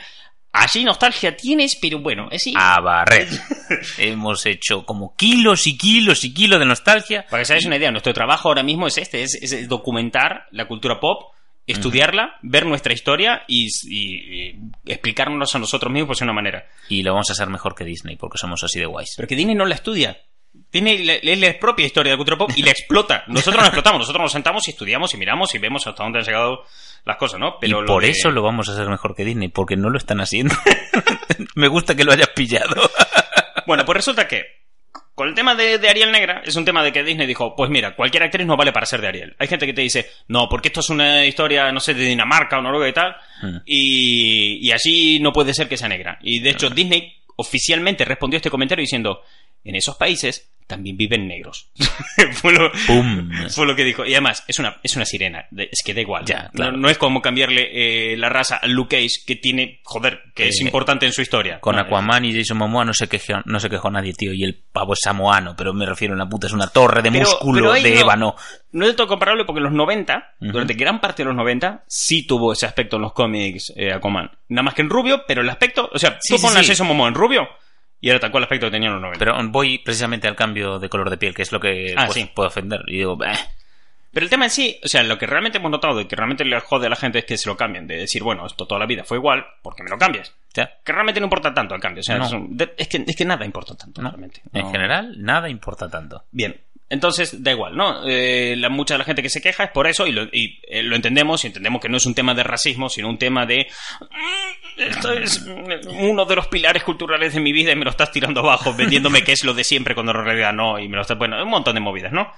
allí 0.52 0.84
nostalgia 0.84 1.36
tienes, 1.36 1.76
pero 1.80 2.00
bueno, 2.00 2.28
es 2.30 2.42
sí. 2.42 2.54
A 2.56 2.80
barrer. 2.80 3.28
Hemos 3.98 4.44
hecho 4.46 4.84
como 4.84 5.14
kilos 5.16 5.66
y 5.66 5.78
kilos 5.78 6.24
y 6.24 6.34
kilos 6.34 6.58
de 6.58 6.66
nostalgia. 6.66 7.24
Para 7.30 7.42
que 7.42 7.46
se 7.46 7.52
hagáis 7.52 7.66
una 7.66 7.76
idea, 7.76 7.90
nuestro 7.90 8.12
trabajo 8.12 8.48
ahora 8.48 8.62
mismo 8.62 8.86
es 8.86 8.98
este, 8.98 9.22
es, 9.22 9.34
es 9.34 9.68
documentar 9.68 10.46
la 10.50 10.66
cultura 10.66 10.98
pop 10.98 11.32
estudiarla, 11.72 12.36
ver 12.42 12.66
nuestra 12.66 12.92
historia 12.92 13.42
y, 13.48 13.66
y- 13.84 14.50
y 14.84 14.92
explicárnoslos 14.92 15.54
a 15.54 15.58
nosotros 15.58 15.92
mismos 15.92 16.08
pues, 16.08 16.18
de 16.20 16.24
una 16.24 16.32
manera. 16.32 16.66
Y 16.88 17.02
lo 17.02 17.12
vamos 17.12 17.30
a 17.30 17.32
hacer 17.32 17.48
mejor 17.48 17.74
que 17.74 17.84
Disney, 17.84 18.16
porque 18.16 18.38
somos 18.38 18.62
así 18.64 18.78
de 18.78 18.86
guays. 18.86 19.14
Pero 19.16 19.28
que 19.28 19.36
Disney 19.36 19.54
no 19.54 19.64
la 19.64 19.74
estudia. 19.74 20.18
Disney 20.70 21.08
es 21.22 21.38
la 21.38 21.58
propia 21.58 21.86
historia 21.86 22.12
de 22.12 22.16
cultura 22.18 22.36
pop 22.36 22.50
y 22.56 22.62
la 22.62 22.70
explota. 22.70 23.24
Nosotros 23.28 23.56
no 23.56 23.60
la 23.62 23.68
explotamos, 23.68 24.00
nosotros 24.00 24.22
nos 24.22 24.32
sentamos 24.32 24.66
y 24.68 24.70
estudiamos 24.72 25.12
y 25.14 25.16
miramos 25.16 25.54
y 25.54 25.58
vemos 25.58 25.86
hasta 25.86 26.02
dónde 26.02 26.18
han 26.18 26.24
llegado 26.26 26.64
las 27.04 27.16
cosas, 27.16 27.40
¿no? 27.40 27.56
y 27.62 27.66
lo 27.68 27.84
por 27.84 28.04
eso 28.04 28.30
lo 28.30 28.42
vamos 28.42 28.68
a 28.68 28.72
hacer 28.72 28.86
mejor 28.88 29.14
que 29.16 29.24
Disney, 29.24 29.48
porque 29.48 29.76
no 29.76 29.90
lo 29.90 29.98
están 29.98 30.20
haciendo. 30.20 30.54
Me 31.56 31.68
gusta 31.68 31.94
que 31.96 32.04
lo 32.04 32.12
hayas 32.12 32.28
pillado. 32.28 32.74
Bueno, 33.66 33.84
pues 33.84 33.96
resulta 33.96 34.28
que 34.28 34.61
con 35.14 35.28
el 35.28 35.34
tema 35.34 35.54
de, 35.54 35.78
de 35.78 35.88
Ariel 35.88 36.10
Negra 36.12 36.42
es 36.44 36.56
un 36.56 36.64
tema 36.64 36.82
de 36.82 36.92
que 36.92 37.02
Disney 37.02 37.26
dijo, 37.26 37.54
pues 37.54 37.68
mira, 37.70 37.94
cualquier 37.94 38.22
actriz 38.22 38.46
no 38.46 38.56
vale 38.56 38.72
para 38.72 38.86
ser 38.86 39.00
de 39.00 39.08
Ariel. 39.08 39.36
Hay 39.38 39.46
gente 39.48 39.66
que 39.66 39.72
te 39.74 39.82
dice, 39.82 40.10
no, 40.28 40.48
porque 40.48 40.68
esto 40.68 40.80
es 40.80 40.88
una 40.90 41.24
historia, 41.26 41.70
no 41.72 41.80
sé, 41.80 41.94
de 41.94 42.04
Dinamarca 42.04 42.58
o 42.58 42.62
Noruega 42.62 42.88
y 42.88 42.92
tal, 42.92 43.16
Mm. 43.42 43.56
y, 43.66 44.68
y 44.68 44.70
así 44.72 45.18
no 45.20 45.32
puede 45.32 45.52
ser 45.52 45.68
que 45.68 45.76
sea 45.76 45.88
negra. 45.88 46.18
Y 46.22 46.40
de 46.40 46.50
hecho 46.50 46.70
Disney 46.70 47.12
oficialmente 47.36 48.04
respondió 48.04 48.36
a 48.36 48.38
este 48.38 48.50
comentario 48.50 48.82
diciendo, 48.82 49.22
en 49.64 49.74
esos 49.74 49.96
países 49.96 50.50
también 50.72 50.96
viven 50.96 51.26
negros. 51.28 51.70
fue, 52.32 52.52
lo, 52.52 52.70
¡Pum! 52.86 53.30
fue 53.50 53.66
lo 53.66 53.74
que 53.76 53.84
dijo. 53.84 54.04
Y 54.04 54.12
además, 54.12 54.44
es 54.48 54.58
una, 54.58 54.76
es 54.82 54.96
una 54.96 55.04
sirena. 55.04 55.46
Es 55.56 55.82
que 55.84 55.94
da 55.94 56.00
igual. 56.00 56.24
Ya, 56.24 56.44
No- 56.44 56.50
claro. 56.52 56.76
no, 56.76 56.88
es 56.88 56.98
como 56.98 57.20
cambiarle 57.22 58.12
eh, 58.12 58.16
la 58.16 58.28
raza 58.28 58.56
a 58.56 58.66
Luke 58.66 58.96
Cage, 58.96 59.24
que 59.26 59.36
tiene, 59.36 59.80
joder, 59.84 60.22
que 60.34 60.48
es 60.48 60.60
Eh, 60.60 60.64
importante 60.64 61.06
en 61.06 61.12
su 61.12 61.22
historia. 61.22 61.60
Con 61.60 61.76
No, 61.76 61.82
Aquaman 61.82 62.24
y 62.24 62.34
Jason 62.34 62.58
Momoa 62.58 62.84
no 62.84 62.94
se 62.94 63.08
quejó, 63.08 63.40
no 63.44 63.60
se 63.60 63.68
quejó 63.70 63.90
nadie, 63.90 64.12
tío. 64.14 64.32
Y 64.32 64.44
el 64.44 64.54
pavo 64.72 64.92
es 64.94 65.00
samoano, 65.02 65.54
pero 65.56 65.72
me 65.74 65.86
refiero, 65.86 66.14
la 66.14 66.28
puta 66.28 66.46
es 66.46 66.52
una 66.52 66.68
torre 66.68 67.02
de 67.02 67.10
Pero- 67.10 67.24
músculo, 67.24 67.72
pero 67.72 67.82
de 67.82 67.94
no- 67.94 68.00
ébano. 68.00 68.34
No 68.72 68.84
es 68.84 68.88
del 68.88 68.96
todo 68.96 69.06
comparable 69.06 69.44
porque 69.44 69.58
en 69.58 69.64
los 69.64 69.72
90, 69.74 70.34
Ujú. 70.40 70.52
durante 70.52 70.74
gran 70.74 71.00
parte 71.00 71.22
de 71.22 71.26
los 71.28 71.36
90, 71.36 71.84
sí 71.86 72.26
tuvo 72.26 72.52
ese 72.54 72.64
aspecto 72.66 72.96
en 72.96 73.02
los 73.02 73.12
cómics 73.12 73.72
eh, 73.76 73.92
Aquaman. 73.92 74.30
Nada 74.48 74.62
más 74.62 74.74
que 74.74 74.80
en 74.82 74.88
rubio, 74.90 75.24
pero 75.28 75.42
el 75.42 75.50
aspecto, 75.50 75.90
o 75.92 75.98
sea, 75.98 76.16
Sí, 76.20 76.32
tú 76.34 76.38
sí, 76.38 76.46
pones 76.46 76.64
sí. 76.66 76.72
a 76.72 76.74
Jason 76.74 76.86
Momoa 76.86 77.08
en 77.08 77.14
rubio 77.14 77.46
y 78.02 78.10
era 78.10 78.20
tal 78.20 78.30
cual 78.30 78.42
el 78.42 78.44
aspecto 78.44 78.66
que 78.66 78.72
tenía 78.72 78.88
en 78.88 78.94
los 78.96 79.00
90. 79.02 79.18
Pero, 79.18 79.34
Pero 79.36 79.48
voy 79.48 79.78
precisamente 79.78 80.28
al 80.28 80.36
cambio 80.36 80.78
de 80.78 80.90
color 80.90 81.08
de 81.08 81.16
piel, 81.16 81.34
que 81.34 81.40
es 81.42 81.52
lo 81.52 81.60
que 81.60 81.94
Ah, 81.96 82.04
pues, 82.06 82.18
sí. 82.18 82.30
puedo 82.34 82.48
ofender. 82.48 82.82
Y 82.88 82.98
digo, 82.98 83.16
"Bah". 83.16 83.32
el 84.14 84.28
tema 84.28 84.44
en 84.44 84.50
sí, 84.50 84.78
o 84.84 84.88
sea, 84.88 85.02
lo 85.02 85.16
que 85.16 85.26
realmente 85.26 85.56
hemos 85.56 85.70
notado 85.70 85.98
y 86.00 86.04
que 86.04 86.14
realmente 86.16 86.44
le 86.44 86.60
jode 86.60 86.86
a 86.86 86.90
la 86.90 86.96
gente 86.96 87.20
es 87.20 87.24
que 87.24 87.38
se 87.38 87.48
lo 87.48 87.56
cambien. 87.56 87.86
De 87.86 87.96
decir, 87.96 88.22
bueno, 88.22 88.44
esto 88.46 88.66
toda 88.66 88.78
la 88.78 88.84
vida 88.86 89.04
fue 89.04 89.16
igual, 89.16 89.46
porque 89.62 89.82
me 89.82 89.88
lo 89.88 89.96
cambias. 89.96 90.34
Ya. 90.52 90.70
Que 90.84 90.92
realmente 90.92 91.18
no 91.20 91.24
importa 91.26 91.54
tanto 91.54 91.74
el 91.74 91.80
cambio. 91.80 92.00
O 92.00 92.04
sea, 92.04 92.18
No. 92.18 92.26
es, 92.26 92.32
un- 92.32 92.54
es 92.76 92.88
que, 92.88 93.02
es 93.06 93.16
que 93.16 93.24
nada 93.24 93.46
importa 93.46 93.74
tanto, 93.74 94.02
No. 94.02 94.10
realmente. 94.10 94.42
En 94.52 94.62
No. 94.64 94.70
general, 94.70 95.14
nada 95.22 95.48
importa 95.48 95.88
tanto. 95.88 96.24
Bien. 96.30 96.60
Entonces, 96.92 97.42
da 97.42 97.52
igual, 97.52 97.74
¿no? 97.74 98.06
Eh, 98.06 98.54
la, 98.58 98.68
mucha 98.68 98.94
de 98.94 98.98
la 98.98 99.04
gente 99.04 99.22
que 99.22 99.30
se 99.30 99.40
queja 99.40 99.64
es 99.64 99.70
por 99.70 99.86
eso 99.86 100.06
y, 100.06 100.12
lo, 100.12 100.24
y, 100.24 100.60
eh, 100.68 100.82
lo 100.82 100.94
entendemos 100.94 101.42
y 101.42 101.46
entendemos 101.46 101.80
que 101.80 101.88
no 101.88 101.96
es 101.96 102.04
un 102.04 102.14
tema 102.14 102.34
de 102.34 102.42
racismo, 102.42 102.90
sino 102.90 103.08
un 103.08 103.16
tema 103.16 103.46
de... 103.46 103.66
"Mm, 104.00 104.80
Esto 104.82 105.12
es 105.14 105.38
uno 105.86 106.26
de 106.26 106.36
los 106.36 106.48
pilares 106.48 106.82
culturales 106.84 107.32
de 107.32 107.40
mi 107.40 107.50
vida 107.52 107.72
y 107.72 107.76
me 107.76 107.84
lo 107.86 107.90
estás 107.90 108.12
tirando 108.12 108.40
abajo, 108.40 108.74
vendiéndome 108.76 109.24
que 109.24 109.32
es 109.32 109.42
lo 109.42 109.54
de 109.54 109.64
siempre 109.64 109.94
cuando 109.94 110.12
en 110.12 110.22
realidad 110.22 110.52
no, 110.52 110.78
y 110.78 110.86
me 110.88 110.96
lo 110.96 111.02
estás... 111.02 111.16
Bueno, 111.16 111.42
un 111.42 111.48
montón 111.48 111.74
de 111.74 111.80
movidas, 111.80 112.12
¿no? 112.12 112.30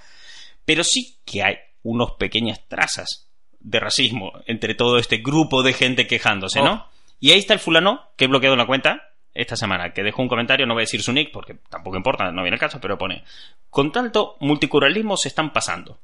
Pero 0.65 0.85
sí 0.85 1.17
que 1.25 1.43
hay 1.43 1.57
unos 1.83 2.13
pequeñas 2.13 2.61
trazas 2.69 3.29
de 3.59 3.81
racismo 3.81 4.33
entre 4.47 4.75
todo 4.77 4.99
este 4.99 5.17
grupo 5.17 5.65
de 5.65 5.73
gente 5.73 6.07
quejándose, 6.07 6.61
¿no? 6.63 6.73
Oh. 6.73 6.91
Y 7.19 7.33
ahí 7.33 7.39
está 7.41 7.55
el 7.55 7.61
fulano 7.61 8.03
que 8.17 8.27
he 8.27 8.29
bloqueado 8.29 8.55
la 8.55 8.67
cuenta 8.67 9.03
esta 9.35 9.57
semana, 9.57 9.93
que 9.93 10.03
dejó 10.03 10.23
un 10.23 10.29
comentario, 10.29 10.65
no 10.67 10.75
voy 10.75 10.83
a 10.83 10.87
decir 10.89 11.03
su 11.03 11.13
nick 11.13 11.33
porque 11.33 11.55
tampoco 11.69 11.97
importa, 11.97 12.31
no 12.31 12.43
viene 12.43 12.55
el 12.55 12.61
caso, 12.61 12.81
pero 12.81 12.97
pone, 12.97 13.25
con 13.69 13.91
tanto 13.93 14.37
multiculturalismo 14.41 15.17
se 15.17 15.29
están 15.29 15.53
pasando. 15.53 15.99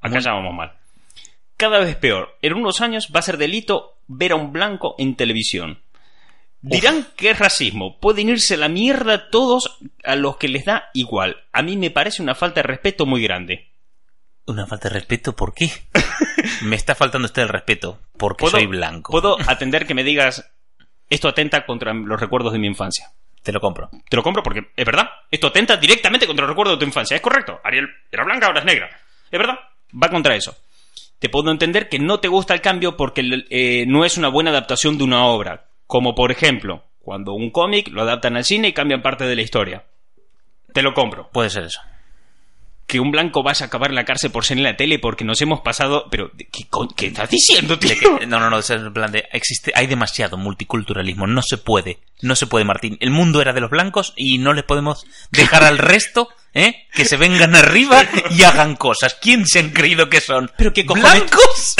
Acá 0.00 0.18
ya 0.20 0.32
vamos 0.32 0.54
mal. 0.54 0.72
Cada 1.56 1.78
vez 1.78 1.96
peor. 1.96 2.36
En 2.42 2.52
unos 2.52 2.82
años 2.82 3.10
va 3.14 3.20
a 3.20 3.22
ser 3.22 3.38
delito 3.38 3.96
ver 4.06 4.32
a 4.32 4.36
un 4.36 4.52
blanco 4.52 4.94
en 4.98 5.16
televisión. 5.16 5.80
Dirán 6.60 7.06
que 7.16 7.30
es 7.30 7.38
racismo. 7.38 7.98
Pueden 7.98 8.28
irse 8.28 8.54
a 8.54 8.58
la 8.58 8.68
mierda 8.68 9.30
todos 9.30 9.78
a 10.04 10.16
los 10.16 10.36
que 10.36 10.48
les 10.48 10.64
da 10.64 10.90
igual. 10.94 11.44
A 11.52 11.62
mí 11.62 11.76
me 11.76 11.90
parece 11.90 12.22
una 12.22 12.34
falta 12.34 12.60
de 12.60 12.66
respeto 12.68 13.06
muy 13.06 13.22
grande. 13.22 13.70
Una 14.46 14.66
falta 14.66 14.88
de 14.88 14.94
respeto, 14.96 15.34
¿por 15.34 15.54
qué? 15.54 15.70
me 16.62 16.76
está 16.76 16.94
faltando 16.94 17.26
usted 17.26 17.42
el 17.42 17.48
respeto, 17.48 18.00
porque 18.18 18.42
¿Puedo- 18.42 18.58
soy 18.58 18.66
blanco. 18.66 19.12
Puedo 19.12 19.36
atender 19.48 19.86
que 19.86 19.94
me 19.94 20.04
digas 20.04 20.50
esto 21.08 21.28
atenta 21.28 21.64
contra 21.64 21.92
los 21.94 22.20
recuerdos 22.20 22.52
de 22.52 22.58
mi 22.58 22.66
infancia. 22.66 23.10
Te 23.42 23.52
lo 23.52 23.60
compro. 23.60 23.88
Te 24.08 24.16
lo 24.16 24.22
compro 24.22 24.42
porque 24.42 24.72
es 24.74 24.84
verdad. 24.84 25.08
Esto 25.30 25.46
atenta 25.46 25.76
directamente 25.76 26.26
contra 26.26 26.44
el 26.44 26.48
recuerdo 26.48 26.72
de 26.72 26.78
tu 26.78 26.84
infancia. 26.84 27.14
Es 27.14 27.22
correcto. 27.22 27.60
Ariel 27.62 27.88
era 28.10 28.24
blanca, 28.24 28.46
ahora 28.46 28.58
es 28.60 28.66
negra. 28.66 28.90
Es 29.30 29.38
verdad. 29.38 29.54
Va 30.02 30.08
contra 30.08 30.34
eso. 30.34 30.56
Te 31.20 31.28
puedo 31.28 31.50
entender 31.50 31.88
que 31.88 31.98
no 31.98 32.18
te 32.18 32.28
gusta 32.28 32.54
el 32.54 32.60
cambio 32.60 32.96
porque 32.96 33.22
eh, 33.50 33.84
no 33.86 34.04
es 34.04 34.18
una 34.18 34.28
buena 34.28 34.50
adaptación 34.50 34.98
de 34.98 35.04
una 35.04 35.26
obra. 35.26 35.66
Como 35.86 36.14
por 36.16 36.32
ejemplo, 36.32 36.82
cuando 37.00 37.34
un 37.34 37.50
cómic 37.50 37.88
lo 37.88 38.02
adaptan 38.02 38.36
al 38.36 38.44
cine 38.44 38.68
y 38.68 38.72
cambian 38.72 39.00
parte 39.00 39.24
de 39.24 39.36
la 39.36 39.42
historia. 39.42 39.84
Te 40.74 40.82
lo 40.82 40.92
compro. 40.92 41.30
Puede 41.30 41.50
ser 41.50 41.64
eso. 41.64 41.80
Que 42.86 43.00
un 43.00 43.10
blanco 43.10 43.42
vaya 43.42 43.64
a 43.64 43.66
acabar 43.66 43.90
en 43.90 43.96
la 43.96 44.04
cárcel 44.04 44.30
por 44.30 44.44
ser 44.44 44.58
en 44.58 44.62
la 44.62 44.76
tele 44.76 44.98
porque 45.00 45.24
nos 45.24 45.40
hemos 45.42 45.60
pasado. 45.60 46.06
Pero, 46.10 46.30
¿qué, 46.36 46.66
qué 46.96 47.06
estás 47.08 47.28
diciendo, 47.30 47.78
tío? 47.78 47.94
Que- 47.98 48.26
no, 48.26 48.38
no, 48.38 48.48
no, 48.48 48.58
es 48.58 48.70
en 48.70 48.92
plan 48.92 49.10
de, 49.10 49.24
existe, 49.32 49.72
hay 49.74 49.86
demasiado 49.88 50.36
multiculturalismo, 50.36 51.26
no 51.26 51.42
se 51.42 51.56
puede, 51.58 51.98
no 52.22 52.36
se 52.36 52.46
puede, 52.46 52.64
Martín. 52.64 52.96
El 53.00 53.10
mundo 53.10 53.40
era 53.42 53.52
de 53.52 53.60
los 53.60 53.70
blancos 53.70 54.12
y 54.16 54.38
no 54.38 54.52
les 54.52 54.62
podemos 54.64 55.04
dejar 55.32 55.64
al 55.64 55.78
resto, 55.78 56.28
¿eh? 56.54 56.86
Que 56.92 57.04
se 57.04 57.16
vengan 57.16 57.56
arriba 57.56 58.04
y 58.30 58.44
hagan 58.44 58.76
cosas. 58.76 59.16
¿Quién 59.20 59.46
se 59.46 59.58
han 59.58 59.70
creído 59.70 60.08
que 60.08 60.20
son? 60.20 60.50
Pero 60.56 60.72
qué 60.72 60.86
cojones- 60.86 61.02
¿Blancos? 61.12 61.74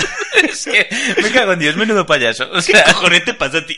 Es 0.66 0.66
que 0.66 1.22
me 1.22 1.30
cago 1.30 1.52
en 1.52 1.58
Dios, 1.58 1.76
menudo 1.76 2.06
payaso. 2.06 2.44
O 2.50 2.54
¿Qué 2.56 2.62
sea, 2.62 2.84
cojones 2.84 3.24
te 3.24 3.34
pasa, 3.34 3.64
tío? 3.64 3.76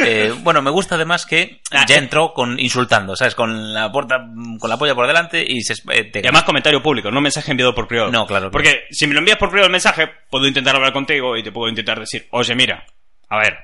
eh, 0.00 0.32
bueno, 0.38 0.62
me 0.62 0.70
gusta 0.70 0.94
además 0.96 1.26
que 1.26 1.60
Ah, 1.70 1.84
ya 1.88 1.96
entró 1.96 2.32
con 2.32 2.58
insultando, 2.60 3.16
¿sabes? 3.16 3.34
Con 3.34 3.74
la 3.74 3.90
puerta, 3.90 4.16
con 4.58 4.70
la 4.70 4.76
polla 4.78 4.94
por 4.94 5.06
delante 5.06 5.44
y 5.46 5.62
se 5.62 5.74
eh, 5.92 6.04
te- 6.04 6.18
Y 6.20 6.22
además 6.22 6.44
comentario 6.44 6.82
público, 6.82 7.10
no 7.10 7.20
mensaje 7.20 7.50
enviado 7.50 7.74
por 7.74 7.86
privado. 7.88 8.10
No, 8.10 8.26
claro, 8.26 8.50
claro. 8.50 8.50
Porque 8.52 8.84
si 8.90 9.06
me 9.06 9.14
lo 9.14 9.20
envías 9.20 9.38
por 9.38 9.48
privado 9.50 9.66
el 9.66 9.72
mensaje, 9.72 10.08
puedo 10.30 10.46
intentar 10.46 10.74
hablar 10.76 10.92
contigo 10.92 11.36
y 11.36 11.42
te 11.42 11.52
puedo 11.52 11.68
intentar 11.68 11.98
decir, 12.00 12.26
oye, 12.30 12.54
mira, 12.54 12.84
a 13.28 13.38
ver. 13.38 13.56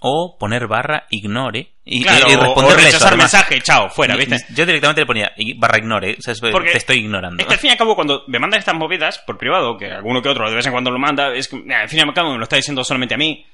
O 0.00 0.36
poner 0.38 0.66
barra 0.66 1.06
ignore 1.10 1.72
y, 1.84 2.02
Claro, 2.02 2.26
y 2.30 2.34
o- 2.34 2.38
o 2.38 2.42
responderle 2.44 2.82
eso, 2.82 2.86
rechazar 2.98 3.16
mensaje, 3.16 3.60
chao, 3.62 3.88
fuera, 3.90 4.14
¿viste? 4.16 4.36
Yo 4.54 4.64
directamente 4.66 5.00
le 5.02 5.06
ponía 5.06 5.32
barra 5.56 5.78
ignore, 5.78 6.16
o 6.18 6.22
sea, 6.22 6.34
Porque 6.52 6.72
te 6.72 6.78
estoy 6.78 6.98
ignorando. 6.98 7.40
Es 7.42 7.46
que 7.48 7.54
al 7.54 7.60
fin 7.60 7.68
y 7.68 7.72
al 7.72 7.78
cabo, 7.78 7.94
cuando 7.94 8.24
me 8.28 8.38
mandan 8.38 8.60
estas 8.60 8.74
movidas 8.74 9.18
por 9.26 9.38
privado, 9.38 9.76
que 9.76 9.90
alguno 9.90 10.22
que 10.22 10.28
otro 10.28 10.48
de 10.48 10.56
vez 10.56 10.66
en 10.66 10.72
cuando 10.72 10.90
lo 10.90 10.98
manda, 10.98 11.32
es 11.34 11.48
que, 11.48 11.56
al 11.74 11.88
fin 11.88 11.98
y 11.98 12.02
al 12.02 12.14
cabo 12.14 12.32
me 12.32 12.38
lo 12.38 12.44
está 12.44 12.56
diciendo 12.56 12.84
solamente 12.84 13.14
a 13.14 13.18
mí, 13.18 13.44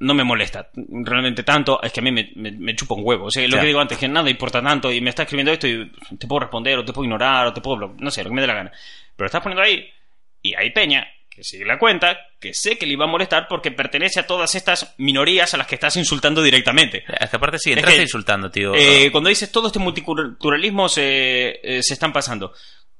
no 0.00 0.14
me 0.14 0.22
molesta 0.22 0.70
realmente 0.76 1.42
tanto, 1.42 1.82
es 1.82 1.92
que 1.92 1.98
a 2.00 2.02
mí 2.04 2.12
me, 2.12 2.30
me, 2.36 2.52
me 2.52 2.76
chupa 2.76 2.94
un 2.94 3.00
huevo. 3.04 3.26
O 3.26 3.30
sea, 3.32 3.42
lo 3.48 3.56
Ya. 3.56 3.60
que 3.62 3.66
digo 3.66 3.80
antes, 3.80 3.98
que 3.98 4.06
nada 4.06 4.30
importa 4.30 4.62
tanto 4.62 4.92
y 4.92 5.00
me 5.00 5.10
está 5.10 5.22
escribiendo 5.22 5.50
esto 5.52 5.66
y 5.66 5.90
te 6.18 6.26
puedo 6.28 6.40
responder 6.40 6.78
o 6.78 6.84
te 6.84 6.92
puedo 6.92 7.04
ignorar 7.04 7.46
o 7.48 7.52
te 7.52 7.60
puedo... 7.60 7.94
No 7.98 8.10
sé, 8.10 8.22
lo 8.22 8.30
que 8.30 8.34
me 8.36 8.40
dé 8.40 8.46
la 8.46 8.54
gana. 8.54 8.72
Pero 9.16 9.26
estás 9.26 9.42
poniendo 9.42 9.62
ahí 9.62 9.88
y 10.40 10.54
hay 10.54 10.70
peña 10.70 11.04
que 11.38 11.44
sigue 11.44 11.64
la 11.64 11.78
cuenta, 11.78 12.18
que 12.40 12.52
sé 12.52 12.76
que 12.76 12.84
le 12.84 12.94
iba 12.94 13.04
a 13.04 13.08
molestar 13.08 13.46
porque 13.48 13.70
pertenece 13.70 14.18
a 14.18 14.26
todas 14.26 14.56
estas 14.56 14.94
minorías 14.98 15.54
a 15.54 15.56
las 15.56 15.68
que 15.68 15.76
estás 15.76 15.94
insultando 15.94 16.42
directamente. 16.42 17.04
Es 17.06 17.30
que 17.30 17.36
aparte 17.36 17.60
sí, 17.60 17.70
Es 17.70 17.76
entraste 17.76 17.98
que, 17.98 18.02
insultando, 18.02 18.50
tío. 18.50 18.74
Eh, 18.74 19.08
cuando 19.12 19.28
dices 19.28 19.52
todo 19.52 19.68
este 19.68 19.78
multiculturalismo 19.78 20.88
se, 20.88 21.60
eh, 21.62 21.80
se 21.80 21.94
están 21.94 22.12
pasando. 22.12 22.52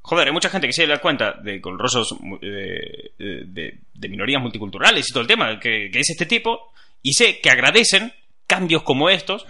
Joder, 0.03 0.29
hay 0.29 0.33
mucha 0.33 0.51
gente 0.51 0.69
que 0.69 0.73
se 0.73 0.87
da 0.87 0.99
cuenta 0.99 1.33
de 1.33 1.57
eh, 1.57 3.43
de, 3.45 3.79
de 3.93 4.09
minorías 4.09 4.41
multiculturales 4.41 5.05
y 5.09 5.13
todo 5.13 5.23
el 5.23 5.27
tema 5.27 5.59
que, 5.59 5.91
que 5.93 5.99
es 5.99 6.11
este 6.11 6.27
tipo 6.27 6.73
y 7.03 7.15
sé 7.15 7.41
que 7.41 7.51
agradecen 7.51 8.13
cambios 8.49 8.83
como 8.83 9.11
estos 9.11 9.47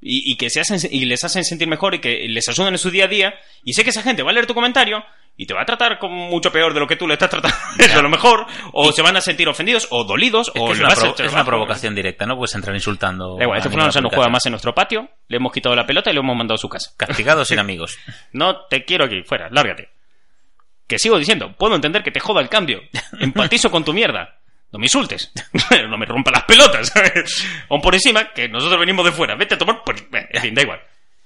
y, 0.00 0.32
y 0.32 0.36
que 0.36 0.50
se 0.50 0.60
hacen 0.60 0.80
y 0.90 1.04
les 1.04 1.22
hacen 1.22 1.44
sentir 1.44 1.68
mejor 1.68 1.94
y 1.94 2.00
que 2.00 2.26
les 2.28 2.48
ayudan 2.48 2.74
en 2.74 2.78
su 2.78 2.90
día 2.90 3.04
a 3.04 3.08
día 3.08 3.34
y 3.62 3.74
sé 3.74 3.84
que 3.84 3.90
esa 3.90 4.02
gente 4.02 4.24
va 4.24 4.30
a 4.30 4.32
leer 4.32 4.46
tu 4.46 4.54
comentario 4.54 5.04
y 5.36 5.46
te 5.46 5.54
va 5.54 5.62
a 5.62 5.66
tratar 5.66 6.00
como 6.00 6.28
mucho 6.28 6.50
peor 6.50 6.74
de 6.74 6.80
lo 6.80 6.86
que 6.88 6.96
tú 6.96 7.06
le 7.06 7.14
estás 7.14 7.30
tratando 7.30 7.56
a 7.94 8.02
lo 8.02 8.08
mejor 8.08 8.46
o 8.72 8.90
se 8.90 9.02
van 9.02 9.16
a 9.16 9.20
sentir 9.20 9.48
ofendidos 9.48 9.86
o 9.90 10.02
dolidos 10.02 10.50
Es, 10.52 10.60
o 10.60 10.72
es 10.72 10.78
le 10.78 10.84
una, 10.84 10.94
es 10.94 11.32
una 11.32 11.44
provocación 11.44 11.94
directa, 11.94 12.26
no 12.26 12.36
puedes 12.36 12.54
entrar 12.54 12.74
insultando. 12.74 13.36
Da 13.36 13.44
igual, 13.44 13.58
este 13.58 13.70
fulano 13.70 13.90
ya 13.90 14.00
no 14.00 14.08
juega 14.08 14.28
más 14.28 14.44
en 14.46 14.52
nuestro 14.52 14.74
patio 14.74 15.08
le 15.28 15.36
hemos 15.36 15.52
quitado 15.52 15.76
la 15.76 15.86
pelota 15.86 16.10
y 16.10 16.14
lo 16.14 16.20
hemos 16.20 16.36
mandado 16.36 16.56
a 16.56 16.58
su 16.58 16.68
casa 16.68 16.92
Castigado 16.96 17.44
sin 17.44 17.58
amigos. 17.60 17.98
No 18.32 18.66
te 18.66 18.84
quiero 18.84 19.04
aquí, 19.04 19.22
fuera, 19.22 19.48
lárgate. 19.50 19.90
Que 20.86 20.98
sigo 20.98 21.18
diciendo, 21.18 21.54
puedo 21.56 21.74
entender 21.74 22.02
que 22.02 22.10
te 22.10 22.18
joda 22.18 22.40
el 22.40 22.48
cambio. 22.48 22.80
Empatizo 23.20 23.70
con 23.70 23.84
tu 23.84 23.92
mierda. 23.92 24.37
No 24.72 24.78
me 24.78 24.86
insultes. 24.86 25.32
no 25.88 25.96
me 25.98 26.06
rompa 26.06 26.30
las 26.30 26.44
pelotas. 26.44 26.92
Aún 27.70 27.80
por 27.80 27.94
encima, 27.94 28.32
que 28.32 28.48
nosotros 28.48 28.78
venimos 28.80 29.04
de 29.04 29.12
fuera. 29.12 29.34
Vete 29.34 29.54
a 29.54 29.58
tomar 29.58 29.82
por... 29.84 29.96
eh, 29.96 30.28
En 30.30 30.42
fin, 30.42 30.54
da 30.54 30.62
igual. 30.62 30.80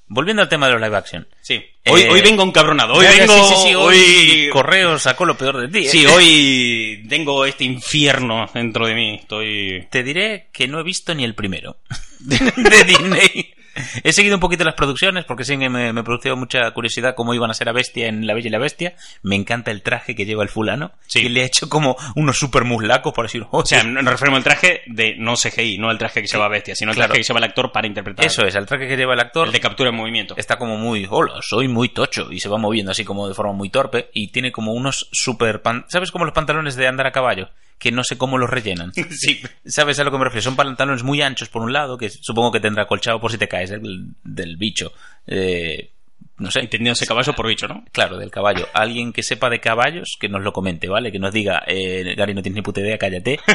Volviendo 0.08 0.42
al 0.42 0.48
tema 0.48 0.66
de 0.66 0.74
los 0.74 0.82
live 0.82 0.96
action. 0.96 1.26
Sí. 1.40 1.54
Hoy, 1.86 2.02
Eh, 2.02 2.08
hoy 2.10 2.20
vengo 2.20 2.42
encabronado. 2.42 2.94
Hoy 2.94 3.06
vengo... 3.06 3.32
sí, 3.48 3.54
sí, 3.54 3.62
sí, 3.68 3.74
hoy, 3.74 3.96
hoy... 3.96 4.48
Correo 4.52 4.98
sacó 4.98 5.24
lo 5.24 5.36
peor 5.38 5.58
de 5.58 5.68
ti. 5.68 5.86
¿eh? 5.86 5.88
Sí, 5.88 6.06
hoy 6.06 7.06
tengo 7.08 7.46
este 7.46 7.64
infierno 7.64 8.46
dentro 8.52 8.86
de 8.86 8.94
mí. 8.94 9.14
Estoy... 9.20 9.86
Te 9.90 10.02
diré 10.02 10.48
que 10.52 10.68
no 10.68 10.78
he 10.80 10.82
visto 10.82 11.14
ni 11.14 11.24
el 11.24 11.34
primero 11.34 11.78
de 12.20 12.84
Disney. 12.84 13.51
He 14.04 14.12
seguido 14.12 14.34
un 14.36 14.40
poquito 14.40 14.64
las 14.64 14.74
producciones 14.74 15.24
porque 15.24 15.44
sí 15.44 15.56
me, 15.56 15.68
me 15.92 16.02
produjo 16.04 16.36
mucha 16.36 16.70
curiosidad 16.72 17.14
cómo 17.14 17.34
iban 17.34 17.50
a 17.50 17.54
ser 17.54 17.68
a 17.68 17.72
Bestia 17.72 18.08
en 18.08 18.26
La 18.26 18.34
Bella 18.34 18.48
y 18.48 18.50
la 18.50 18.58
Bestia. 18.58 18.94
Me 19.22 19.36
encanta 19.36 19.70
el 19.70 19.82
traje 19.82 20.14
que 20.14 20.24
lleva 20.26 20.42
el 20.42 20.48
fulano. 20.48 20.92
Sí. 21.06 21.22
Que 21.22 21.30
le 21.30 21.42
ha 21.42 21.44
hecho 21.46 21.68
como 21.68 21.96
unos 22.16 22.38
super 22.38 22.64
muslacos, 22.64 23.12
por 23.12 23.24
decirlo. 23.26 23.48
O 23.50 23.64
sea, 23.64 23.82
nos 23.82 24.04
referimos 24.04 24.38
al 24.38 24.44
traje 24.44 24.82
de 24.86 25.16
no 25.18 25.34
CGI, 25.36 25.78
no 25.78 25.88
al 25.90 25.98
traje 25.98 26.20
que 26.22 26.28
lleva 26.28 26.48
Bestia, 26.48 26.74
sino 26.74 26.90
al 26.90 26.96
Claro. 26.96 27.08
traje 27.12 27.20
que 27.22 27.26
lleva 27.28 27.38
el 27.38 27.44
actor 27.44 27.72
para 27.72 27.86
interpretar. 27.86 28.24
Eso 28.26 28.42
es, 28.46 28.54
el 28.54 28.66
traje 28.66 28.86
que 28.88 28.96
lleva 28.96 29.14
el 29.14 29.20
actor 29.20 29.46
El 29.46 29.52
de 29.52 29.60
captura 29.60 29.90
en 29.90 29.96
movimiento. 29.96 30.34
está 30.36 30.56
como 30.58 30.76
muy, 30.76 31.06
hola, 31.10 31.34
soy 31.42 31.68
muy 31.68 31.88
tocho, 31.88 32.30
y 32.30 32.40
se 32.40 32.48
va 32.48 32.58
moviendo 32.58 32.92
así 32.92 33.04
como 33.04 33.28
de 33.28 33.34
forma 33.34 33.52
muy 33.52 33.70
torpe, 33.70 34.10
y 34.12 34.28
tiene 34.28 34.52
como 34.52 34.72
unos 34.72 35.08
super... 35.12 35.62
pan- 35.62 35.84
¿Sabes 35.88 36.10
como 36.10 36.24
los 36.24 36.34
pantalones 36.34 36.76
de 36.76 36.86
andar 36.86 37.06
a 37.06 37.12
caballo? 37.12 37.48
Que 37.82 37.90
no 37.90 38.04
sé 38.04 38.16
cómo 38.16 38.38
los 38.38 38.48
rellenan. 38.48 38.92
Sí. 39.10 39.42
¿Sabes 39.66 39.98
a 39.98 40.04
lo 40.04 40.12
que 40.12 40.18
me 40.18 40.24
refiero? 40.24 40.42
Son 40.42 40.54
pantalones 40.54 41.02
muy 41.02 41.20
anchos 41.20 41.48
por 41.48 41.62
un 41.62 41.72
lado, 41.72 41.98
que 41.98 42.10
supongo 42.10 42.52
que 42.52 42.60
tendrá 42.60 42.86
colchado 42.86 43.20
por 43.20 43.32
si 43.32 43.38
te 43.38 43.48
caes 43.48 43.70
del, 43.70 44.14
del 44.22 44.56
bicho. 44.56 44.92
Eh, 45.26 45.90
no 46.38 46.50
sé. 46.52 46.60
Entendiéndose 46.60 47.06
caballo 47.06 47.32
por 47.32 47.48
bicho, 47.48 47.66
¿no? 47.66 47.84
Claro, 47.90 48.18
del 48.18 48.30
caballo. 48.30 48.68
Alguien 48.72 49.12
que 49.12 49.24
sepa 49.24 49.50
de 49.50 49.60
caballos, 49.60 50.16
que 50.20 50.28
nos 50.28 50.42
lo 50.42 50.52
comente, 50.52 50.88
¿vale? 50.88 51.10
Que 51.10 51.18
nos 51.18 51.32
diga, 51.32 51.64
eh, 51.66 52.14
Gary, 52.16 52.34
no 52.34 52.42
tienes 52.42 52.56
ni 52.56 52.62
puta 52.62 52.80
idea, 52.80 52.98
cállate. 52.98 53.40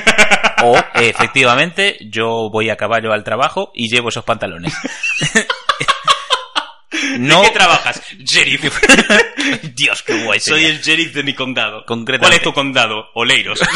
O, 0.64 0.76
eh, 0.76 1.10
efectivamente, 1.10 1.98
yo 2.10 2.50
voy 2.52 2.72
a 2.72 2.78
caballo 2.78 3.14
al 3.14 3.24
trabajo 3.24 3.72
y 3.76 3.90
llevo 3.90 4.10
esos 4.10 4.24
pantalones. 4.24 4.74
no, 7.20 7.42
¿De 7.42 7.48
qué 7.48 7.54
trabajas? 7.54 8.02
Sheriff. 8.20 8.80
Dios, 9.76 10.04
qué 10.04 10.24
guay. 10.24 10.40
Soy 10.40 10.62
sería. 10.62 10.76
el 10.76 10.82
sheriff 10.82 11.14
de 11.14 11.24
mi 11.24 11.34
condado. 11.34 11.86
Concretamente. 11.86 12.28
¿Cuál 12.28 12.34
es 12.34 12.42
tu 12.44 12.54
condado? 12.54 13.10
Oleiros. 13.14 13.60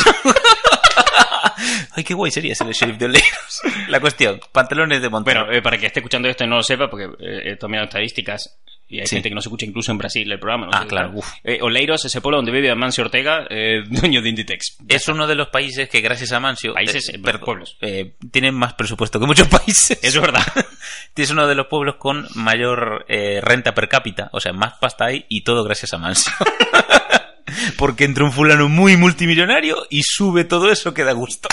Ay, 1.95 2.03
qué 2.03 2.13
guay 2.13 2.31
sería 2.31 2.55
ser 2.55 2.67
el 2.67 2.73
sheriff 2.73 2.97
de 2.97 3.05
Oleiros. 3.05 3.61
La 3.89 3.99
cuestión, 3.99 4.39
pantalones 4.51 5.01
de 5.01 5.09
montar. 5.09 5.35
bueno, 5.45 5.51
eh, 5.57 5.61
para 5.61 5.77
que 5.77 5.87
esté 5.87 5.99
escuchando 5.99 6.27
esto 6.29 6.43
y 6.43 6.47
no 6.47 6.57
lo 6.57 6.63
sepa, 6.63 6.89
porque 6.89 7.05
eh, 7.19 7.51
he 7.51 7.55
tomado 7.57 7.83
estadísticas 7.85 8.57
y 8.87 8.99
hay 8.99 9.07
Sí. 9.07 9.15
gente 9.15 9.29
que 9.29 9.35
no 9.35 9.41
se 9.41 9.47
escucha 9.47 9.65
incluso 9.65 9.91
en 9.93 9.97
Brasil 9.97 10.29
el 10.29 10.37
programa. 10.37 10.65
no 10.65 10.71
Ah, 10.73 10.85
claro, 10.85 11.11
uf. 11.13 11.25
Eh, 11.45 11.59
Oleiros, 11.61 12.03
ese 12.03 12.19
pueblo 12.19 12.37
donde 12.39 12.51
vive 12.51 12.69
Amancio 12.69 13.05
Ortega, 13.05 13.45
eh, 13.49 13.83
dueño 13.89 14.21
de 14.21 14.27
Inditex. 14.29 14.77
es 14.87 15.07
uno 15.07 15.27
de 15.27 15.35
los 15.35 15.47
países 15.47 15.87
que 15.87 16.01
gracias 16.01 16.33
a 16.33 16.41
Mancio... 16.41 16.73
Países, 16.73 17.07
eh, 17.07 17.13
eh, 17.15 17.19
perdón, 17.23 17.41
pueblos. 17.45 17.77
eh, 17.81 18.15
tienen 18.31 18.53
más 18.53 18.73
presupuesto 18.73 19.17
que 19.19 19.25
muchos 19.27 19.47
países. 19.49 19.97
Es 20.03 20.19
verdad. 20.19 20.43
Es 21.15 21.29
uno 21.31 21.47
de 21.47 21.55
los 21.55 21.67
pueblos 21.67 21.95
con 21.99 22.27
mayor 22.35 23.05
eh, 23.07 23.39
renta 23.41 23.73
per 23.73 23.87
cápita, 23.87 24.29
o 24.33 24.41
sea, 24.41 24.51
más 24.51 24.73
pasta 24.73 25.05
hay 25.05 25.25
y 25.29 25.41
todo 25.45 25.63
gracias 25.63 25.93
a 25.93 25.97
Manso. 25.97 26.29
Porque 27.77 28.03
entra 28.05 28.23
un 28.23 28.31
fulano 28.31 28.69
muy 28.69 28.97
multimillonario 28.97 29.85
y 29.89 30.01
sube 30.03 30.43
todo 30.43 30.71
eso 30.71 30.93
que 30.93 31.03
da 31.03 31.11
gusto. 31.13 31.49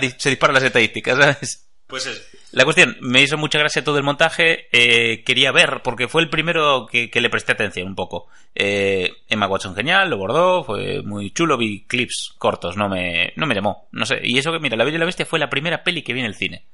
Di- 0.00 0.14
se 0.16 0.30
disparan 0.30 0.54
las 0.54 0.62
estadísticas, 0.64 1.16
¿sabes? 1.18 1.66
Pues 1.86 2.06
eso. 2.06 2.20
La 2.52 2.62
cuestión, 2.64 2.96
me 3.00 3.20
hizo 3.20 3.36
mucha 3.36 3.58
gracia 3.58 3.82
todo 3.82 3.98
el 3.98 4.04
montaje, 4.04 4.68
eh, 4.70 5.24
quería 5.24 5.50
ver, 5.50 5.80
porque 5.82 6.06
fue 6.06 6.22
el 6.22 6.30
primero 6.30 6.86
que, 6.86 7.10
que 7.10 7.20
le 7.20 7.28
presté 7.28 7.50
atención 7.52 7.88
un 7.88 7.96
poco. 7.96 8.28
Eh, 8.54 9.10
Emma 9.28 9.48
Watson 9.48 9.74
genial, 9.74 10.08
lo 10.08 10.16
bordó, 10.18 10.62
fue 10.62 11.02
muy 11.02 11.32
chulo, 11.32 11.56
vi 11.58 11.84
clips 11.84 12.32
cortos, 12.38 12.76
no 12.76 12.88
me, 12.88 13.32
no 13.34 13.46
me 13.46 13.56
llamó, 13.56 13.88
no 13.90 14.06
sé. 14.06 14.20
Y 14.22 14.38
eso 14.38 14.52
que, 14.52 14.60
mira, 14.60 14.76
La 14.76 14.84
Bella 14.84 14.96
y 14.96 15.00
la 15.00 15.04
Bestia 15.06 15.26
fue 15.26 15.40
la 15.40 15.50
primera 15.50 15.82
peli 15.82 16.02
que 16.02 16.12
vi 16.12 16.20
en 16.20 16.26
el 16.26 16.36
cine. 16.36 16.64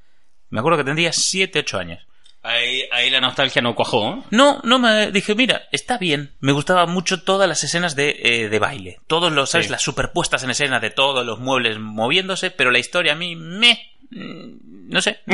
Me 0.51 0.59
acuerdo 0.59 0.77
que 0.77 0.83
tendría 0.83 1.11
7, 1.13 1.59
8 1.59 1.79
años. 1.79 2.05
Ahí, 2.43 2.81
ahí 2.91 3.09
la 3.11 3.21
nostalgia 3.21 3.61
no 3.61 3.75
cuajó. 3.75 4.15
¿eh? 4.15 4.23
No, 4.31 4.61
no 4.63 4.79
me 4.79 5.11
dije, 5.11 5.35
mira, 5.35 5.63
está 5.71 5.97
bien. 5.99 6.31
Me 6.39 6.51
gustaban 6.51 6.89
mucho 6.89 7.21
todas 7.23 7.47
las 7.47 7.63
escenas 7.63 7.95
de, 7.95 8.15
eh, 8.23 8.49
de 8.49 8.59
baile. 8.59 8.99
Todos 9.05 9.31
los, 9.31 9.51
¿sabes? 9.51 9.67
Sí. 9.67 9.71
Las 9.71 9.83
superpuestas 9.83 10.43
en 10.43 10.49
escena 10.49 10.79
de 10.79 10.89
todos 10.89 11.23
los 11.25 11.39
muebles 11.39 11.77
moviéndose, 11.79 12.49
pero 12.49 12.71
la 12.71 12.79
historia 12.79 13.13
a 13.13 13.15
mí 13.15 13.35
me. 13.35 13.91
mm, 14.09 14.89
No 14.89 15.01
sé. 15.01 15.19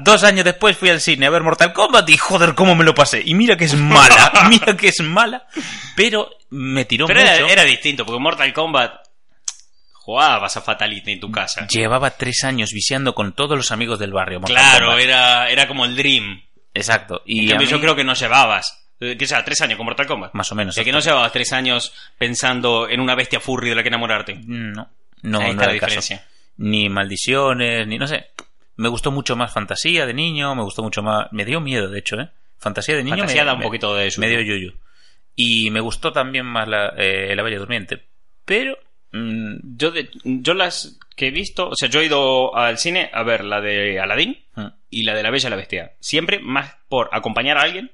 Dos 0.00 0.24
años 0.24 0.44
después 0.44 0.76
fui 0.76 0.90
al 0.90 1.00
cine 1.00 1.26
a 1.26 1.30
ver 1.30 1.42
Mortal 1.42 1.72
Kombat 1.72 2.08
y 2.10 2.16
joder, 2.16 2.54
cómo 2.54 2.74
me 2.74 2.84
lo 2.84 2.94
pasé. 2.94 3.22
Y 3.24 3.34
mira 3.34 3.56
que 3.56 3.64
es 3.64 3.74
mala, 3.74 4.46
mira 4.50 4.76
que 4.76 4.88
es 4.88 5.00
mala, 5.00 5.46
pero 5.96 6.28
me 6.50 6.84
tiró 6.84 7.06
Pero 7.06 7.20
mucho. 7.20 7.32
era, 7.32 7.48
era 7.52 7.62
distinto, 7.64 8.04
porque 8.04 8.20
Mortal 8.20 8.52
Kombat 8.52 9.05
jugabas 10.06 10.56
a 10.56 10.60
Fatality 10.60 11.12
en 11.12 11.20
tu 11.20 11.32
casa. 11.32 11.66
Llevaba 11.66 12.10
tres 12.10 12.44
años 12.44 12.70
viciando 12.72 13.12
con 13.12 13.32
todos 13.32 13.56
los 13.56 13.72
amigos 13.72 13.98
del 13.98 14.12
barrio. 14.12 14.38
Mortal 14.38 14.56
Claro, 14.56 14.86
Kombat. 14.86 15.02
era, 15.04 15.50
era 15.50 15.66
como 15.66 15.84
el 15.84 15.96
Dream. 15.96 16.42
Exacto. 16.72 17.22
Y 17.26 17.40
En 17.40 17.48
cambio, 17.50 17.66
mí- 17.66 17.70
yo 17.72 17.80
creo 17.80 17.96
que 17.96 18.04
no 18.04 18.14
llevabas. 18.14 18.86
eh, 19.00 19.16
Que 19.18 19.26
sea, 19.26 19.44
tres 19.44 19.60
años 19.62 19.76
con 19.76 19.84
Mortal 19.86 20.06
Kombat. 20.06 20.32
Más 20.34 20.50
o 20.52 20.54
menos. 20.54 20.72
O 20.72 20.76
sea, 20.76 20.84
que 20.84 20.92
no 20.92 21.00
llevabas 21.00 21.32
tres 21.32 21.52
años 21.52 21.92
pensando 22.18 22.88
en 22.88 23.00
una 23.00 23.16
bestia 23.16 23.40
furry 23.40 23.68
de 23.70 23.74
la 23.74 23.82
que 23.82 23.88
enamorarte. 23.88 24.34
No, 24.46 24.88
no, 25.22 25.38
Ahí 25.40 25.52
no 25.54 25.62
era 25.62 25.66
la 25.66 25.72
el 25.72 25.80
caso. 25.80 25.96
diferencia. 25.96 26.24
Ni 26.58 26.88
maldiciones, 26.88 27.86
ni 27.88 27.98
no 27.98 28.06
sé. 28.06 28.26
Me 28.76 28.88
gustó 28.88 29.10
mucho 29.10 29.34
más 29.36 29.52
fantasía 29.52 30.06
de 30.06 30.14
niño, 30.14 30.54
me 30.54 30.62
gustó 30.62 30.82
mucho 30.82 31.02
más. 31.02 31.26
Me 31.32 31.44
dio 31.44 31.60
miedo, 31.60 31.88
de 31.90 31.98
hecho, 31.98 32.16
¿eh? 32.20 32.28
Fantasía 32.58 32.94
de 32.94 33.02
niño 33.04 33.16
Fantasía 33.18 33.42
me, 33.42 33.46
da 33.46 33.52
un 33.54 33.58
me- 33.58 33.64
poquito 33.64 33.94
de 33.96 34.06
eso. 34.06 34.20
me 34.20 34.28
dio 34.28 34.40
yuyu. 34.40 34.72
Y 35.34 35.70
me 35.70 35.80
gustó 35.80 36.12
también 36.12 36.46
más 36.46 36.66
la, 36.68 36.94
eh, 36.96 37.34
la 37.34 37.42
Bella 37.42 37.58
Durmiente. 37.58 38.04
Pero. 38.44 38.78
Mm, 39.16 39.76
Yo, 39.76 39.90
de- 39.90 40.08
yo 40.24 40.54
las 40.54 40.98
que 41.16 41.28
he 41.28 41.30
visto, 41.30 41.68
o 41.68 41.74
sea, 41.76 41.88
yo 41.88 42.00
he 42.00 42.06
ido 42.06 42.54
al 42.56 42.78
cine 42.78 43.10
a 43.12 43.22
ver 43.22 43.44
la 43.44 43.60
de 43.60 43.98
Aladdin 44.00 44.36
mm, 44.54 44.66
y 44.90 45.02
la 45.04 45.14
de 45.14 45.22
La 45.22 45.30
Bella 45.30 45.48
y 45.48 45.50
la 45.50 45.56
Bestia. 45.56 45.92
Siempre 46.00 46.38
más 46.40 46.76
por 46.88 47.08
acompañar 47.12 47.58
a 47.58 47.62
alguien 47.62 47.90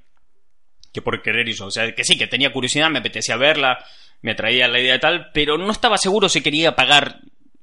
que 0.92 1.00
por 1.02 1.22
querer 1.22 1.48
eso. 1.48 1.66
O 1.66 1.70
sea, 1.70 1.94
que 1.94 2.04
sí, 2.04 2.18
que 2.18 2.26
tenía 2.26 2.52
curiosidad, 2.52 2.90
me 2.90 2.98
apetecía 2.98 3.36
verla, 3.36 3.78
me 4.20 4.32
atraía 4.32 4.68
la 4.68 4.78
idea 4.80 4.92
de 4.94 4.98
tal, 4.98 5.30
pero 5.32 5.56
no 5.56 5.70
estaba 5.70 5.96
seguro 5.98 6.28
si 6.28 6.42
quería 6.42 6.76
pagar 6.76 7.20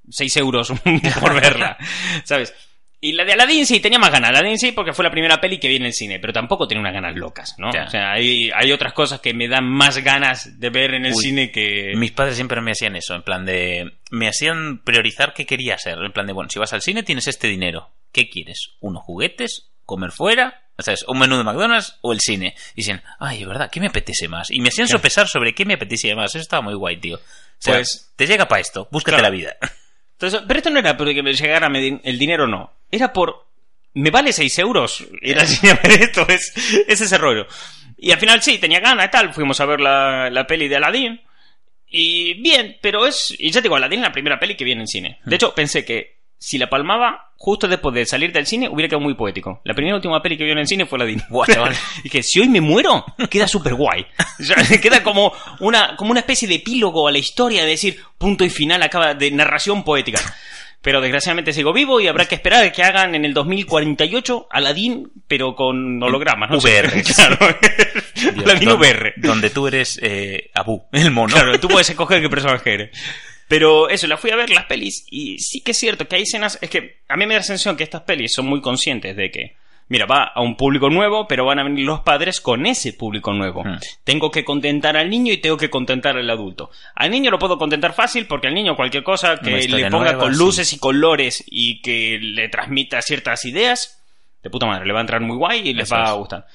6 0.09 0.37
euros 0.37 0.71
por 1.21 1.39
verla, 1.39 1.77
¿sabes? 2.23 2.53
Y 3.01 3.13
la 3.13 3.23
de 3.23 3.31
Aladdin 3.33 3.65
sí, 3.65 3.79
tenía 3.79 3.97
más 3.97 4.11
ganas. 4.11 4.31
Aladdin 4.31 4.57
sí, 4.57 4.71
porque 4.73 4.91
fue 4.91 5.05
la 5.05 5.11
primera 5.11 5.39
peli 5.39 5.57
que 5.57 5.69
vi 5.69 5.77
en 5.77 5.85
el 5.85 5.93
cine, 5.93 6.19
pero 6.19 6.33
tampoco 6.33 6.67
tenía 6.67 6.81
unas 6.81 6.93
ganas 6.93 7.15
locas, 7.15 7.55
¿no? 7.57 7.69
O 7.69 7.89
sea, 7.89 8.11
hay, 8.11 8.49
hay 8.53 8.71
otras 8.73 8.91
cosas 8.93 9.21
que 9.21 9.33
me 9.33 9.47
dan 9.47 9.65
más 9.65 9.97
ganas 9.99 10.59
de 10.59 10.69
ver 10.69 10.93
en 10.95 11.05
el 11.05 11.13
Uy. 11.13 11.23
cine 11.23 11.51
que... 11.51 11.93
Mis 11.95 12.11
padres 12.11 12.35
siempre 12.35 12.59
me 12.59 12.71
hacían 12.71 12.97
eso, 12.97 13.15
en 13.15 13.23
plan 13.23 13.45
de. 13.45 13.93
Me 14.11 14.27
hacían 14.27 14.79
priorizar 14.83 15.33
qué 15.33 15.45
quería 15.45 15.75
hacer. 15.75 15.97
En 15.97 16.11
plan 16.11 16.27
de, 16.27 16.33
bueno, 16.33 16.49
si 16.49 16.59
vas 16.59 16.73
al 16.73 16.81
cine 16.81 17.03
tienes 17.03 17.27
este 17.27 17.47
dinero. 17.47 17.89
¿Qué 18.11 18.29
quieres? 18.29 18.71
¿Unos 18.81 19.03
juguetes? 19.03 19.69
¿Comer 19.85 20.11
fuera? 20.11 20.63
O 20.77 20.81
sea, 20.81 20.93
es 20.93 21.03
un 21.07 21.19
menú 21.19 21.37
de 21.37 21.43
McDonald's 21.43 21.97
o 22.01 22.11
el 22.11 22.19
cine. 22.19 22.53
Y 22.73 22.77
dicen, 22.81 23.01
ay, 23.19 23.41
es 23.41 23.47
verdad, 23.47 23.69
¿qué 23.71 23.79
me 23.79 23.87
apetece 23.87 24.27
más? 24.27 24.51
Y 24.51 24.59
me 24.59 24.69
hacían 24.69 24.87
Claro. 24.87 24.99
sopesar 24.99 25.27
sobre 25.27 25.53
qué 25.55 25.63
me 25.65 25.75
apetecía 25.75 26.15
más. 26.17 26.31
Eso 26.35 26.39
estaba 26.41 26.61
muy 26.63 26.73
guay, 26.73 26.97
tío. 26.97 27.15
O 27.17 27.21
sea, 27.59 27.75
Pues- 27.75 28.11
te 28.17 28.27
llega 28.27 28.47
para 28.47 28.61
esto, 28.61 28.87
búscate 28.91 29.17
Claro. 29.19 29.31
la 29.33 29.37
vida. 29.37 29.55
Entonces, 30.19 30.41
pero 30.45 30.57
esto 30.57 30.69
no 30.69 30.79
era 30.79 30.97
porque 30.97 31.23
me 31.23 31.33
llegara 31.33 31.69
el 31.73 32.19
dinero, 32.19 32.45
no. 32.45 32.73
Era 32.91 33.13
por. 33.13 33.47
¿Me 33.93 34.11
vale 34.11 34.33
6 34.33 34.59
euros? 34.59 35.07
Era 35.21 35.43
así, 35.43 35.65
a 35.69 35.75
ver, 35.75 35.91
esto 36.01 36.27
es, 36.27 36.51
es 36.87 36.99
ese 36.99 37.17
rollo. 37.17 37.47
Y 37.97 38.11
al 38.11 38.19
final 38.19 38.41
sí, 38.41 38.57
tenía 38.57 38.81
ganas 38.81 39.07
y 39.07 39.11
tal. 39.11 39.33
Fuimos 39.33 39.61
a 39.61 39.65
ver 39.65 39.79
la, 39.79 40.29
la 40.29 40.45
peli 40.45 40.67
de 40.67 40.75
Aladdin. 40.75 41.21
Y 41.87 42.33
bien, 42.41 42.77
pero 42.81 43.07
es. 43.07 43.33
Y 43.39 43.49
ya 43.49 43.61
te 43.61 43.63
digo, 43.63 43.77
Aladdin 43.77 43.99
es 43.99 44.07
la 44.07 44.11
primera 44.11 44.37
peli 44.37 44.55
que 44.55 44.65
vi 44.65 44.73
en 44.73 44.85
cine. 44.87 45.19
De 45.23 45.37
hecho, 45.37 45.55
pensé 45.55 45.85
que 45.85 46.17
si 46.39 46.57
la 46.57 46.69
palmaba 46.69 47.27
justo 47.35 47.67
después 47.67 47.93
de 47.95 48.05
salir 48.05 48.31
del 48.33 48.45
cine, 48.47 48.67
hubiera 48.69 48.89
quedado 48.89 49.01
muy 49.03 49.13
poético. 49.13 49.61
La 49.63 49.73
primera 49.73 49.93
y 49.95 49.97
última 49.97 50.21
peli 50.21 50.37
que 50.37 50.43
vi 50.45 50.51
en 50.51 50.57
el 50.57 50.67
cine 50.67 50.85
fue 50.85 50.97
Aladdin. 50.97 51.21
Buah, 51.29 51.45
chaval. 51.47 51.75
y 52.03 52.09
que 52.09 52.23
si 52.23 52.39
hoy 52.39 52.49
me 52.49 52.59
muero, 52.61 53.05
queda 53.29 53.47
súper 53.47 53.75
guay. 53.75 54.05
O 54.39 54.43
sea, 54.43 54.55
queda 54.79 55.03
como 55.03 55.31
una, 55.59 55.95
como 55.95 56.11
una 56.11 56.21
especie 56.21 56.47
de 56.47 56.55
epílogo 56.55 57.07
a 57.07 57.11
la 57.11 57.17
historia, 57.19 57.63
de 57.63 57.69
decir, 57.71 57.99
punto 58.17 58.43
y 58.43 58.49
final, 58.49 58.81
acaba 58.83 59.13
de 59.13 59.31
narración 59.31 59.83
poética. 59.83 60.19
Pero 60.81 61.01
desgraciadamente 61.01 61.51
sigo 61.51 61.73
vivo 61.73 61.99
y 61.99 62.07
habrá 62.07 62.23
que 62.25 62.35
esperar 62.35 62.63
a 62.63 62.71
que 62.71 62.83
hagan 62.83 63.13
en 63.13 63.25
el 63.25 63.33
2048 63.33 64.47
Aladdin, 64.49 65.11
pero 65.27 65.53
con 65.53 66.01
hologramas, 66.01 66.49
¿no? 66.49 66.57
VR. 66.57 67.03
Claro. 67.15 67.37
Dios, 68.15 68.45
Aladdin 68.45 68.69
donde- 68.69 68.87
VR. 68.89 69.13
Donde 69.17 69.49
tú 69.49 69.67
eres 69.67 69.99
eh, 70.01 70.49
Abu, 70.55 70.87
el 70.93 71.11
mono. 71.11 71.33
Claro, 71.33 71.59
tú 71.59 71.67
puedes 71.67 71.89
escoger 71.89 72.21
qué 72.21 72.29
personaje 72.29 72.73
eres. 72.73 72.97
Pero 73.49 73.89
eso, 73.89 74.05
la 74.05 74.17
fui 74.17 74.29
a 74.29 74.35
ver 74.35 74.51
las 74.51 74.65
pelis 74.65 75.07
y 75.09 75.39
sí 75.39 75.61
que 75.61 75.71
es 75.71 75.77
cierto 75.77 76.07
que 76.07 76.17
hay 76.17 76.21
escenas. 76.21 76.59
Es 76.61 76.69
que 76.69 76.99
a 77.09 77.17
mí 77.17 77.25
me 77.25 77.33
da 77.33 77.39
la 77.39 77.43
sensación 77.43 77.75
que 77.75 77.83
estas 77.83 78.03
pelis 78.03 78.31
son 78.31 78.45
muy 78.45 78.61
conscientes 78.61 79.17
de 79.17 79.31
que, 79.31 79.55
mira, 79.87 80.05
va 80.05 80.25
a 80.35 80.41
un 80.41 80.55
público 80.55 80.91
nuevo, 80.91 81.27
pero 81.27 81.45
van 81.45 81.57
a 81.57 81.63
venir 81.63 81.83
los 81.83 82.01
padres 82.01 82.41
con 82.41 82.67
ese 82.67 82.93
público 82.93 83.33
nuevo. 83.33 83.63
Hmm. 83.63 83.79
Tengo 84.03 84.29
que 84.29 84.45
contentar 84.45 84.95
al 84.95 85.09
niño 85.09 85.33
y 85.33 85.37
tengo 85.37 85.57
que 85.57 85.71
contentar 85.71 86.15
al 86.15 86.29
adulto. 86.29 86.69
Al 86.93 87.09
niño 87.09 87.31
lo 87.31 87.39
puedo 87.39 87.57
contentar 87.57 87.93
fácil 87.93 88.27
porque 88.27 88.49
al 88.49 88.53
niño 88.53 88.75
cualquier 88.75 89.01
cosa 89.01 89.39
que 89.39 89.67
le 89.67 89.89
ponga 89.89 90.11
nueva, 90.11 90.19
con 90.19 90.33
sí. 90.33 90.39
luces 90.39 90.71
y 90.73 90.77
colores 90.77 91.43
y 91.47 91.81
que 91.81 92.19
le 92.21 92.49
transmita 92.49 93.01
ciertas 93.01 93.45
ideas, 93.45 93.99
de 94.43 94.51
puta 94.51 94.67
madre, 94.67 94.85
le 94.85 94.93
va 94.93 94.99
a 94.99 95.01
entrar 95.01 95.21
muy 95.21 95.35
guay 95.35 95.67
y 95.67 95.73
les 95.73 95.85
Eso 95.85 95.95
va 95.95 96.07
a 96.07 96.13
gustar. 96.13 96.45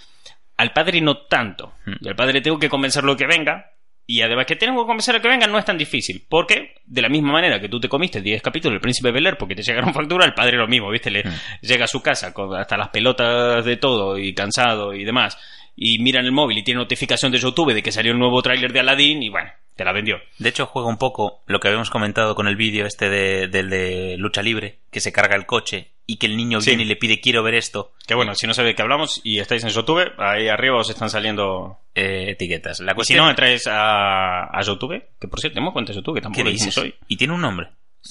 Al 0.58 0.72
padre 0.72 1.00
no 1.00 1.16
tanto. 1.26 1.72
Hmm. 1.86 1.94
Y 2.00 2.08
al 2.08 2.14
padre 2.14 2.40
tengo 2.40 2.60
que 2.60 2.68
convencerlo 2.68 3.16
que 3.16 3.26
venga. 3.26 3.72
Y 4.06 4.20
además 4.20 4.44
que 4.46 4.56
tengo 4.56 4.82
que 4.82 4.86
convencerlo 4.86 5.20
que 5.22 5.28
venga 5.28 5.46
no 5.46 5.58
es 5.58 5.64
tan 5.64 5.78
difícil. 5.78 6.22
Porque, 6.28 6.74
de 6.84 7.00
la 7.02 7.08
misma 7.08 7.32
manera 7.32 7.58
que 7.58 7.68
tú 7.70 7.80
te 7.80 7.88
comiste 7.88 8.20
10 8.20 8.42
capítulos 8.42 8.74
del 8.74 8.80
Príncipe 8.80 9.10
Bel 9.10 9.26
Air 9.26 9.38
porque 9.38 9.54
te 9.54 9.62
llegaron 9.62 9.94
factura, 9.94 10.26
el 10.26 10.34
padre 10.34 10.58
lo 10.58 10.66
mismo, 10.68 10.90
¿viste? 10.90 11.10
Le 11.10 11.22
Hmm. 11.24 11.32
llega 11.62 11.84
a 11.84 11.88
su 11.88 12.02
casa 12.02 12.34
con 12.34 12.54
hasta 12.54 12.76
las 12.76 12.88
pelotas 12.90 13.64
de 13.64 13.76
todo 13.78 14.18
y 14.18 14.34
cansado 14.34 14.92
y 14.94 15.04
demás. 15.04 15.38
Y 15.76 15.98
mira 15.98 16.20
en 16.20 16.26
el 16.26 16.32
móvil 16.32 16.58
y 16.58 16.62
tiene 16.62 16.78
notificación 16.80 17.32
de 17.32 17.38
YouTube 17.38 17.72
de 17.74 17.82
que 17.82 17.92
salió 17.92 18.12
el 18.12 18.18
nuevo 18.18 18.40
tráiler 18.42 18.72
de 18.72 18.80
Aladdin 18.80 19.22
y 19.22 19.28
bueno, 19.28 19.50
Te 19.76 19.84
la 19.84 19.92
vendió. 19.92 20.18
De 20.38 20.48
hecho, 20.50 20.66
juega 20.66 20.88
un 20.88 20.98
poco 20.98 21.42
lo 21.46 21.58
que 21.58 21.66
habíamos 21.66 21.90
comentado 21.90 22.36
con 22.36 22.46
el 22.46 22.54
vídeo 22.54 22.86
este 22.86 23.08
de, 23.10 23.48
del 23.48 23.70
de 23.70 24.14
lucha 24.18 24.40
libre, 24.40 24.78
que 24.92 25.00
se 25.00 25.10
carga 25.12 25.34
el 25.34 25.46
coche 25.46 25.88
y 26.06 26.18
que 26.18 26.26
el 26.26 26.36
niño 26.36 26.60
Sí. 26.60 26.70
viene 26.70 26.84
y 26.84 26.86
le 26.86 26.94
pide 26.96 27.20
quiero 27.20 27.42
ver 27.42 27.54
esto, 27.54 27.92
Que 28.06 28.14
bueno, 28.14 28.34
si 28.36 28.46
no 28.46 28.54
sabéis 28.54 28.72
de 28.72 28.76
qué 28.76 28.82
hablamos 28.82 29.20
y 29.24 29.40
estáis 29.40 29.64
en 29.64 29.70
YouTube, 29.70 30.12
ahí 30.18 30.46
arriba 30.48 30.76
os 30.78 30.90
están 30.90 31.10
saliendo... 31.10 31.78
eh, 31.96 32.26
etiquetas. 32.28 32.78
La 32.80 32.92
Y 32.92 32.92
si 32.92 32.96
cuestión 32.96 33.24
no, 33.24 33.30
entráis 33.30 33.66
a, 33.66 34.44
a 34.44 34.62
YouTube, 34.62 35.02
que 35.20 35.26
por 35.28 35.40
cierto, 35.40 35.54
tenemos 35.54 35.72
cuenta 35.72 35.90
de 35.92 35.96
YouTube, 35.96 36.14
que 36.16 36.20
tampoco 36.20 36.44
¿qué 36.44 36.54
lo 36.76 36.82
hoy. 36.82 36.94
Y 37.08 37.16
tiene 37.16 37.32
un 37.34 37.40
nombre. 37.40 37.68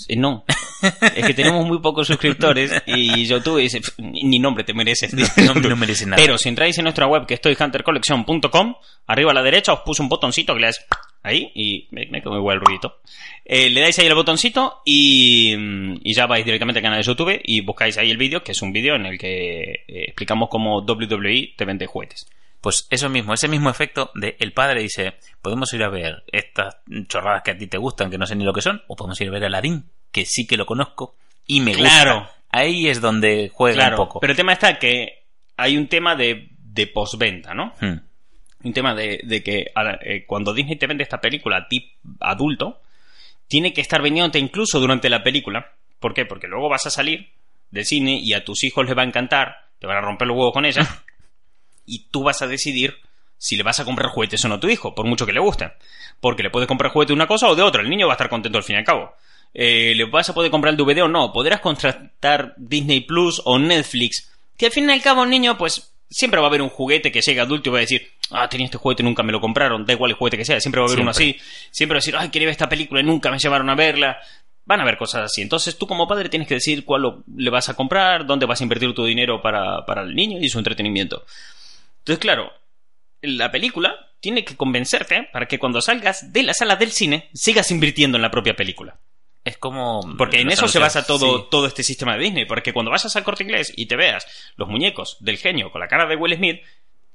Eh, 0.07 0.15
No, 0.15 0.43
es 1.15 1.25
que 1.25 1.33
tenemos 1.33 1.65
muy 1.65 1.79
pocos 1.79 2.07
suscriptores 2.07 2.71
y 2.85 3.25
YouTube 3.25 3.59
dice, 3.59 3.79
"Pff, 3.81 3.99
ni 3.99 4.39
nombre 4.39 4.63
te 4.63 4.73
mereces. 4.73 5.13
No, 5.13 5.53
no 5.55 5.75
merece 5.75 6.05
nada. 6.05 6.21
Pero 6.21 6.37
si 6.37 6.49
entráis 6.49 6.77
en 6.77 6.83
nuestra 6.83 7.07
web 7.07 7.25
que 7.25 7.35
estoy 7.35 7.55
huntercollection.com, 7.59 8.75
arriba 9.07 9.31
a 9.31 9.33
la 9.33 9.43
derecha 9.43 9.73
os 9.73 9.81
puse 9.81 10.01
un 10.01 10.09
botoncito 10.09 10.53
que 10.53 10.59
le 10.61 10.67
das 10.67 10.85
ahí 11.21 11.51
y 11.55 11.87
me, 11.91 12.05
me 12.07 12.21
quedó 12.21 12.37
igual 12.37 12.55
el 12.57 12.61
ruidito. 12.61 12.97
Eh, 13.45 13.69
le 13.69 13.81
dais 13.81 13.97
ahí 13.99 14.07
el 14.07 14.15
botoncito 14.15 14.81
y, 14.85 15.55
mm, 15.57 15.99
y 16.03 16.13
ya 16.13 16.25
vais 16.27 16.43
directamente 16.45 16.79
al 16.79 16.83
canal 16.83 16.99
de 16.99 17.05
YouTube 17.05 17.39
y 17.43 17.61
buscáis 17.61 17.97
ahí 17.97 18.11
el 18.11 18.17
vídeo, 18.17 18.43
que 18.43 18.51
es 18.53 18.61
un 18.61 18.73
vídeo 18.73 18.95
en 18.95 19.05
el 19.05 19.17
que 19.17 19.61
eh, 19.87 20.05
explicamos 20.07 20.49
cómo 20.49 20.79
WWE 20.81 21.53
te 21.55 21.65
vende 21.65 21.85
juguetes. 21.85 22.27
Pues 22.63 22.87
eso 22.89 23.09
mismo, 23.09 23.33
ese 23.33 23.49
mismo 23.49 23.69
efecto 23.69 24.09
de 24.15 24.37
el 24.39 24.53
padre 24.53 24.81
dice, 24.81 25.15
podemos 25.41 25.71
ir 25.73 25.83
a 25.83 25.89
ver 25.89 26.23
estas 26.31 26.77
chorradas 27.09 27.41
que 27.43 27.51
a 27.51 27.57
ti 27.57 27.67
te 27.67 27.77
gustan, 27.77 28.09
que 28.09 28.17
no 28.17 28.25
sé 28.25 28.35
ni 28.37 28.45
lo 28.45 28.53
que 28.53 28.61
son, 28.61 28.81
o 28.87 28.95
podemos 28.95 29.19
ir 29.19 29.27
a 29.27 29.31
ver 29.31 29.43
a 29.43 29.47
Aladdin, 29.47 29.83
que 30.13 30.25
sí 30.25 30.47
que 30.47 30.55
lo 30.55 30.65
conozco 30.65 31.15
y 31.45 31.59
me 31.59 31.73
Claro. 31.73 32.21
gusta. 32.21 32.35
Ahí 32.51 32.87
es 32.87 33.01
donde 33.01 33.51
juega 33.53 33.75
Claro, 33.75 33.97
un 33.97 34.07
poco. 34.07 34.19
pero 34.21 34.31
el 34.31 34.37
tema 34.37 34.53
está 34.53 34.79
que 34.79 35.23
hay 35.57 35.75
un 35.75 35.87
tema 35.89 36.15
de, 36.15 36.47
de 36.57 36.87
postventa, 36.87 37.53
¿no? 37.53 37.73
Hmm. 37.81 37.97
un 38.63 38.71
tema 38.73 38.95
de, 38.95 39.19
de 39.25 39.43
que 39.43 39.71
eh, 40.01 40.23
cuando 40.25 40.53
Disney 40.53 40.77
te 40.77 40.87
vende 40.87 41.03
esta 41.03 41.19
película 41.19 41.57
a 41.57 41.67
ti 41.67 41.91
adulto, 42.21 42.79
tiene 43.49 43.73
que 43.73 43.81
estar 43.81 44.01
vendiéndote 44.01 44.39
incluso 44.39 44.79
durante 44.79 45.09
la 45.09 45.21
película. 45.21 45.73
¿Por 45.99 46.13
qué? 46.13 46.25
Porque 46.25 46.47
luego 46.47 46.69
vas 46.69 46.85
a 46.85 46.89
salir 46.89 47.27
del 47.71 47.83
cine 47.85 48.19
y 48.23 48.31
a 48.33 48.45
tus 48.45 48.63
hijos 48.63 48.85
les 48.85 48.97
va 48.97 49.01
a 49.01 49.05
encantar, 49.05 49.65
te 49.79 49.85
van 49.87 49.97
a 49.97 50.01
romper 50.01 50.27
los 50.29 50.37
huevos 50.37 50.53
con 50.53 50.63
ella, 50.63 50.87
y 51.85 52.05
tú 52.11 52.23
vas 52.23 52.41
a 52.41 52.47
decidir 52.47 52.97
si 53.37 53.57
le 53.57 53.63
vas 53.63 53.79
a 53.79 53.85
comprar 53.85 54.09
juguetes 54.09 54.43
o 54.45 54.47
no 54.47 54.55
a 54.55 54.59
tu 54.59 54.69
hijo, 54.69 54.95
por 54.95 55.05
mucho 55.05 55.25
que 55.25 55.33
le 55.33 55.39
gusten. 55.39 55.71
Porque 56.21 56.43
le 56.43 56.49
puedes 56.49 56.67
comprar 56.67 56.91
juguete 56.91 57.09
de 57.09 57.15
una 57.15 57.27
cosa 57.27 57.47
o 57.49 57.55
de 57.55 57.61
otra, 57.61 57.81
el 57.81 57.89
niño 57.89 58.07
va 58.07 58.13
a 58.13 58.15
estar 58.15 58.29
contento 58.29 58.57
al 58.57 58.63
fin 58.63 58.75
y 58.75 58.79
al 58.79 58.85
cabo. 58.85 59.13
Eh, 59.53 59.93
¿Le 59.95 60.05
vas 60.05 60.29
a 60.29 60.33
poder 60.33 60.49
comprar 60.49 60.71
el 60.73 60.77
DVD 60.77 61.03
o 61.03 61.07
no? 61.07 61.31
Podrás 61.33 61.59
contratar 61.59 62.53
Disney 62.57 63.01
Plus 63.01 63.41
o 63.45 63.59
Netflix. 63.59 64.31
Que 64.57 64.67
al 64.67 64.71
fin 64.71 64.89
y 64.89 64.93
al 64.93 65.01
cabo 65.01 65.23
el 65.23 65.29
niño, 65.29 65.57
pues, 65.57 65.93
siempre 66.09 66.39
va 66.39 66.45
a 66.45 66.49
haber 66.49 66.61
un 66.61 66.69
juguete 66.69 67.11
que 67.11 67.21
llegue 67.21 67.41
adulto 67.41 67.69
y 67.69 67.71
va 67.73 67.79
a 67.79 67.81
decir, 67.81 68.07
ah, 68.31 68.47
tenía 68.47 68.65
este 68.65 68.77
juguete 68.77 69.03
y 69.03 69.05
nunca 69.05 69.23
me 69.23 69.31
lo 69.31 69.41
compraron, 69.41 69.85
da 69.85 69.93
igual 69.93 70.11
el 70.11 70.17
juguete 70.17 70.37
que 70.37 70.45
sea, 70.45 70.59
siempre 70.61 70.79
va 70.79 70.85
a 70.87 70.89
haber 70.89 71.01
uno 71.01 71.13
Siempre. 71.13 71.39
así. 71.41 71.69
Siempre 71.71 71.95
va 71.95 71.97
a 71.97 72.01
decir, 72.01 72.15
ay, 72.17 72.29
quería 72.29 72.45
ver 72.47 72.53
esta 72.53 72.69
película 72.69 73.01
y 73.01 73.03
nunca 73.03 73.29
me 73.29 73.37
llevaron 73.39 73.69
a 73.69 73.75
verla. 73.75 74.17
Van 74.65 74.79
a 74.79 74.83
haber 74.83 74.97
cosas 74.97 75.23
así. 75.25 75.41
Entonces 75.41 75.77
tú 75.77 75.85
como 75.87 76.07
padre 76.07 76.29
tienes 76.29 76.47
que 76.47 76.53
decir 76.55 76.85
cuál 76.85 77.01
lo- 77.01 77.23
le 77.35 77.49
vas 77.49 77.67
a 77.67 77.73
comprar, 77.75 78.25
dónde 78.25 78.45
vas 78.45 78.61
a 78.61 78.63
invertir 78.63 78.93
tu 78.93 79.03
dinero 79.05 79.41
para, 79.41 79.85
para 79.85 80.03
el 80.03 80.15
niño 80.15 80.39
y 80.39 80.47
su 80.49 80.57
entretenimiento. 80.59 81.25
Entonces, 82.03 82.19
claro, 82.19 82.51
la 83.21 83.51
película 83.51 83.95
tiene 84.19 84.43
que 84.43 84.55
convencerte 84.55 85.29
para 85.31 85.47
que 85.47 85.59
cuando 85.59 85.81
salgas 85.81 86.31
de 86.31 86.43
la 86.43 86.53
sala 86.53 86.75
del 86.75 86.91
cine 86.91 87.29
sigas 87.33 87.71
invirtiendo 87.71 88.17
en 88.17 88.21
la 88.21 88.31
propia 88.31 88.55
película. 88.55 88.97
Es 89.43 89.57
como... 89.57 90.01
Porque 90.17 90.39
en 90.39 90.51
eso 90.51 90.67
se 90.67 90.79
basa 90.79 91.05
todo, 91.05 91.39
sí. 91.39 91.45
todo 91.51 91.67
este 91.67 91.83
sistema 91.83 92.13
de 92.13 92.23
Disney. 92.23 92.45
Porque 92.45 92.71
cuando 92.71 92.91
vayas 92.91 93.15
al 93.15 93.23
corte 93.23 93.43
inglés 93.43 93.73
y 93.75 93.85
te 93.85 93.97
veas 93.97 94.25
los 94.55 94.69
muñecos 94.69 95.17
del 95.19 95.37
genio 95.37 95.71
con 95.71 95.81
la 95.81 95.87
cara 95.87 96.05
de 96.05 96.15
Will 96.15 96.35
Smith, 96.35 96.61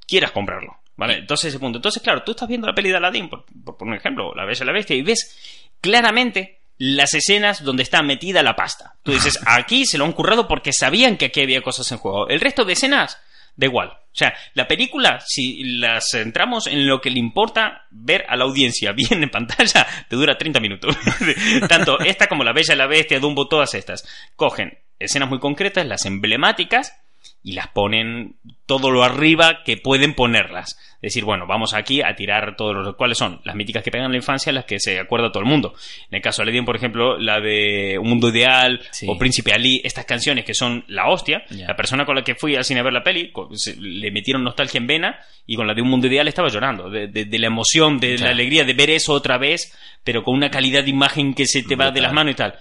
quieras 0.06 0.32
comprarlo. 0.32 0.78
¿Vale? 0.96 1.18
Entonces, 1.18 1.50
ese 1.50 1.60
punto. 1.60 1.78
Entonces, 1.78 2.02
claro, 2.02 2.22
tú 2.24 2.32
estás 2.32 2.48
viendo 2.48 2.66
la 2.66 2.74
peli 2.74 2.90
de 2.90 2.96
Aladdin, 2.96 3.28
por, 3.28 3.44
por 3.64 3.76
poner 3.76 3.92
un 3.92 3.98
ejemplo, 3.98 4.34
La 4.34 4.44
Bella 4.44 4.64
y 4.64 4.66
la 4.66 4.72
Bestia, 4.72 4.96
y 4.96 5.02
ves 5.02 5.70
claramente 5.80 6.58
las 6.76 7.14
escenas 7.14 7.62
donde 7.62 7.84
está 7.84 8.02
metida 8.02 8.42
la 8.42 8.56
pasta. 8.56 8.96
Tú 9.02 9.12
dices, 9.12 9.38
aquí 9.46 9.86
se 9.86 9.96
lo 9.96 10.04
han 10.04 10.12
currado 10.12 10.48
porque 10.48 10.72
sabían 10.72 11.16
que 11.16 11.26
aquí 11.26 11.40
había 11.40 11.62
cosas 11.62 11.90
en 11.92 11.98
juego. 11.98 12.28
El 12.28 12.40
resto 12.40 12.64
de 12.64 12.72
escenas, 12.72 13.18
da 13.54 13.66
igual. 13.66 13.96
O 14.18 14.24
sea, 14.26 14.34
la 14.54 14.66
película, 14.66 15.20
si 15.24 15.62
la 15.62 16.00
centramos 16.00 16.66
en 16.66 16.88
lo 16.88 17.00
que 17.00 17.08
le 17.08 17.20
importa 17.20 17.86
ver 17.92 18.24
a 18.28 18.34
la 18.34 18.46
audiencia 18.46 18.90
bien 18.96 19.22
en 19.22 19.30
pantalla, 19.30 19.86
te 20.08 20.16
dura 20.16 20.36
30 20.36 20.58
minutos. 20.58 20.96
Tanto 21.68 22.00
esta 22.00 22.26
como 22.26 22.42
La 22.42 22.52
Bella 22.52 22.74
y 22.74 22.76
la 22.76 22.88
Bestia, 22.88 23.20
Dumbo, 23.20 23.46
todas 23.46 23.74
estas. 23.74 24.04
Cogen 24.34 24.76
escenas 24.98 25.28
muy 25.28 25.38
concretas, 25.38 25.86
las 25.86 26.04
emblemáticas, 26.04 27.00
y 27.42 27.52
las 27.52 27.68
ponen 27.68 28.36
todo 28.66 28.90
lo 28.90 29.04
arriba 29.04 29.62
que 29.64 29.76
pueden 29.76 30.14
ponerlas. 30.14 30.76
Es 30.96 31.12
decir, 31.14 31.24
bueno, 31.24 31.46
vamos 31.46 31.72
aquí 31.74 32.02
a 32.02 32.14
tirar 32.16 32.56
todos 32.56 32.74
los... 32.74 32.96
¿Cuáles 32.96 33.16
son? 33.16 33.40
Las 33.44 33.54
míticas 33.54 33.82
que 33.84 33.90
pegan 33.92 34.06
en 34.06 34.10
la 34.12 34.18
infancia, 34.18 34.52
las 34.52 34.64
que 34.64 34.80
se 34.80 34.98
acuerda 34.98 35.30
todo 35.30 35.42
el 35.44 35.48
mundo. 35.48 35.72
En 36.10 36.16
el 36.16 36.20
caso 36.22 36.42
de 36.42 36.48
Aladdin, 36.50 36.64
por 36.64 36.74
ejemplo, 36.76 37.16
la 37.16 37.40
de 37.40 37.96
Un 37.98 38.08
Mundo 38.08 38.28
Ideal 38.28 38.80
Sí. 38.90 39.06
o 39.08 39.16
Príncipe 39.16 39.52
Ali, 39.52 39.80
estas 39.84 40.04
canciones 40.04 40.44
que 40.44 40.52
son 40.54 40.84
la 40.88 41.08
hostia. 41.08 41.44
La 41.50 41.76
persona 41.76 42.04
con 42.04 42.16
la 42.16 42.22
que 42.24 42.34
fui 42.34 42.56
al 42.56 42.64
cine 42.64 42.80
a 42.80 42.82
ver 42.82 42.92
la 42.92 43.04
peli, 43.04 43.32
le 43.78 44.10
metieron 44.10 44.42
nostalgia 44.42 44.78
en 44.78 44.86
vena 44.88 45.18
y 45.46 45.54
con 45.54 45.66
la 45.68 45.74
de 45.74 45.80
Un 45.80 45.88
Mundo 45.88 46.08
Ideal 46.08 46.26
estaba 46.28 46.48
llorando. 46.48 46.90
De, 46.90 47.06
de- 47.06 47.24
de 47.26 47.38
la 47.38 47.46
emoción, 47.46 47.98
de 48.00 48.18
la 48.18 48.30
alegría 48.30 48.64
de 48.64 48.74
ver 48.74 48.90
eso 48.90 49.12
otra 49.12 49.38
vez, 49.38 49.72
pero 50.02 50.24
con 50.24 50.34
una 50.34 50.50
calidad 50.50 50.82
de 50.82 50.90
imagen 50.90 51.32
que 51.34 51.46
se 51.46 51.62
te 51.62 51.76
va 51.76 51.92
de 51.92 52.00
las 52.00 52.12
manos 52.12 52.32
y 52.32 52.36
tal. 52.36 52.54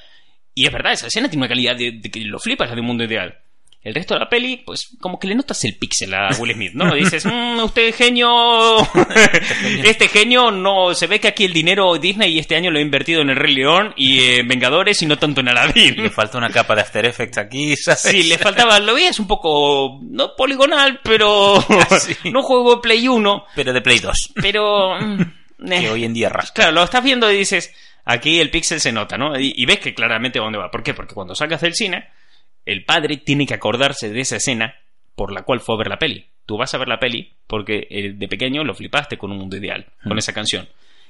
Y 0.53 0.65
es 0.67 0.71
verdad, 0.71 0.93
esa 0.93 1.07
escena 1.07 1.27
tiene 1.27 1.41
una 1.41 1.49
calidad 1.49 1.75
de, 1.75 1.91
de 1.93 2.09
que 2.11 2.19
lo 2.21 2.37
flipas, 2.39 2.69
la 2.69 2.75
de 2.75 2.81
Un 2.81 2.87
Mundo 2.87 3.03
Ideal. 3.03 3.35
El 3.87 3.95
resto 3.95 4.13
de 4.15 4.19
la 4.19 4.27
peli, 4.29 4.57
pues 4.65 4.89
como 4.99 5.17
que 5.17 5.27
le 5.27 5.35
notas 5.35 5.63
el 5.63 5.77
píxel 5.77 6.13
a 6.13 6.29
Will 6.39 6.53
Smith, 6.53 6.73
¿no? 6.73 6.93
Dices, 6.93 7.25
"Mm, 7.25 7.59
usted 7.63 7.95
genio... 7.95 8.77
este 9.83 10.07
genio 10.09 10.51
no... 10.51 10.93
Se 10.93 11.07
ve 11.07 11.19
que 11.19 11.29
aquí 11.29 11.45
el 11.45 11.53
dinero 11.53 11.97
Disney 11.97 12.37
este 12.37 12.55
año 12.55 12.69
lo 12.69 12.79
ha 12.79 12.81
invertido 12.81 13.21
en 13.21 13.29
el 13.29 13.35
Rey 13.37 13.55
León 13.55 13.93
y 13.95 14.23
en 14.23 14.47
Vengadores 14.47 15.01
y 15.01 15.05
no 15.05 15.17
tanto 15.17 15.39
en 15.39 15.45
Le 15.45 15.51
Aladdin. 15.51 16.11
falta 16.11 16.37
una 16.37 16.49
capa 16.49 16.75
de 16.75 16.81
After 16.81 17.05
Effects 17.05 17.37
aquí, 17.37 17.75
¿sabes? 17.77 18.01
Sí, 18.01 18.23
le 18.23 18.37
faltaba... 18.37 18.79
Lo 18.79 18.93
veías 18.93 19.19
un 19.19 19.27
poco... 19.27 19.99
No 20.03 20.35
poligonal, 20.35 20.99
pero... 21.03 21.63
No 22.25 22.43
juego 22.43 22.75
de 22.75 22.81
Play 22.81 23.07
1, 23.07 23.45
Pero 23.55 23.71
de 23.73 23.81
Play 23.81 23.99
2, 23.99 24.33
pero... 24.41 24.99
mm, 24.99 25.21
eh. 25.71 25.79
que 25.81 25.89
hoy 25.89 26.03
en 26.03 26.13
día 26.13 26.29
rasca. 26.29 26.53
Claro, 26.63 26.71
lo 26.73 26.83
estás 26.83 27.03
viendo 27.03 27.31
y 27.31 27.37
dices, 27.37 27.73
aquí 28.05 28.39
el 28.39 28.49
píxel 28.51 28.81
se 28.81 28.91
nota, 28.91 29.17
¿no? 29.17 29.39
Y, 29.39 29.53
y 29.55 29.65
ves 29.65 29.79
que 29.79 29.93
claramente 29.93 30.39
dónde 30.39 30.57
va. 30.57 30.69
¿Por 30.69 30.83
qué? 30.83 30.93
Porque 30.93 31.13
cuando 31.15 31.35
salgas 31.35 31.61
del 31.61 31.73
cine, 31.73 32.09
el 32.67 32.85
padre 32.85 33.17
tiene 33.17 33.45
que 33.45 33.53
acordarse 33.55 34.09
de 34.09 34.19
esa 34.21 34.35
escena 34.37 34.75
por 35.15 35.31
la 35.33 35.41
cual 35.43 35.59
fue 35.59 35.75
a 35.75 35.77
ver 35.79 35.87
la 35.87 35.97
peli. 35.99 36.27
Tú 36.45 36.57
vas 36.57 36.73
a 36.73 36.77
ver 36.77 36.87
la 36.87 36.99
peli 36.99 37.33
porque 37.47 37.87
eh, 37.89 38.11
de 38.13 38.27
pequeño 38.27 38.63
lo 38.63 38.73
flipaste 38.75 39.17
con 39.17 39.31
un 39.31 39.37
mundo 39.39 39.57
ideal, 39.57 39.85
con 40.03 40.13
Mm. 40.15 40.19
esa 40.19 40.33
canción. 40.33 40.69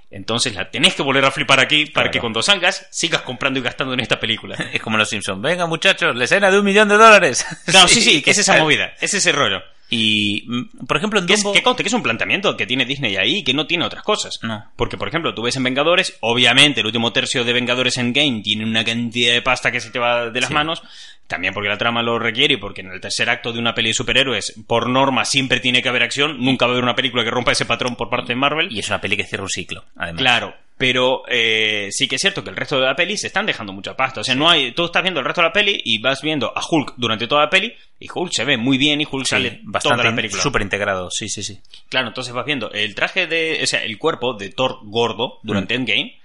Entonces 0.10 0.55
la 0.55 0.72
tenés 0.72 0.95
que 0.95 1.03
volver 1.03 1.26
a 1.26 1.32
flipar 1.32 1.60
aquí 1.60 1.88
para 1.88 2.05
Claro. 2.05 2.12
que 2.12 2.20
cuando 2.22 2.41
salgas 2.41 2.88
sigas 2.91 3.22
comprando 3.24 3.60
y 3.60 3.64
gastando 3.64 3.93
en 3.93 3.99
esta 3.99 4.20
película. 4.20 4.55
Es 4.74 4.82
como 4.82 4.97
los 4.97 5.10
Simpsons. 5.10 5.41
Venga, 5.41 5.68
muchachos, 5.68 6.16
la 6.16 6.24
escena 6.24 6.49
de 6.49 6.58
un 6.60 6.66
millón 6.66 6.88
de 6.88 6.95
dólares. 6.95 7.45
Claro, 7.66 7.88
sí, 7.89 8.01
sí, 8.01 8.22
que 8.22 8.32
es 8.32 8.38
esa 8.38 8.58
movida, 8.58 8.93
es 9.01 9.14
ese 9.14 9.32
rollo. 9.34 9.62
Y, 9.90 10.44
mm, 10.48 10.86
por 10.86 10.98
ejemplo, 10.98 11.20
en 11.20 11.26
Que, 11.28 11.34
es, 11.34 11.44
Dumbo... 11.44 11.54
que 11.54 11.84
que 11.84 11.88
es 11.88 11.94
un 11.94 12.04
planteamiento 12.04 12.58
que 12.58 12.66
tiene 12.66 12.86
Disney 12.86 13.16
ahí 13.16 13.38
y 13.38 13.44
que 13.44 13.54
no 13.54 13.68
tiene 13.68 13.86
otras 13.86 14.04
cosas. 14.04 14.40
No. 14.42 14.66
Porque, 14.76 14.98
por 14.98 15.08
ejemplo, 15.08 15.34
tú 15.34 15.42
ves 15.44 15.56
en 15.56 15.64
Vengadores, 15.64 16.18
obviamente 16.22 16.82
el 16.82 16.88
último 16.88 17.14
tercio 17.14 17.44
de 17.44 17.54
Vengadores 17.54 17.98
en 17.98 18.12
Game 18.14 18.42
tiene 18.42 18.66
una 18.66 18.84
cantidad 18.84 19.34
de 19.34 19.42
pasta 19.42 19.72
que 19.72 19.80
se 19.80 19.90
te 19.92 20.00
va 20.00 20.30
de 20.30 20.42
las 20.42 20.50
Sí. 20.50 20.54
manos, 20.54 20.82
también 21.28 21.54
porque 21.54 21.70
la 21.70 21.78
trama 21.78 22.02
lo 22.02 22.20
requiere 22.20 22.56
y 22.56 22.58
porque 22.58 22.82
en 22.82 22.92
el 22.92 23.00
tercer 23.02 23.30
acto 23.30 23.54
de 23.54 23.60
una 23.60 23.74
peli 23.74 23.90
de 23.90 23.94
superhéroes, 23.94 24.56
por 24.68 24.90
norma, 24.90 25.24
siempre 25.26 25.60
tiene 25.60 25.82
que 25.82 25.90
haber 25.90 26.04
acción, 26.04 26.38
nunca 26.40 26.66
va 26.66 26.72
a 26.72 26.74
haber 26.74 26.84
una 26.84 26.96
película 26.96 27.24
que 27.24 27.32
rompa 27.32 27.52
ese 27.54 27.66
patrón 27.66 27.96
por 27.96 28.10
parte 28.10 28.34
de 28.34 28.36
Marvel. 28.36 28.68
Y 28.72 28.80
es 28.80 28.88
una 28.90 29.00
peli 29.02 29.16
que 29.18 29.24
cierra 29.26 29.44
un 29.44 29.50
ciclo, 29.50 29.86
además. 29.96 30.22
Claro, 30.22 30.56
pero 30.78 31.23
eh, 31.28 31.88
sí 31.91 32.07
que 32.07 32.15
es 32.15 32.21
cierto 32.21 32.43
que 32.43 32.51
el 32.51 32.55
resto 32.55 32.80
de 32.80 32.86
la 32.86 32.95
peli 32.95 33.17
se 33.17 33.28
están 33.28 33.45
dejando 33.47 33.73
mucha 33.73 33.95
pasta. 33.95 34.21
O 34.21 34.23
sea, 34.23 34.36
no 34.36 34.49
hay. 34.49 34.73
Tú 34.73 34.86
estás 34.86 35.01
viendo 35.01 35.19
el 35.19 35.25
resto 35.25 35.41
de 35.41 35.47
la 35.47 35.53
peli 35.53 35.82
y 35.84 35.99
vas 35.99 36.21
viendo 36.21 36.51
a 36.55 36.61
Hulk 36.69 36.93
durante 36.97 37.28
toda 37.28 37.41
la 37.41 37.49
peli 37.49 37.73
y 37.99 38.07
Hulk 38.13 38.32
se 38.32 38.45
ve 38.45 38.57
muy 38.57 38.78
bien 38.78 39.01
y 39.01 39.07
Hulk 39.09 39.25
Sí, 39.25 39.32
sale 39.32 39.49
toda 39.51 39.61
bastante 39.63 40.03
la 40.03 40.15
película. 40.15 40.41
súper 40.41 40.61
integrado, 40.61 41.09
sí, 41.09 41.30
sí, 41.30 41.41
sí. 41.41 41.59
Claro, 41.89 42.09
entonces 42.09 42.32
vas 42.34 42.45
viendo 42.45 42.71
el 42.71 42.93
traje 42.93 43.25
de. 43.25 43.59
O 43.63 43.65
sea, 43.65 43.84
el 43.84 43.97
cuerpo 43.97 44.34
de 44.34 44.49
Thor 44.49 44.80
gordo 44.84 45.39
durante 45.41 45.73
Endgame 45.73 46.19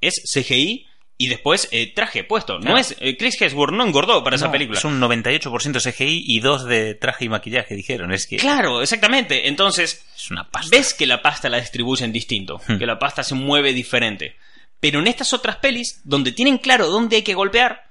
es 0.00 0.14
CGI 0.34 0.86
y 1.16 1.28
después 1.28 1.68
eh, 1.70 1.92
traje 1.94 2.24
puesto. 2.24 2.58
No 2.58 2.76
es. 2.76 2.96
eh, 3.00 3.16
Chris 3.16 3.40
Hemsworth 3.40 3.72
no 3.72 3.84
engordó 3.86 4.24
para 4.24 4.36
esa 4.36 4.50
película. 4.50 4.78
Es 4.78 4.84
un 4.84 5.00
98% 5.00 5.80
CGI 5.80 6.24
y 6.26 6.40
2 6.40 6.64
de 6.66 6.94
traje 6.94 7.26
y 7.26 7.28
maquillaje, 7.28 7.74
dijeron. 7.76 8.12
Es 8.12 8.26
que 8.26 8.36
Claro, 8.36 8.82
exactamente. 8.82 9.46
Entonces, 9.48 10.04
es 10.16 10.30
una 10.30 10.50
pasta. 10.50 10.76
ves 10.76 10.92
que 10.92 11.06
la 11.06 11.22
pasta 11.22 11.48
la 11.48 11.60
distribuyen 11.60 12.12
distinto, 12.12 12.60
Hmm. 12.66 12.78
que 12.78 12.86
la 12.86 12.98
pasta 12.98 13.22
se 13.22 13.34
mueve 13.34 13.72
diferente. 13.72 14.36
Pero 14.80 14.98
en 15.00 15.06
estas 15.06 15.32
otras 15.32 15.56
pelis, 15.56 16.00
donde 16.04 16.32
tienen 16.32 16.58
claro 16.58 16.88
dónde 16.88 17.16
hay 17.16 17.22
que 17.22 17.34
golpear, 17.34 17.84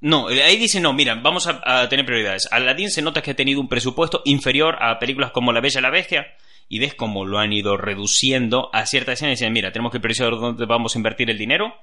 no, 0.00 0.30
eh, 0.30 0.42
ahí 0.42 0.56
dicen, 0.56 0.82
no, 0.82 0.92
mira, 0.92 1.14
vamos 1.14 1.46
a, 1.46 1.60
a 1.64 1.88
tener 1.88 2.04
prioridades. 2.04 2.48
Aladdin 2.50 2.90
se 2.90 3.02
nota 3.02 3.22
que 3.22 3.30
ha 3.30 3.34
tenido 3.36 3.60
un 3.60 3.68
presupuesto 3.68 4.20
inferior 4.24 4.76
a 4.80 4.98
películas 4.98 5.30
como 5.32 5.52
La 5.52 5.60
Bella 5.60 5.78
y 5.80 5.82
la 5.82 5.90
Bestia, 5.90 6.26
y 6.68 6.78
ves 6.80 6.94
cómo 6.94 7.24
lo 7.24 7.38
han 7.38 7.52
ido 7.52 7.76
reduciendo 7.76 8.68
a 8.72 8.84
ciertas 8.86 9.14
escenas 9.14 9.32
y 9.32 9.42
dicen, 9.42 9.52
mira, 9.52 9.72
tenemos 9.72 9.90
que 9.92 10.00
priorizar 10.00 10.30
dónde 10.30 10.66
vamos 10.66 10.94
a 10.94 10.98
invertir 10.98 11.30
el 11.30 11.38
dinero. 11.38 11.74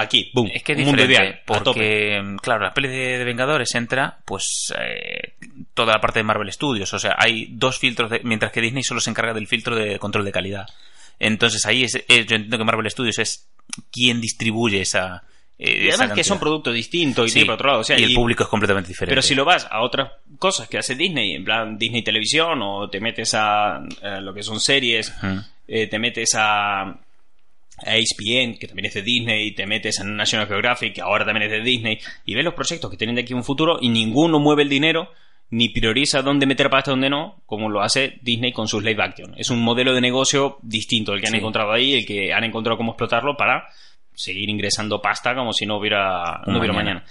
Aquí, 0.00 0.30
boom, 0.34 0.50
Es 0.52 0.62
que 0.62 0.72
es 0.72 0.78
un 0.78 0.84
mundo 0.86 1.04
ideal, 1.04 1.40
porque, 1.44 2.22
claro, 2.42 2.64
la 2.64 2.72
peli 2.74 2.88
de, 2.88 3.18
de 3.18 3.24
Vengadores 3.24 3.74
entra, 3.74 4.18
pues, 4.24 4.72
eh, 4.78 5.34
toda 5.74 5.94
la 5.94 6.00
parte 6.00 6.20
de 6.20 6.24
Marvel 6.24 6.52
Studios. 6.52 6.92
O 6.94 6.98
sea, 6.98 7.14
hay 7.18 7.48
dos 7.50 7.78
filtros, 7.78 8.10
de- 8.10 8.20
mientras 8.24 8.52
que 8.52 8.60
Disney 8.60 8.82
solo 8.82 9.00
se 9.00 9.10
encarga 9.10 9.34
del 9.34 9.46
filtro 9.46 9.74
de 9.76 9.98
control 9.98 10.24
de 10.24 10.32
calidad. 10.32 10.66
Entonces 11.18 11.64
ahí 11.66 11.84
es, 11.84 11.94
es- 11.96 12.26
yo 12.26 12.36
entiendo 12.36 12.58
que 12.58 12.64
Marvel 12.64 12.90
Studios 12.90 13.18
es 13.18 13.48
quien 13.92 14.20
distribuye 14.20 14.80
esa. 14.80 15.24
eh, 15.58 15.84
Y 15.84 15.88
esa 15.88 15.98
además 16.02 16.14
que 16.16 16.22
son 16.24 16.36
cantidad. 16.36 16.40
productos 16.40 16.74
distintos 16.74 17.26
y 17.26 17.28
Sí, 17.30 17.34
tiene 17.34 17.46
por 17.46 17.54
otro 17.54 17.66
lado. 17.68 17.80
O 17.80 17.84
sea, 17.84 17.98
y 17.98 18.04
el 18.04 18.12
y- 18.12 18.14
público 18.14 18.44
es 18.44 18.48
completamente 18.48 18.88
diferente. 18.88 19.10
Pero 19.10 19.22
si 19.22 19.34
lo 19.34 19.44
vas 19.44 19.66
a 19.70 19.80
otras 19.80 20.12
cosas 20.38 20.68
que 20.68 20.78
hace 20.78 20.94
Disney, 20.94 21.34
en 21.34 21.44
plan 21.44 21.76
Disney 21.76 22.02
Televisión, 22.02 22.60
o 22.62 22.88
te 22.88 23.00
metes 23.00 23.34
a, 23.34 23.76
a 23.78 24.20
lo 24.20 24.32
que 24.32 24.42
son 24.44 24.60
series, 24.60 25.12
eh, 25.66 25.88
te 25.88 25.98
metes 25.98 26.30
a 26.36 26.94
ESPN, 27.84 28.58
que 28.58 28.66
también 28.66 28.86
es 28.86 28.94
de 28.94 29.02
Disney, 29.02 29.52
te 29.54 29.66
metes 29.66 30.00
a 30.00 30.04
National 30.04 30.46
Geographic, 30.46 30.94
que 30.94 31.00
ahora 31.00 31.24
también 31.24 31.50
es 31.50 31.50
de 31.50 31.62
Disney, 31.62 31.98
y 32.24 32.34
ves 32.34 32.44
los 32.44 32.54
proyectos 32.54 32.90
que 32.90 32.96
tienen 32.96 33.16
de 33.16 33.22
aquí 33.22 33.34
un 33.34 33.44
futuro 33.44 33.78
y 33.80 33.88
ninguno 33.88 34.38
mueve 34.38 34.62
el 34.62 34.68
dinero 34.68 35.10
ni 35.50 35.70
prioriza 35.70 36.20
dónde 36.20 36.44
meter 36.46 36.68
pasta 36.68 36.90
y 36.90 36.92
dónde 36.92 37.08
no, 37.08 37.40
como 37.46 37.70
lo 37.70 37.80
hace 37.80 38.18
Disney 38.20 38.52
con 38.52 38.68
sus 38.68 38.82
live 38.84 39.02
action. 39.02 39.34
Es 39.38 39.48
un 39.48 39.60
modelo 39.62 39.94
de 39.94 40.00
negocio 40.02 40.58
distinto 40.62 41.14
el 41.14 41.20
que 41.20 41.28
han 41.28 41.32
Sí. 41.32 41.38
encontrado 41.38 41.72
ahí, 41.72 41.94
el 41.94 42.04
que 42.06 42.32
han 42.34 42.44
encontrado 42.44 42.76
cómo 42.76 42.92
explotarlo 42.92 43.34
para 43.36 43.66
seguir 44.14 44.50
ingresando 44.50 45.00
pasta 45.00 45.34
como 45.34 45.52
si 45.54 45.64
no 45.64 45.78
hubiera, 45.78 46.42
no 46.46 46.58
hubiera 46.58 46.74
mañana. 46.74 47.00
mañana. 47.00 47.04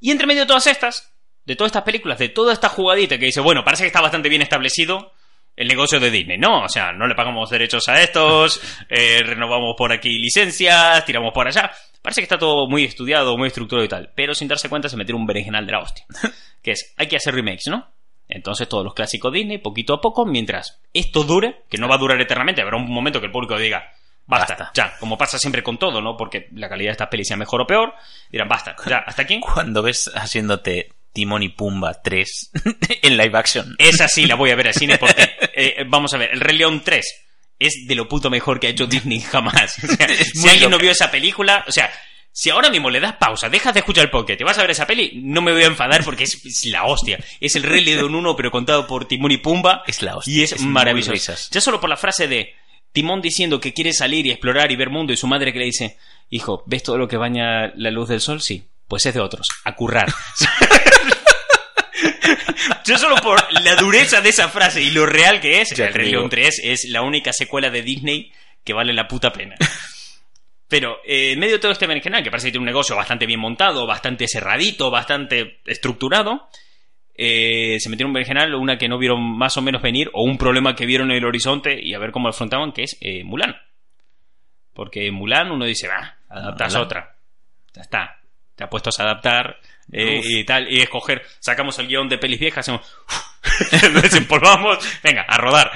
Y 0.00 0.10
entre 0.10 0.26
medio 0.26 0.40
de 0.40 0.46
todas 0.48 0.66
estas, 0.66 1.14
de 1.44 1.54
todas 1.54 1.68
estas 1.68 1.84
películas, 1.84 2.18
de 2.18 2.30
toda 2.30 2.52
esta 2.52 2.68
jugadita 2.68 3.16
que 3.16 3.26
dice, 3.26 3.40
bueno, 3.40 3.62
parece 3.64 3.84
que 3.84 3.88
está 3.88 4.00
bastante 4.00 4.28
bien 4.28 4.42
establecido 4.42 5.12
el 5.58 5.66
negocio 5.66 5.98
de 5.98 6.10
Disney. 6.10 6.38
No, 6.38 6.62
o 6.62 6.68
sea, 6.68 6.92
no 6.92 7.08
le 7.08 7.16
pagamos 7.16 7.50
derechos 7.50 7.88
a 7.88 8.00
estos, 8.00 8.60
eh, 8.88 9.22
renovamos 9.24 9.74
por 9.76 9.92
aquí 9.92 10.18
licencias, 10.18 11.04
tiramos 11.04 11.32
por 11.34 11.48
allá. 11.48 11.70
Parece 12.00 12.20
que 12.20 12.26
está 12.26 12.38
todo 12.38 12.68
muy 12.68 12.84
estudiado, 12.84 13.36
muy 13.36 13.48
estructurado 13.48 13.84
y 13.84 13.88
tal. 13.88 14.12
Pero 14.14 14.34
sin 14.34 14.46
darse 14.46 14.68
cuenta 14.68 14.88
se 14.88 14.96
metieron 14.96 15.20
un 15.20 15.26
berenjenal 15.26 15.66
de 15.66 15.72
la 15.72 15.80
hostia. 15.80 16.06
que 16.62 16.70
es, 16.70 16.94
hay 16.96 17.08
que 17.08 17.16
hacer 17.16 17.34
remakes, 17.34 17.66
¿no? 17.66 17.88
Entonces 18.28 18.68
todos 18.68 18.84
los 18.84 18.94
clásicos 18.94 19.32
Disney, 19.32 19.58
poquito 19.58 19.94
a 19.94 20.00
poco, 20.00 20.24
mientras 20.24 20.80
esto 20.94 21.24
dure, 21.24 21.64
que 21.68 21.78
no 21.78 21.88
va 21.88 21.96
a 21.96 21.98
durar 21.98 22.20
eternamente, 22.20 22.62
habrá 22.62 22.76
un 22.76 22.88
momento 22.88 23.20
que 23.20 23.26
el 23.26 23.32
público 23.32 23.58
diga, 23.58 23.90
basta, 24.26 24.54
Basta. 24.54 24.70
ya, 24.74 24.96
como 25.00 25.18
pasa 25.18 25.38
siempre 25.38 25.62
con 25.62 25.78
todo, 25.78 26.00
¿no? 26.00 26.16
Porque 26.16 26.48
la 26.52 26.68
calidad 26.68 26.90
de 26.90 26.92
estas 26.92 27.08
pelis 27.08 27.26
sea 27.26 27.36
mejor 27.36 27.62
o 27.62 27.66
peor, 27.66 27.94
dirán, 28.30 28.48
basta, 28.48 28.76
ya, 28.86 28.98
hasta 28.98 29.22
aquí. 29.22 29.40
Cuando 29.54 29.82
ves 29.82 30.10
haciéndote 30.14 30.92
Timón 31.18 31.42
y 31.42 31.48
Pumba 31.48 32.00
3 32.00 32.52
en 33.02 33.16
live 33.16 33.36
action. 33.36 33.74
Esa 33.76 34.06
sí 34.06 34.24
la 34.24 34.36
voy 34.36 34.50
a 34.50 34.54
ver 34.54 34.68
al 34.68 34.74
cine 34.74 34.98
porque, 34.98 35.28
eh, 35.52 35.84
vamos 35.88 36.14
a 36.14 36.16
ver, 36.16 36.30
El 36.32 36.38
Rey 36.38 36.56
León 36.56 36.82
3 36.84 37.04
es 37.58 37.86
de 37.88 37.94
lo 37.96 38.06
puto 38.06 38.30
mejor 38.30 38.60
que 38.60 38.68
ha 38.68 38.70
hecho 38.70 38.86
Disney 38.86 39.18
jamás. 39.20 39.82
O 39.82 39.96
sea, 39.96 40.06
si 40.32 40.48
alguien 40.48 40.70
no 40.70 40.78
vio 40.78 40.92
esa 40.92 41.10
película, 41.10 41.64
o 41.66 41.72
sea, 41.72 41.90
si 42.30 42.50
ahora 42.50 42.70
mismo 42.70 42.88
le 42.88 43.00
das 43.00 43.16
pausa, 43.16 43.48
dejas 43.48 43.74
de 43.74 43.80
escuchar 43.80 44.04
el 44.04 44.12
podcast, 44.12 44.38
te 44.38 44.44
vas 44.44 44.58
a 44.58 44.60
ver 44.60 44.70
esa 44.70 44.86
peli, 44.86 45.10
no 45.16 45.42
me 45.42 45.50
voy 45.50 45.64
a 45.64 45.66
enfadar 45.66 46.04
porque 46.04 46.22
es, 46.22 46.44
es 46.44 46.66
la 46.66 46.84
hostia. 46.84 47.18
Es 47.40 47.56
el 47.56 47.64
Rey 47.64 47.84
León 47.84 48.14
1 48.14 48.36
pero 48.36 48.52
contado 48.52 48.86
por 48.86 49.08
Timón 49.08 49.32
y 49.32 49.38
Pumba 49.38 49.82
Es 49.88 50.02
la 50.02 50.16
hostia, 50.16 50.32
y 50.32 50.42
es, 50.42 50.52
es 50.52 50.60
maravilloso. 50.60 51.34
Ya 51.50 51.60
solo 51.60 51.80
por 51.80 51.90
la 51.90 51.96
frase 51.96 52.28
de 52.28 52.54
Timón 52.92 53.20
diciendo 53.20 53.58
que 53.58 53.74
quiere 53.74 53.92
salir 53.92 54.24
y 54.24 54.30
explorar 54.30 54.70
y 54.70 54.76
ver 54.76 54.90
mundo 54.90 55.12
y 55.12 55.16
su 55.16 55.26
madre 55.26 55.52
que 55.52 55.58
le 55.58 55.64
dice, 55.64 55.96
hijo, 56.30 56.62
¿ves 56.66 56.84
todo 56.84 56.96
lo 56.96 57.08
que 57.08 57.16
baña 57.16 57.72
la 57.74 57.90
luz 57.90 58.08
del 58.08 58.20
sol? 58.20 58.40
Sí. 58.40 58.62
Pues 58.88 59.06
es 59.06 59.14
de 59.14 59.20
otros, 59.20 59.48
a 59.64 59.74
currar. 59.74 60.08
Yo 62.84 62.96
solo 62.96 63.16
por 63.16 63.38
la 63.62 63.76
dureza 63.76 64.20
de 64.22 64.30
esa 64.30 64.48
frase 64.48 64.80
y 64.80 64.90
lo 64.90 65.04
real 65.04 65.40
que 65.40 65.60
es, 65.60 65.70
Ya 65.76 65.88
El 65.88 65.94
Rey. 65.94 66.10
León 66.10 66.30
3 66.30 66.60
es 66.64 66.84
la 66.88 67.02
única 67.02 67.32
secuela 67.32 67.68
de 67.70 67.82
Disney 67.82 68.32
que 68.64 68.72
vale 68.72 68.94
la 68.94 69.06
puta 69.06 69.30
pena. 69.30 69.56
Pero 70.68 70.98
eh, 71.04 71.32
en 71.32 71.38
medio 71.38 71.54
de 71.54 71.58
todo 71.58 71.72
este 71.72 71.86
berenjenal, 71.86 72.22
que 72.22 72.30
parece 72.30 72.48
que 72.48 72.52
tiene 72.52 72.62
un 72.62 72.66
negocio 72.66 72.96
bastante 72.96 73.26
bien 73.26 73.40
montado, 73.40 73.86
bastante 73.86 74.26
cerradito, 74.26 74.90
bastante 74.90 75.60
estructurado, 75.66 76.48
eh, 77.14 77.78
se 77.80 77.88
metieron 77.88 78.10
un 78.10 78.14
berenjenal, 78.14 78.54
una 78.54 78.78
que 78.78 78.88
no 78.88 78.98
vieron 78.98 79.20
más 79.20 79.56
o 79.56 79.62
menos 79.62 79.82
venir, 79.82 80.10
o 80.12 80.22
un 80.22 80.38
problema 80.38 80.74
que 80.74 80.86
vieron 80.86 81.10
en 81.10 81.16
el 81.16 81.24
horizonte 81.24 81.78
y 81.82 81.94
a 81.94 81.98
ver 81.98 82.10
cómo 82.12 82.28
lo 82.28 82.34
afrontaban, 82.34 82.72
que 82.72 82.84
es 82.84 82.96
eh, 83.00 83.24
Mulan. 83.24 83.56
Porque 84.74 85.10
Mulan 85.10 85.50
uno 85.50 85.64
dice, 85.64 85.88
va, 85.88 86.18
adaptas 86.28 86.72
Mulan. 86.72 86.84
otra. 86.84 87.16
Ya 87.74 87.82
está. 87.82 88.17
Te 88.58 88.64
ha 88.64 88.68
puesto 88.68 88.90
a 88.90 89.02
adaptar 89.04 89.56
eh, 89.92 90.20
y 90.22 90.44
tal, 90.44 90.68
y 90.70 90.80
escoger, 90.80 91.22
sacamos 91.38 91.78
el 91.78 91.86
guion 91.86 92.08
de 92.08 92.18
pelis 92.18 92.40
viejas, 92.40 92.68
hacemos, 92.68 92.82
desempolvamos, 94.02 94.78
venga, 95.02 95.22
a 95.22 95.38
rodar. 95.38 95.70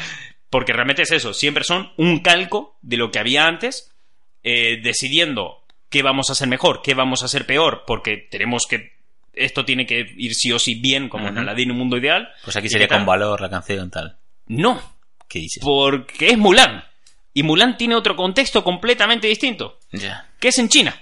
Porque 0.51 0.73
realmente 0.73 1.03
es 1.03 1.13
eso, 1.13 1.33
siempre 1.33 1.63
son 1.63 1.93
un 1.97 2.19
calco 2.19 2.77
de 2.83 2.97
lo 2.97 3.13
que 3.13 3.21
había 3.21 3.47
antes, 3.47 3.95
eh, 4.43 4.81
decidiendo 4.83 5.65
qué 5.89 6.03
vamos 6.03 6.29
a 6.29 6.33
hacer 6.33 6.49
mejor, 6.49 6.83
qué 6.83 6.95
vamos 6.95 7.23
a 7.23 7.27
hacer 7.27 7.47
peor, 7.47 7.85
porque 7.87 8.17
tenemos 8.31 8.67
que, 8.69 8.95
esto 9.33 9.65
tiene 9.65 9.87
que 9.87 10.05
ir 10.17 10.35
sí 10.35 10.51
o 10.51 10.59
sí 10.59 10.75
bien, 10.75 11.09
como 11.09 11.29
en. 11.29 11.39
Aladdin, 11.39 11.71
un 11.71 11.79
mundo 11.79 11.97
ideal. 11.97 12.29
Pues 12.45 12.57
aquí 12.57 12.67
¿Y 12.67 12.71
sería 12.71 12.89
con 12.89 13.07
valor 13.07 13.41
la 13.41 13.49
canción 13.49 13.91
tal. 13.91 14.19
No, 14.49 14.83
¿Qué 15.29 15.39
dices? 15.39 15.63
porque 15.63 16.31
es 16.31 16.37
Mulan. 16.37 16.85
Y 17.33 17.45
Mulan 17.45 17.79
tiene 17.79 17.95
otro 17.95 18.17
contexto 18.17 18.63
completamente 18.65 19.29
distinto, 19.29 19.79
Ya. 19.93 20.29
que 20.41 20.49
es 20.49 20.59
en 20.59 20.69
China. 20.69 21.01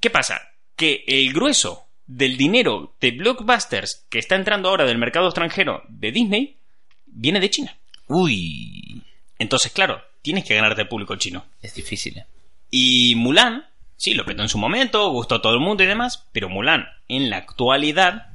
¿Qué 0.00 0.08
pasa? 0.10 0.40
Que 0.78 1.04
el 1.06 1.34
grueso 1.34 1.86
del 2.06 2.38
dinero 2.38 2.94
de 3.00 3.10
blockbusters 3.10 4.06
que 4.08 4.18
está 4.18 4.34
entrando 4.34 4.70
ahora 4.70 4.86
del 4.86 4.96
mercado 4.96 5.26
extranjero 5.26 5.82
de 5.88 6.10
Disney 6.10 6.56
viene 7.04 7.40
de 7.40 7.50
China. 7.50 7.76
Uy. 8.06 9.02
Entonces, 9.38 9.70
claro, 9.72 10.00
tienes 10.22 10.44
que 10.44 10.54
ganarte 10.54 10.80
al 10.80 10.88
público 10.88 11.16
chino. 11.16 11.44
Es 11.60 11.74
difícil, 11.74 12.18
¿eh? 12.18 12.26
Y 12.70 13.14
Mulan, 13.16 13.66
sí, 13.96 14.14
lo 14.14 14.24
petó 14.24 14.42
en 14.42 14.48
su 14.48 14.58
momento, 14.58 15.10
gustó 15.10 15.36
a 15.36 15.42
todo 15.42 15.54
el 15.54 15.60
mundo 15.60 15.82
y 15.82 15.86
demás, 15.86 16.26
pero 16.32 16.48
Mulan 16.48 16.88
en 17.08 17.30
la 17.30 17.36
actualidad 17.36 18.28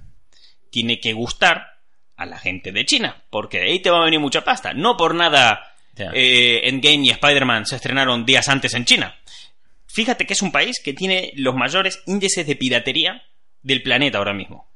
tiene 0.69 0.99
que 0.99 1.13
gustar 1.13 1.79
a 2.15 2.25
la 2.25 2.37
gente 2.37 2.71
de 2.71 2.85
China, 2.85 3.23
porque 3.29 3.59
de 3.59 3.71
ahí 3.71 3.79
te 3.79 3.89
va 3.89 4.01
a 4.01 4.05
venir 4.05 4.19
mucha 4.19 4.43
pasta. 4.43 4.73
No 4.73 4.97
por 4.97 5.15
nada 5.15 5.73
eh, 5.95 6.61
Endgame 6.63 7.05
y 7.05 7.09
Spider-Man 7.11 7.65
se 7.65 7.75
estrenaron 7.75 8.25
días 8.25 8.49
antes 8.49 8.73
en 8.73 8.85
China. 8.85 9.15
Fíjate 9.93 10.25
que 10.25 10.33
es 10.33 10.41
un 10.41 10.51
país 10.51 10.81
que 10.83 10.93
tiene 10.93 11.31
los 11.35 11.55
mayores 11.55 12.01
índices 12.07 12.45
de 12.47 12.55
piratería 12.55 13.23
del 13.61 13.83
planeta 13.83 14.17
ahora 14.17 14.33
mismo. 14.33 14.67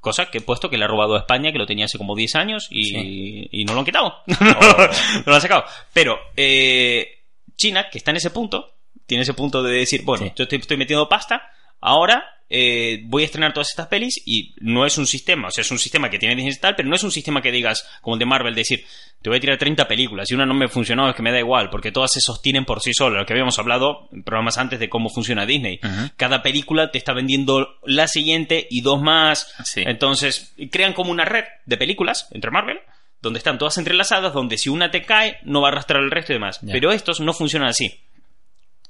Cosa 0.00 0.30
que 0.30 0.38
he 0.38 0.40
puesto 0.40 0.70
que 0.70 0.78
le 0.78 0.84
ha 0.84 0.88
robado 0.88 1.14
a 1.16 1.20
España, 1.20 1.52
que 1.52 1.58
lo 1.58 1.66
tenía 1.66 1.84
hace 1.86 1.98
como 1.98 2.14
10 2.14 2.34
años 2.36 2.68
y, 2.70 2.84
Sí. 2.84 3.48
y 3.52 3.64
no 3.64 3.74
lo 3.74 3.80
han 3.80 3.84
quitado. 3.84 4.22
no 4.40 5.22
lo 5.26 5.34
han 5.34 5.40
sacado. 5.40 5.64
Pero 5.92 6.18
eh, 6.36 7.24
China, 7.56 7.88
que 7.90 7.98
está 7.98 8.12
en 8.12 8.18
ese 8.18 8.30
punto, 8.30 8.74
tiene 9.06 9.22
ese 9.22 9.34
punto 9.34 9.62
de 9.62 9.78
decir, 9.78 10.02
bueno, 10.04 10.24
Sí. 10.26 10.32
yo 10.36 10.44
estoy, 10.44 10.58
estoy 10.58 10.76
metiendo 10.76 11.08
pasta, 11.08 11.50
ahora 11.80 12.24
eh, 12.48 13.00
voy 13.04 13.22
a 13.22 13.26
estrenar 13.26 13.52
todas 13.52 13.68
estas 13.70 13.88
pelis 13.88 14.22
y 14.24 14.54
no 14.60 14.86
es 14.86 14.98
un 14.98 15.06
sistema, 15.06 15.48
o 15.48 15.50
sea, 15.50 15.62
es 15.62 15.70
un 15.70 15.78
sistema 15.78 16.08
que 16.10 16.18
tiene 16.18 16.36
Disney 16.36 16.54
tal, 16.60 16.76
pero 16.76 16.88
no 16.88 16.94
es 16.94 17.02
un 17.02 17.10
sistema 17.10 17.42
que 17.42 17.50
digas, 17.50 17.86
como 18.02 18.14
el 18.14 18.20
de 18.20 18.26
Marvel, 18.26 18.54
decir, 18.54 18.84
te 19.20 19.28
voy 19.30 19.38
a 19.38 19.40
tirar 19.40 19.58
30 19.58 19.88
películas 19.88 20.30
y 20.30 20.34
una 20.34 20.46
no 20.46 20.54
me 20.54 20.68
funcionó, 20.68 21.08
es 21.08 21.16
que 21.16 21.22
me 21.22 21.32
da 21.32 21.38
igual, 21.40 21.70
porque 21.70 21.90
todas 21.90 22.12
se 22.12 22.20
sostienen 22.20 22.64
por 22.64 22.80
sí 22.80 22.92
solas, 22.94 23.18
lo 23.20 23.26
que 23.26 23.32
habíamos 23.32 23.58
hablado 23.58 24.08
en 24.12 24.22
programas 24.22 24.58
antes 24.58 24.78
de 24.78 24.88
cómo 24.88 25.08
funciona 25.10 25.44
Disney. 25.46 25.80
Cada 26.16 26.42
película 26.42 26.90
te 26.92 26.98
está 26.98 27.12
vendiendo 27.12 27.78
la 27.84 28.06
siguiente 28.06 28.66
y 28.70 28.82
dos 28.82 29.00
más, 29.02 29.52
Sí. 29.64 29.82
entonces 29.84 30.54
crean 30.70 30.92
como 30.92 31.10
una 31.10 31.24
red 31.24 31.44
de 31.64 31.76
películas 31.76 32.28
entre 32.30 32.50
Marvel, 32.52 32.78
donde 33.22 33.38
están 33.38 33.58
todas 33.58 33.76
entrelazadas, 33.78 34.32
donde 34.34 34.56
si 34.58 34.68
una 34.68 34.90
te 34.92 35.02
cae, 35.02 35.38
no 35.42 35.62
va 35.62 35.68
a 35.68 35.72
arrastrar 35.72 36.02
el 36.02 36.10
resto 36.12 36.32
y 36.32 36.36
demás. 36.36 36.60
Pero 36.70 36.92
estos 36.92 37.18
no 37.18 37.32
funcionan 37.32 37.68
así. 37.70 38.02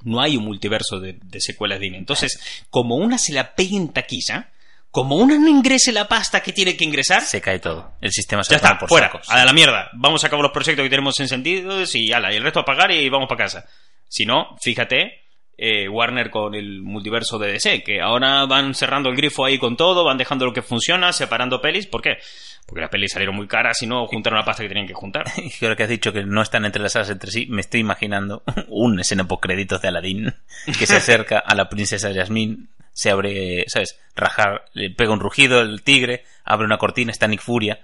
No 0.06 0.20
hay 0.20 0.36
un 0.36 0.44
multiverso 0.44 1.00
de, 1.00 1.18
de 1.20 1.40
secuelas 1.40 1.80
Disney. 1.80 1.98
Entonces, 1.98 2.64
como 2.70 2.96
una 2.96 3.18
se 3.18 3.32
la 3.32 3.54
pegue 3.54 3.76
en 3.76 3.92
taquilla, 3.92 4.50
como 4.90 5.16
una 5.16 5.36
no 5.36 5.48
ingrese 5.48 5.92
la 5.92 6.08
pasta 6.08 6.42
que 6.42 6.52
tiene 6.52 6.76
que 6.76 6.84
ingresar, 6.84 7.22
Se 7.22 7.40
cae 7.40 7.58
todo. 7.58 7.92
El 8.00 8.12
sistema 8.12 8.42
se 8.42 8.52
ya 8.52 8.56
está, 8.56 8.78
por 8.78 8.88
fuera, 8.88 9.08
sacos. 9.08 9.28
a 9.28 9.44
la 9.44 9.52
mierda. 9.52 9.90
Vamos 9.92 10.24
a 10.24 10.28
acabar 10.28 10.42
los 10.42 10.52
proyectos 10.52 10.82
que 10.82 10.88
tenemos 10.88 11.20
en 11.20 11.28
sentidos 11.28 11.94
y 11.94 12.12
ala, 12.12 12.32
y 12.32 12.36
el 12.36 12.42
resto 12.42 12.60
a 12.60 12.64
pagar 12.64 12.90
y 12.92 13.08
vamos 13.10 13.28
para 13.28 13.44
casa. 13.44 13.66
Si 14.08 14.24
no, 14.24 14.56
fíjate, 14.62 15.25
eh, 15.58 15.88
Warner 15.88 16.30
con 16.30 16.54
el 16.54 16.82
multiverso 16.82 17.38
de 17.38 17.52
DC, 17.52 17.82
que 17.82 18.00
ahora 18.00 18.44
van 18.46 18.74
cerrando 18.74 19.08
el 19.08 19.16
grifo 19.16 19.44
ahí 19.44 19.58
con 19.58 19.76
todo, 19.76 20.04
van 20.04 20.18
dejando 20.18 20.44
lo 20.44 20.52
que 20.52 20.62
funciona, 20.62 21.12
separando 21.12 21.60
pelis. 21.60 21.86
¿Por 21.86 22.02
qué? 22.02 22.18
Porque 22.66 22.82
las 22.82 22.90
pelis 22.90 23.12
salieron 23.12 23.36
muy 23.36 23.46
caras 23.46 23.80
y 23.82 23.86
no 23.86 24.06
juntaron 24.06 24.38
la 24.38 24.44
pasta 24.44 24.62
que 24.62 24.68
tenían 24.68 24.86
que 24.86 24.94
juntar. 24.94 25.24
Y 25.60 25.64
ahora 25.64 25.76
que 25.76 25.84
has 25.84 25.88
dicho 25.88 26.12
que 26.12 26.24
no 26.24 26.42
están 26.42 26.64
entrelazadas 26.64 27.10
entre 27.10 27.30
sí, 27.30 27.46
me 27.48 27.60
estoy 27.60 27.80
imaginando 27.80 28.42
un 28.68 29.00
escena 29.00 29.26
post 29.26 29.42
créditos 29.42 29.80
de 29.80 29.88
Aladdin 29.88 30.34
que 30.78 30.86
se 30.86 30.96
acerca 30.96 31.38
a 31.38 31.54
la 31.54 31.68
princesa 31.68 32.12
Jasmine, 32.12 32.66
se 32.92 33.10
abre, 33.10 33.64
¿sabes? 33.68 33.98
Rajar, 34.14 34.64
le 34.72 34.90
pega 34.90 35.12
un 35.12 35.20
rugido 35.20 35.60
el 35.60 35.82
tigre, 35.82 36.24
abre 36.44 36.66
una 36.66 36.78
cortina, 36.78 37.12
está 37.12 37.26
Nick 37.28 37.40
Furia 37.40 37.80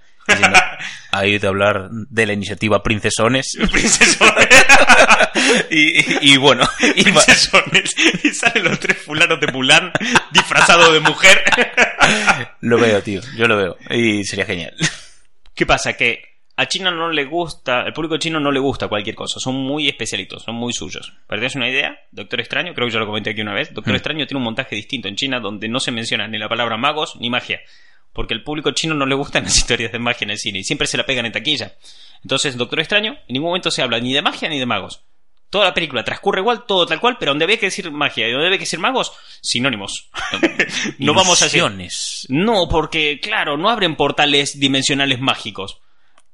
ha 1.13 1.21
oído 1.21 1.49
hablar 1.49 1.89
de 1.91 2.27
la 2.27 2.33
iniciativa 2.33 2.83
Princesones 2.83 3.57
Princesones. 3.73 4.49
y, 5.71 5.77
y- 6.29 6.33
y 6.35 6.37
bueno, 6.37 6.69
y 6.97 7.03
Princesones. 7.05 7.95
Y 8.25 8.29
salen 8.31 8.65
los 8.65 8.79
tres 8.81 8.99
fulanos 8.99 9.41
de 9.41 9.47
Mulan 9.53 9.93
disfrazados 10.31 10.93
de 10.93 11.01
mujer. 11.01 11.43
lo 12.61 12.79
veo, 12.79 13.03
tío, 13.03 13.21
yo 13.37 13.47
lo 13.47 13.57
veo 13.57 13.77
y 13.91 14.25
sería 14.25 14.45
genial. 14.47 14.75
¿Qué 15.55 15.67
pasa? 15.67 15.93
Que 15.95 16.23
a 16.57 16.67
China 16.67 16.91
no 16.91 17.11
le 17.11 17.25
gusta, 17.25 17.83
el 17.83 17.93
público 17.93 18.17
chino 18.19 18.39
no 18.39 18.53
le 18.53 18.61
gusta 18.61 18.89
cualquier 18.89 19.17
cosa, 19.17 19.41
son 19.41 19.55
muy 19.57 19.89
especialitos, 19.89 20.43
son 20.45 20.55
muy 20.55 20.73
suyos. 20.73 21.13
¿Para 21.27 21.41
que 21.47 21.59
una 21.59 21.69
idea? 21.69 21.99
Doctor 22.11 22.41
Extraño, 22.41 22.75
creo 22.75 22.87
que 22.87 22.93
ya 22.95 23.01
lo 23.01 23.07
comenté 23.07 23.31
aquí 23.31 23.41
una 23.41 23.55
vez, 23.55 23.73
Doctor 23.73 23.93
Mm. 23.93 23.97
Extraño 23.97 24.27
tiene 24.27 24.39
un 24.39 24.45
montaje 24.45 24.77
distinto 24.77 25.09
en 25.09 25.17
China 25.17 25.41
donde 25.41 25.69
no 25.69 25.81
se 25.81 25.91
menciona 25.93 26.29
ni 26.29 26.39
la 26.39 26.49
palabra 26.49 26.77
magos 26.77 27.17
ni 27.21 27.31
magia. 27.31 27.61
Porque 28.13 28.35
el 28.35 28.43
público 28.43 28.73
chino 28.73 28.95
no 28.95 29.07
le 29.07 29.15
gustan 29.15 29.45
las 29.45 29.57
historias 29.57 29.93
de 29.93 29.99
magia 29.99 30.25
en 30.25 30.31
el 30.31 30.39
cine 30.39 30.61
y 30.61 30.65
siempre 30.65 30.87
se 30.87 30.97
la 30.97 31.07
pegan 31.07 31.27
en 31.27 31.33
taquilla. 31.33 31.75
Entonces, 32.23 32.57
Doctor 32.57 32.81
Extraño, 32.81 33.13
en 33.13 33.35
ningún 33.35 33.49
momento 33.49 33.71
se 33.71 33.83
habla 33.83 33.99
ni 34.01 34.13
de 34.13 34.23
magia 34.23 34.49
ni 34.49 34.59
de 34.59 34.67
magos. 34.67 35.03
Toda 35.53 35.67
la 35.67 35.75
película 35.75 36.03
transcurre 36.03 36.41
igual, 36.41 36.65
todo 36.67 36.87
tal 36.87 36.99
cual, 36.99 37.19
pero 37.21 37.33
donde 37.33 37.45
había 37.45 37.59
que 37.59 37.67
decir 37.67 37.91
magia 37.91 38.27
y 38.27 38.33
donde 38.33 38.47
había 38.47 38.57
que 38.57 38.65
decir 38.65 38.79
magos, 38.79 39.13
sinónimos. 39.43 40.09
no 40.99 41.13
vamos 41.13 41.43
a 41.43 41.45
decir. 41.45 41.63
No, 42.31 42.69
porque, 42.71 43.21
claro, 43.21 43.59
no 43.59 43.69
abren 43.69 43.95
portales 43.95 44.59
dimensionales 44.59 45.21
mágicos. 45.21 45.79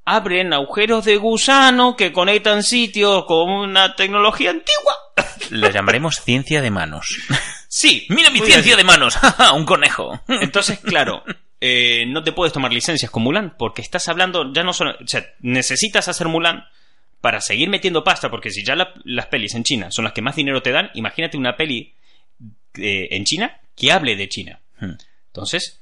Abren 0.05 0.53
agujeros 0.53 1.05
de 1.05 1.17
gusano 1.17 1.97
que 1.97 2.13
conectan 2.13 2.63
sitios 2.63 3.25
con 3.25 3.51
una 3.51 3.97
tecnología 3.97 4.51
antigua. 4.51 4.95
La 5.51 5.71
llamaremos 5.71 6.23
ciencia 6.23 6.63
de 6.63 6.71
manos. 6.71 7.19
Sí, 7.67 8.07
¡Mira 8.11 8.31
mi 8.31 8.39
ciencia 8.39 8.77
de 8.77 8.85
manos! 8.85 9.19
¡Un 9.53 9.65
conejo! 9.65 10.21
Entonces, 10.29 10.79
claro, 10.79 11.25
eh, 11.61 12.05
no 12.07 12.23
te 12.23 12.33
puedes 12.33 12.53
tomar 12.53 12.73
licencias 12.73 13.11
con 13.11 13.23
Mulan 13.23 13.57
porque 13.59 13.83
estás 13.83 14.09
hablando 14.09 14.53
ya 14.53 14.63
no 14.63 14.73
solo... 14.73 14.93
O 15.03 15.07
sea, 15.07 15.25
necesitas 15.41 16.09
hacer 16.09 16.29
Mulan 16.29 16.65
para 17.21 17.41
seguir 17.41 17.69
metiendo 17.69 18.05
pasta 18.05 18.31
porque 18.31 18.51
si 18.51 18.65
ya 18.65 18.77
la- 18.77 18.93
las 19.05 19.27
pelis 19.27 19.55
en 19.55 19.65
China 19.65 19.91
son 19.91 20.05
las 20.05 20.13
que 20.13 20.23
más 20.23 20.37
dinero 20.37 20.63
te 20.63 20.71
dan, 20.73 20.91
imagínate 20.95 21.37
una 21.37 21.57
peli 21.57 21.95
eh, 22.75 23.09
en 23.11 23.25
China 23.25 23.59
que 23.77 23.91
hable 23.93 24.15
de 24.17 24.29
China. 24.29 24.61
Hmm. 24.79 24.93
Entonces, 25.29 25.81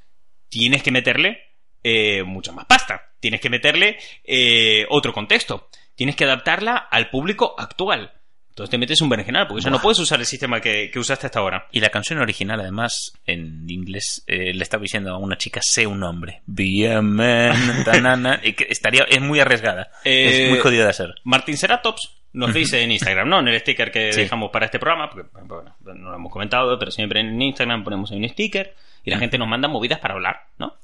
tienes 0.49 0.83
que 0.83 0.91
meterle 0.91 1.41
eh, 1.85 2.23
mucha 2.25 2.53
más 2.53 2.65
pasta. 2.67 3.11
Tienes 3.21 3.41
que 3.41 3.51
meterle 3.51 3.99
eh, 4.25 4.87
otro 4.91 5.13
contexto. 5.13 5.69
Tienes 5.95 6.17
que 6.17 6.25
adaptarla 6.25 6.77
al 6.91 7.11
público 7.11 7.55
actual. 7.59 8.13
Entonces 8.57 8.71
te 8.71 8.79
metes 8.79 9.03
un 9.03 9.11
berenjenal, 9.11 9.47
porque 9.47 9.63
ya 9.63 9.69
no 9.69 9.83
puedes 9.83 9.99
usar 9.99 10.19
el 10.19 10.25
sistema 10.25 10.63
que, 10.63 10.91
que 10.91 10.99
usaste 10.99 11.27
hasta 11.27 11.41
ahora. 11.41 11.67
Y 11.73 11.81
la 11.81 11.91
canción 11.91 12.19
original, 12.21 12.59
además, 12.59 13.13
en 13.27 13.69
inglés, 13.69 14.25
eh, 14.27 14.55
le 14.55 14.63
estaba 14.63 14.81
diciendo 14.81 15.13
a 15.13 15.19
una 15.19 15.37
chica, 15.37 15.61
sé 15.63 15.87
un 15.87 16.01
nombre. 16.01 16.41
Be 16.47 16.91
a 16.91 17.03
man, 17.03 17.85
tanana, 17.85 18.41
y 18.43 18.55
que 18.55 18.67
estaría, 18.71 19.03
es 19.11 19.21
muy 19.21 19.41
arriesgada. 19.41 19.91
Eh, 20.05 20.45
es 20.45 20.49
muy 20.49 20.59
jodida 20.61 20.85
de 20.85 20.89
hacer. 20.89 21.15
Martín 21.25 21.59
Ceratops 21.59 22.15
nos 22.33 22.55
dice 22.55 22.81
en 22.81 22.93
Instagram, 22.93 23.29
¿no? 23.29 23.41
En 23.41 23.49
el 23.49 23.61
sticker 23.61 23.93
que 23.93 24.15
Sí. 24.15 24.23
dejamos 24.23 24.51
para 24.51 24.65
este 24.65 24.79
programa, 24.79 25.11
porque 25.11 25.29
bueno, 25.33 25.77
no 25.85 26.11
lo 26.11 26.15
hemos 26.17 26.33
comentado, 26.33 26.79
pero 26.79 26.91
siempre 26.91 27.21
en 27.21 27.43
Instagram 27.43 27.85
ponemos 27.85 28.11
un 28.11 28.27
sticker 28.27 28.75
y 29.05 29.11
la 29.11 29.19
gente 29.19 29.37
nos 29.37 29.49
manda 29.49 29.69
movidas 29.69 29.99
para 29.99 30.15
hablar, 30.15 30.47
¿no? 30.59 30.79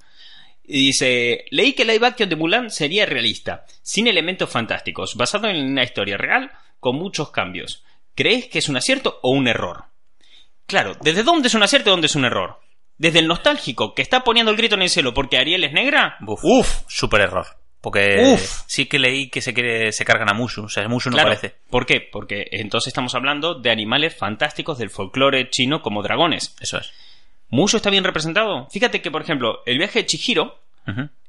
Y 0.64 0.88
dice, 0.88 1.46
leí 1.50 1.72
que 1.72 1.86
live 1.86 2.06
action 2.06 2.28
de 2.28 2.36
Mulan 2.36 2.70
sería 2.70 3.06
realista, 3.06 3.64
sin 3.80 4.08
elementos 4.08 4.50
fantásticos, 4.50 5.14
basado 5.16 5.48
en 5.48 5.56
una 5.72 5.82
historia 5.84 6.18
real, 6.18 6.50
con 6.82 6.96
muchos 6.96 7.30
cambios. 7.30 7.84
¿Crees 8.16 8.48
que 8.48 8.58
es 8.58 8.68
un 8.68 8.76
acierto 8.76 9.20
o 9.22 9.30
un 9.30 9.46
error? 9.46 9.84
Claro, 10.66 10.96
¿desde 11.00 11.22
dónde 11.22 11.46
es 11.46 11.54
un 11.54 11.62
acierto 11.62 11.88
y 11.88 11.92
dónde 11.92 12.08
es 12.08 12.16
un 12.16 12.24
error? 12.24 12.58
Desde 12.98 13.20
el 13.20 13.28
nostálgico, 13.28 13.94
que 13.94 14.02
está 14.02 14.24
poniendo 14.24 14.50
el 14.50 14.56
grito 14.56 14.74
en 14.74 14.82
el 14.82 14.90
cielo 14.90 15.14
porque 15.14 15.38
Ariel 15.38 15.62
es 15.62 15.72
negra. 15.72 16.16
Uf, 16.26 16.80
súper 16.88 17.20
error. 17.20 17.46
Porque 17.80 18.32
Uf. 18.34 18.62
sí 18.66 18.86
que 18.86 18.98
leí 18.98 19.30
que 19.30 19.40
se, 19.40 19.54
quiere, 19.54 19.92
se 19.92 20.04
cargan 20.04 20.28
a 20.28 20.34
Mushu. 20.34 20.64
O 20.64 20.68
sea, 20.68 20.86
Mushu 20.88 21.10
no 21.10 21.14
Claro. 21.16 21.28
parece. 21.28 21.54
¿Por 21.70 21.86
qué? 21.86 22.00
Porque 22.00 22.46
entonces 22.50 22.88
estamos 22.88 23.14
hablando 23.14 23.54
de 23.54 23.70
animales 23.70 24.16
fantásticos 24.16 24.78
del 24.78 24.90
folclore 24.90 25.50
chino 25.50 25.82
como 25.82 26.02
dragones. 26.02 26.56
Eso 26.60 26.78
es. 26.78 26.92
¿Mushu 27.48 27.76
está 27.76 27.90
bien 27.90 28.02
representado? 28.04 28.66
Fíjate 28.70 29.00
que, 29.00 29.10
por 29.12 29.22
ejemplo, 29.22 29.62
el 29.66 29.78
viaje 29.78 30.00
de 30.00 30.06
Chihiro. 30.06 30.58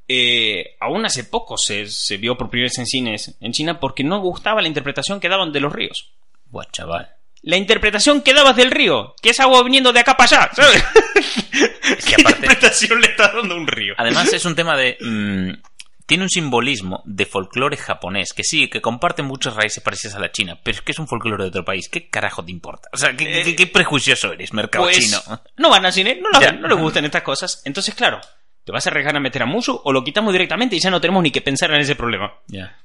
Eh, 0.07 0.75
aún 0.79 1.05
hace 1.05 1.23
poco 1.23 1.57
se, 1.57 1.87
se 1.87 2.17
vio 2.17 2.37
por 2.37 2.49
primera 2.49 2.65
vez 2.69 2.77
en 2.79 2.85
cines 2.85 3.35
en 3.39 3.51
China 3.53 3.79
porque 3.79 4.03
no 4.03 4.19
gustaba 4.19 4.61
la 4.61 4.67
interpretación 4.67 5.19
que 5.19 5.29
daban 5.29 5.51
de 5.51 5.59
los 5.61 5.71
ríos. 5.73 6.11
Buah, 6.47 6.65
chaval. 6.71 7.09
La 7.41 7.57
interpretación 7.57 8.21
que 8.21 8.33
dabas 8.33 8.55
del 8.55 8.71
río, 8.71 9.15
que 9.21 9.31
es 9.31 9.39
agua 9.41 9.63
viniendo 9.63 9.91
de 9.91 9.99
acá 9.99 10.15
para 10.15 10.43
allá, 10.43 10.49
¿sabes? 10.53 10.83
¿Qué 12.05 12.15
aparte- 12.21 12.21
interpretación 12.21 13.01
le 13.01 13.07
está 13.07 13.31
dando 13.33 13.55
un 13.55 13.67
río? 13.67 13.93
Además, 13.97 14.31
es 14.33 14.45
un 14.45 14.55
tema 14.55 14.77
de. 14.77 14.97
mm, 15.01 15.61
tiene 16.05 16.23
un 16.23 16.29
simbolismo 16.29 17.01
de 17.05 17.25
folclore 17.25 17.77
japonés 17.77 18.33
que 18.33 18.43
sí, 18.43 18.69
que 18.69 18.81
comparte 18.81 19.23
muchas 19.23 19.55
raíces 19.55 19.81
parecidas 19.81 20.15
a 20.15 20.19
la 20.19 20.31
China, 20.31 20.59
pero 20.61 20.75
es 20.77 20.81
que 20.81 20.91
es 20.91 20.99
un 20.99 21.07
folclore 21.07 21.43
de 21.43 21.49
otro 21.49 21.65
país. 21.65 21.87
¿Qué 21.89 22.09
carajo 22.09 22.43
te 22.43 22.51
importa? 22.51 22.89
O 22.93 22.97
sea, 22.97 23.15
¿qué, 23.15 23.39
Eh, 23.39 23.43
qué- 23.43 23.55
qué 23.55 23.67
prejuicioso 23.67 24.31
eres, 24.33 24.53
mercado 24.53 24.83
Pues, 24.85 24.99
chino? 24.99 25.19
no 25.57 25.69
van 25.69 25.85
al 25.85 25.93
cine, 25.93 26.19
no, 26.21 26.39
ven, 26.39 26.61
no 26.61 26.67
les 26.67 26.77
gustan 26.77 27.05
estas 27.05 27.23
cosas. 27.23 27.61
Entonces, 27.65 27.95
claro, 27.95 28.19
¿te 28.65 28.71
vas 28.71 28.85
a 28.85 28.89
arriesgar 28.89 29.15
a 29.15 29.19
meter 29.19 29.43
a 29.43 29.45
Mushu 29.45 29.81
o 29.83 29.91
lo 29.91 30.03
quitamos 30.03 30.31
directamente 30.33 30.75
y 30.75 30.79
ya 30.79 30.89
no 30.89 31.01
tenemos 31.01 31.21
ni 31.23 31.31
que 31.31 31.41
pensar 31.41 31.71
en 31.73 31.81
ese 31.81 31.95
problema? 31.95 32.33
Ya. 32.47 32.77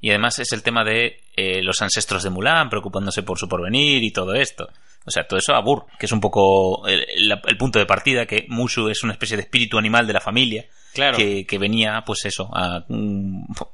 Y 0.00 0.10
además 0.10 0.38
es 0.38 0.52
el 0.52 0.62
tema 0.62 0.84
de 0.84 1.20
eh, 1.36 1.60
los 1.62 1.82
ancestros 1.82 2.22
de 2.22 2.30
Mulan 2.30 2.70
preocupándose 2.70 3.22
por 3.24 3.38
su 3.38 3.48
porvenir 3.48 4.02
y 4.04 4.12
todo 4.12 4.34
esto. 4.34 4.68
O 5.04 5.10
sea, 5.10 5.24
todo 5.26 5.38
eso 5.38 5.54
abur, 5.54 5.86
que 5.98 6.06
es 6.06 6.12
un 6.12 6.20
poco 6.20 6.86
el, 6.86 7.00
el- 7.16 7.40
el 7.46 7.56
punto 7.56 7.78
de 7.78 7.86
partida, 7.86 8.26
que 8.26 8.46
Mushu 8.48 8.88
es 8.88 9.02
una 9.02 9.12
especie 9.14 9.36
de 9.36 9.42
espíritu 9.44 9.78
animal 9.78 10.06
de 10.06 10.12
la 10.12 10.20
familia 10.20 10.66
Claro. 10.94 11.16
que, 11.16 11.46
que 11.46 11.58
venía, 11.58 12.02
pues 12.06 12.24
eso, 12.26 12.48
a, 12.54 12.84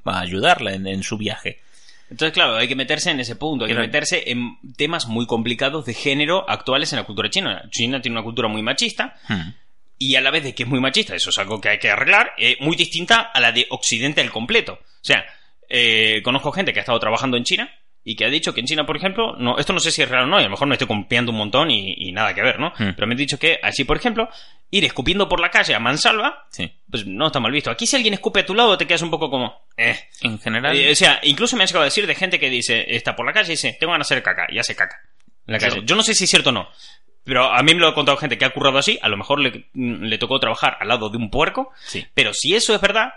a 0.05 0.20
ayudarla 0.20 0.74
en, 0.74 0.86
en 0.86 1.02
su 1.02 1.16
viaje. 1.18 1.61
Entonces, 2.11 2.32
claro, 2.34 2.57
hay 2.57 2.68
que 2.68 2.76
meterse 2.76 3.11
en 3.11 3.18
ese 3.20 3.34
punto, 3.36 3.64
hay 3.64 3.72
que 3.72 3.78
meterse 3.78 4.30
en 4.30 4.59
temas 4.76 5.07
muy 5.09 5.26
complicados 5.26 5.84
de 5.86 5.94
género 5.94 6.48
actuales 6.48 6.92
en 6.92 6.98
la 6.98 7.05
cultura 7.05 7.30
china. 7.30 7.62
China 7.70 8.00
tiene 8.00 8.16
una 8.16 8.24
cultura 8.24 8.48
muy 8.48 8.62
machista 8.62 9.16
Hmm. 9.28 9.50
Y 9.99 10.16
a 10.16 10.20
la 10.20 10.30
vez 10.30 10.42
de 10.45 10.55
que 10.55 10.64
es 10.64 10.68
muy 10.68 10.80
machista, 10.80 11.14
eso 11.14 11.30
es 11.30 11.38
algo 11.38 11.61
que 11.61 11.68
hay 11.70 11.78
que 11.78 11.90
arreglar, 11.90 12.32
eh, 12.38 12.57
muy 12.61 12.76
distinta 12.76 13.20
a 13.20 13.40
la 13.40 13.53
de 13.53 13.66
Occidente 13.70 14.20
al 14.20 14.30
completo. 14.30 14.74
O 14.82 15.05
sea, 15.05 15.24
eh, 15.68 16.20
conozco 16.22 16.53
gente 16.53 16.72
que 16.72 16.80
ha 16.80 16.82
estado 16.82 16.99
trabajando 17.01 17.36
en 17.36 17.45
China 17.45 17.72
y 18.07 18.16
que 18.16 18.26
ha 18.26 18.28
dicho 18.28 18.53
que 18.53 18.61
en 18.61 18.66
China, 18.66 18.84
por 18.84 18.97
ejemplo, 18.99 19.34
no, 19.38 19.57
esto 19.59 19.72
no 19.72 19.80
sé 19.80 19.90
si 19.90 20.03
es 20.03 20.09
real 20.09 20.24
o 20.24 20.26
no, 20.26 20.36
y 20.38 20.42
a 20.42 20.45
lo 20.45 20.51
mejor 20.51 20.68
me 20.68 20.74
estoy 20.74 20.86
copiando 20.88 21.32
un 21.32 21.38
montón 21.38 21.70
y, 21.70 21.95
y 21.97 22.12
nada 22.12 22.34
que 22.34 22.42
ver, 22.42 22.61
¿no? 22.61 22.68
Hmm. 22.76 22.90
Pero 22.95 23.07
me 23.07 23.14
han 23.14 23.18
dicho 23.18 23.38
que 23.38 23.59
allí, 23.62 23.84
por 23.84 23.97
ejemplo, 23.97 24.28
ir 24.70 24.84
escupiendo 24.84 25.26
por 25.26 25.40
la 25.40 25.51
calle 25.51 25.74
a 25.74 25.78
mansalva, 25.80 26.47
Sí. 26.51 26.70
pues 26.90 27.07
no 27.07 27.28
está 27.28 27.40
mal 27.40 27.51
visto. 27.53 27.70
Aquí 27.70 27.86
si 27.86 27.97
alguien 27.97 28.12
escupe 28.12 28.40
a 28.40 28.47
tu 28.47 28.55
lado 28.55 28.76
te 28.76 28.86
quedas 28.86 29.01
un 29.03 29.11
poco 29.11 29.30
como, 29.30 29.66
eh. 29.78 29.97
En 30.20 30.38
general, 30.38 30.76
Eh, 30.76 30.92
o 30.92 30.95
sea, 30.95 31.18
incluso 31.22 31.57
me 31.57 31.62
han 31.62 31.66
llegado 31.68 31.82
a 31.82 31.86
decir 31.86 32.07
de 32.07 32.14
gente 32.14 32.38
que 32.38 32.51
dice, 32.51 32.84
está 32.95 33.16
por 33.16 33.24
la 33.24 33.32
calle 33.32 33.49
y 33.53 33.57
dice, 33.57 33.74
tengo 33.80 33.92
ganas 33.92 34.07
de 34.09 34.16
hacer 34.16 34.22
caca, 34.22 34.47
y 34.51 34.59
hace 34.59 34.76
caca. 34.76 35.01
En 35.47 35.53
la 35.55 35.59
calle. 35.59 35.80
Yo 35.84 35.97
no 35.97 36.03
sé 36.03 36.14
si 36.14 36.24
es 36.24 36.30
cierto 36.30 36.51
o 36.51 36.53
no. 36.53 36.68
Pero 37.24 37.44
a 37.52 37.62
mí 37.62 37.72
me 37.74 37.80
lo 37.80 37.88
ha 37.88 37.94
contado 37.94 38.16
gente 38.18 38.36
que 38.38 38.44
ha 38.44 38.50
currado 38.50 38.78
así, 38.78 38.98
a 39.02 39.08
lo 39.08 39.16
mejor 39.16 39.40
le, 39.40 39.66
le 39.74 40.18
tocó 40.18 40.38
trabajar 40.38 40.76
al 40.80 40.88
lado 40.88 41.08
de 41.08 41.16
un 41.16 41.30
puerco, 41.30 41.70
sí. 41.86 42.06
pero 42.14 42.32
si 42.34 42.54
eso 42.54 42.74
es 42.74 42.80
verdad, 42.80 43.14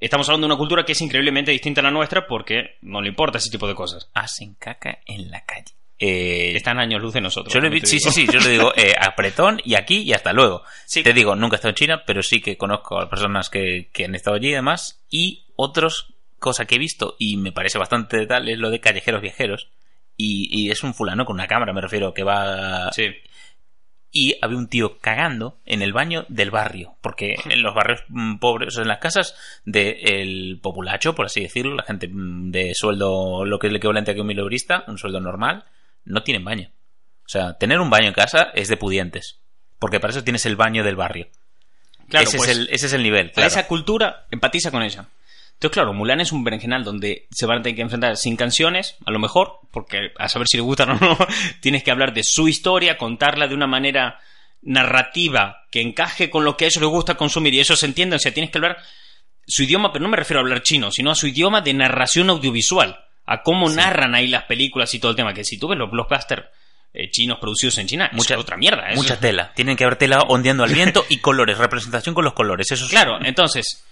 estamos 0.00 0.28
hablando 0.28 0.46
de 0.48 0.52
una 0.52 0.58
cultura 0.58 0.84
que 0.84 0.92
es 0.92 1.00
increíblemente 1.00 1.52
distinta 1.52 1.80
a 1.80 1.84
la 1.84 1.90
nuestra 1.92 2.26
porque 2.26 2.76
no 2.82 3.00
le 3.00 3.08
importa 3.08 3.38
ese 3.38 3.50
tipo 3.50 3.68
de 3.68 3.74
cosas. 3.74 4.10
Hacen 4.14 4.54
caca 4.58 4.98
en 5.06 5.30
la 5.30 5.44
calle. 5.44 5.72
Eh, 5.98 6.52
Están 6.56 6.78
años 6.78 7.00
luz 7.00 7.14
de 7.14 7.22
nosotros. 7.22 7.54
Yo 7.54 7.60
le 7.60 7.68
también 7.68 7.82
vi- 7.84 7.88
te 7.90 7.98
sí, 7.98 8.00
sí, 8.00 8.10
sí, 8.10 8.26
yo 8.30 8.38
le 8.40 8.50
digo 8.50 8.72
eh, 8.76 8.94
apretón 9.00 9.60
y 9.64 9.76
aquí 9.76 9.98
y 10.02 10.12
hasta 10.12 10.32
luego. 10.34 10.62
Sí. 10.84 11.02
Te 11.02 11.14
digo, 11.14 11.34
nunca 11.36 11.54
he 11.54 11.58
estado 11.58 11.70
en 11.70 11.76
China, 11.76 12.02
pero 12.06 12.22
sí 12.22 12.42
que 12.42 12.58
conozco 12.58 13.00
a 13.00 13.08
personas 13.08 13.48
que, 13.48 13.88
que 13.94 14.04
han 14.04 14.14
estado 14.14 14.36
allí 14.36 14.48
y 14.48 14.52
demás. 14.52 15.00
Y 15.08 15.44
otros, 15.56 16.12
cosa 16.38 16.66
que 16.66 16.74
he 16.74 16.78
visto 16.78 17.16
y 17.18 17.38
me 17.38 17.50
parece 17.52 17.78
bastante 17.78 18.26
tal, 18.26 18.48
es 18.50 18.58
lo 18.58 18.68
de 18.70 18.80
callejeros 18.80 19.22
viajeros. 19.22 19.68
Y, 20.18 20.48
y 20.50 20.70
es 20.70 20.82
un 20.82 20.92
fulano 20.94 21.24
con 21.24 21.36
una 21.36 21.46
cámara, 21.46 21.72
me 21.72 21.80
refiero, 21.80 22.12
que 22.12 22.24
va... 22.24 22.90
Sí. 22.92 23.04
Y 24.18 24.34
había 24.40 24.56
un 24.56 24.68
tío 24.68 24.96
cagando 24.98 25.58
en 25.66 25.82
el 25.82 25.92
baño 25.92 26.24
del 26.30 26.50
barrio. 26.50 26.94
Porque 27.02 27.34
en 27.50 27.62
los 27.62 27.74
barrios 27.74 28.02
mm, 28.08 28.38
pobres, 28.38 28.68
o 28.68 28.70
sea, 28.70 28.82
en 28.82 28.88
las 28.88 28.98
casas 28.98 29.36
del 29.66 30.58
populacho, 30.62 31.14
por 31.14 31.26
así 31.26 31.42
decirlo, 31.42 31.74
la 31.74 31.82
gente 31.82 32.08
mm, 32.08 32.50
de 32.50 32.72
sueldo, 32.74 33.44
lo 33.44 33.58
que 33.58 33.66
es 33.66 33.72
el 33.72 33.76
equivalente 33.76 34.12
a 34.12 34.14
que 34.14 34.22
un 34.22 34.26
mileurista, 34.26 34.84
un 34.86 34.96
sueldo 34.96 35.20
normal, 35.20 35.66
no 36.06 36.22
tienen 36.22 36.46
baño. 36.46 36.70
O 37.26 37.28
sea, 37.28 37.58
tener 37.58 37.78
un 37.78 37.90
baño 37.90 38.06
en 38.08 38.14
casa 38.14 38.52
es 38.54 38.68
de 38.68 38.78
pudientes. 38.78 39.38
Porque 39.78 40.00
para 40.00 40.12
eso 40.12 40.24
tienes 40.24 40.46
el 40.46 40.56
baño 40.56 40.82
del 40.82 40.96
barrio. 40.96 41.28
Claro, 42.08 42.26
ese, 42.26 42.38
pues, 42.38 42.48
es 42.48 42.56
el, 42.56 42.68
ese 42.70 42.86
es 42.86 42.92
el 42.94 43.02
nivel. 43.02 43.32
claro. 43.32 43.48
esa 43.48 43.66
cultura 43.66 44.24
empatiza 44.30 44.70
con 44.70 44.82
ella. 44.82 45.08
Entonces, 45.56 45.72
claro, 45.72 45.92
Mulan 45.94 46.20
es 46.20 46.32
un 46.32 46.44
berenjenal 46.44 46.84
donde 46.84 47.26
se 47.30 47.46
van 47.46 47.58
a 47.58 47.62
tener 47.62 47.76
que 47.76 47.82
enfrentar 47.82 48.16
sin 48.18 48.36
canciones, 48.36 48.96
a 49.06 49.10
lo 49.10 49.18
mejor, 49.18 49.60
porque 49.72 50.12
a 50.18 50.28
saber 50.28 50.46
si 50.48 50.58
le 50.58 50.62
gustan 50.62 50.90
o 50.90 50.94
no, 51.00 51.18
tienes 51.60 51.82
que 51.82 51.90
hablar 51.90 52.12
de 52.12 52.22
su 52.24 52.46
historia, 52.48 52.98
contarla 52.98 53.48
de 53.48 53.54
una 53.54 53.66
manera 53.66 54.20
narrativa 54.76 55.64
que 55.70 55.80
encaje 55.80 56.28
con 56.28 56.44
lo 56.44 56.56
que 56.56 56.64
a 56.64 56.68
ellos 56.68 56.82
les 56.82 56.90
gusta 56.90 57.14
consumir 57.14 57.54
y 57.54 57.60
eso 57.60 57.76
se 57.76 57.86
entiende, 57.86 58.16
o 58.16 58.18
sea, 58.18 58.34
tienes 58.34 58.50
que 58.50 58.58
hablar 58.58 58.76
su 59.46 59.62
idioma, 59.62 59.92
pero 59.92 60.02
no 60.02 60.08
me 60.08 60.16
refiero 60.16 60.40
a 60.40 60.42
hablar 60.42 60.62
chino, 60.62 60.90
sino 60.90 61.10
a 61.10 61.14
su 61.14 61.28
idioma 61.28 61.60
de 61.60 61.72
narración 61.72 62.28
audiovisual, 62.30 62.98
a 63.24 63.42
cómo 63.42 63.70
narran 63.70 64.14
ahí 64.14 64.26
las 64.28 64.42
películas 64.44 64.92
y 64.94 64.98
todo 64.98 65.12
el 65.12 65.16
tema, 65.16 65.32
que 65.34 65.44
si 65.44 65.58
tú 65.58 65.68
ves 65.68 65.78
los 65.78 65.90
blockbusters 65.90 66.44
eh, 66.92 67.10
chinos 67.10 67.38
producidos 67.38 67.78
en 67.78 67.86
China, 67.86 68.10
Mucha- 68.12 68.34
es 68.34 68.40
otra 68.40 68.56
mierda. 68.56 68.88
eso- 68.88 69.00
Mucha 69.02 69.18
tela. 69.20 69.52
Tienen 69.54 69.76
que 69.76 69.84
haber 69.84 69.96
tela 69.96 70.18
ondeando 70.28 70.64
al 70.64 70.72
viento 70.74 71.04
y 71.08 71.18
colores, 71.20 71.58
representación 71.58 72.14
con 72.14 72.24
los 72.24 72.34
colores. 72.34 72.70
Eso 72.70 72.84
es... 72.86 72.90
Claro, 72.90 73.18
entonces, 73.24 73.84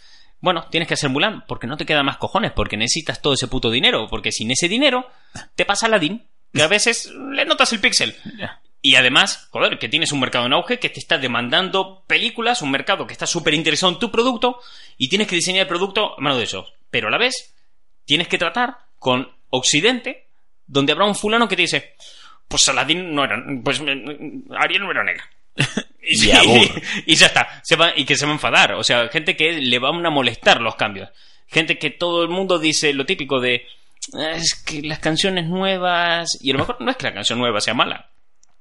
bueno, 0.44 0.66
tienes 0.70 0.86
que 0.86 0.94
hacer 0.94 1.08
Mulan 1.08 1.44
porque 1.48 1.66
no 1.66 1.78
te 1.78 1.86
queda 1.86 2.02
más 2.02 2.18
cojones, 2.18 2.52
porque 2.52 2.76
necesitas 2.76 3.22
todo 3.22 3.32
ese 3.32 3.48
puto 3.48 3.70
dinero, 3.70 4.06
porque 4.10 4.30
sin 4.30 4.50
ese 4.50 4.68
dinero 4.68 5.08
te 5.54 5.64
pasa 5.64 5.86
Aladdin, 5.86 6.22
que 6.52 6.62
a 6.62 6.68
veces 6.68 7.10
le 7.32 7.46
notas 7.46 7.72
el 7.72 7.80
píxel. 7.80 8.14
Y 8.82 8.96
además, 8.96 9.48
joder, 9.50 9.78
que 9.78 9.88
tienes 9.88 10.12
un 10.12 10.20
mercado 10.20 10.44
en 10.44 10.52
auge 10.52 10.78
que 10.78 10.90
te 10.90 11.00
está 11.00 11.16
demandando 11.16 12.04
películas, 12.06 12.60
un 12.60 12.70
mercado 12.70 13.06
que 13.06 13.14
está 13.14 13.26
súper 13.26 13.54
interesado 13.54 13.90
en 13.90 13.98
tu 13.98 14.10
producto 14.10 14.60
y 14.98 15.08
tienes 15.08 15.28
que 15.28 15.36
diseñar 15.36 15.62
el 15.62 15.68
producto 15.68 16.12
a 16.12 16.20
mano 16.20 16.36
de 16.36 16.44
ellos. 16.44 16.74
Pero 16.90 17.08
a 17.08 17.10
la 17.10 17.16
vez, 17.16 17.54
tienes 18.04 18.28
que 18.28 18.36
tratar 18.36 18.76
con 18.98 19.32
Occidente, 19.48 20.26
donde 20.66 20.92
habrá 20.92 21.06
un 21.06 21.14
fulano 21.14 21.48
que 21.48 21.56
te 21.56 21.62
dice, 21.62 21.94
pues 22.46 22.68
Aladdin 22.68 23.14
no 23.14 23.24
era, 23.24 23.42
pues 23.64 23.80
eh, 23.80 24.42
Ariel 24.58 24.82
no 24.82 24.90
era 24.90 25.04
negra. 25.04 25.24
Y, 26.06 26.26
Y 26.26 26.30
abur. 26.32 26.82
y 27.06 27.14
ya 27.14 27.28
está, 27.28 27.60
se 27.62 27.76
va, 27.76 27.92
y 27.96 28.04
que 28.04 28.14
se 28.14 28.26
va 28.26 28.32
a 28.32 28.34
enfadar. 28.34 28.74
O 28.74 28.84
sea, 28.84 29.08
gente 29.08 29.36
que 29.36 29.52
le 29.52 29.78
van 29.78 30.04
a 30.04 30.10
molestar 30.10 30.60
los 30.60 30.76
cambios. 30.76 31.08
Gente 31.46 31.78
que 31.78 31.88
todo 31.88 32.22
el 32.22 32.28
mundo 32.28 32.58
dice 32.58 32.92
lo 32.92 33.06
típico 33.06 33.40
de 33.40 33.66
es 34.12 34.54
que 34.54 34.82
las 34.82 34.98
canciones 34.98 35.46
nuevas. 35.46 36.28
Y 36.42 36.50
a 36.50 36.52
lo 36.52 36.58
mejor 36.58 36.76
no 36.80 36.90
es 36.90 36.98
que 36.98 37.04
la 37.06 37.14
canción 37.14 37.38
nueva 37.38 37.60
sea 37.62 37.72
mala, 37.72 38.10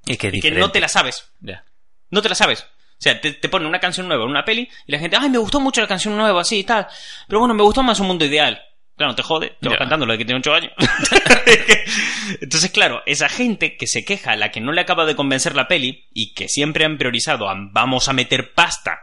Es 0.05 0.17
que, 0.17 0.29
es 0.29 0.41
que 0.41 0.51
no 0.51 0.71
te 0.71 0.79
la 0.79 0.87
sabes. 0.87 1.29
Ya. 1.41 1.65
No 2.11 2.21
te 2.21 2.29
la 2.29 2.35
sabes. 2.35 2.61
O 2.61 3.03
sea, 3.03 3.19
te, 3.19 3.33
te 3.33 3.49
ponen 3.49 3.67
una 3.67 3.79
canción 3.81 4.07
nueva 4.07 4.23
en 4.23 4.29
una 4.29 4.45
peli 4.45 4.69
y 4.87 4.91
la 4.93 4.99
gente, 4.99 5.17
ay, 5.19 5.29
me 5.29 5.37
gustó 5.37 5.59
mucho 5.59 5.81
la 5.81 5.87
canción 5.87 6.15
nueva, 6.15 6.39
así 6.39 6.59
y 6.59 6.63
tal. 6.63 6.87
Pero 7.27 7.39
bueno, 7.39 7.53
me 7.53 7.63
gustó 7.63 7.83
más 7.83 7.99
un 7.99 8.07
mundo 8.07 8.23
ideal. 8.23 8.63
Claro, 8.95 9.15
te 9.15 9.23
jode, 9.23 9.57
te 9.59 9.69
vas 9.69 9.77
cantando 9.79 10.05
lo 10.05 10.11
de 10.11 10.19
que 10.19 10.25
tiene 10.25 10.39
8 10.39 10.53
años. 10.53 10.71
Entonces, 12.41 12.69
claro, 12.71 13.01
esa 13.07 13.27
gente 13.27 13.75
que 13.75 13.87
se 13.87 14.05
queja, 14.05 14.33
a 14.33 14.35
la 14.35 14.51
que 14.51 14.61
no 14.61 14.71
le 14.71 14.81
acaba 14.81 15.05
de 15.05 15.15
convencer 15.15 15.55
la 15.55 15.67
peli 15.67 16.07
y 16.13 16.33
que 16.33 16.47
siempre 16.47 16.85
han 16.85 16.97
priorizado 16.97 17.49
a 17.49 17.55
vamos 17.57 18.07
a 18.07 18.13
meter 18.13 18.53
pasta 18.53 18.99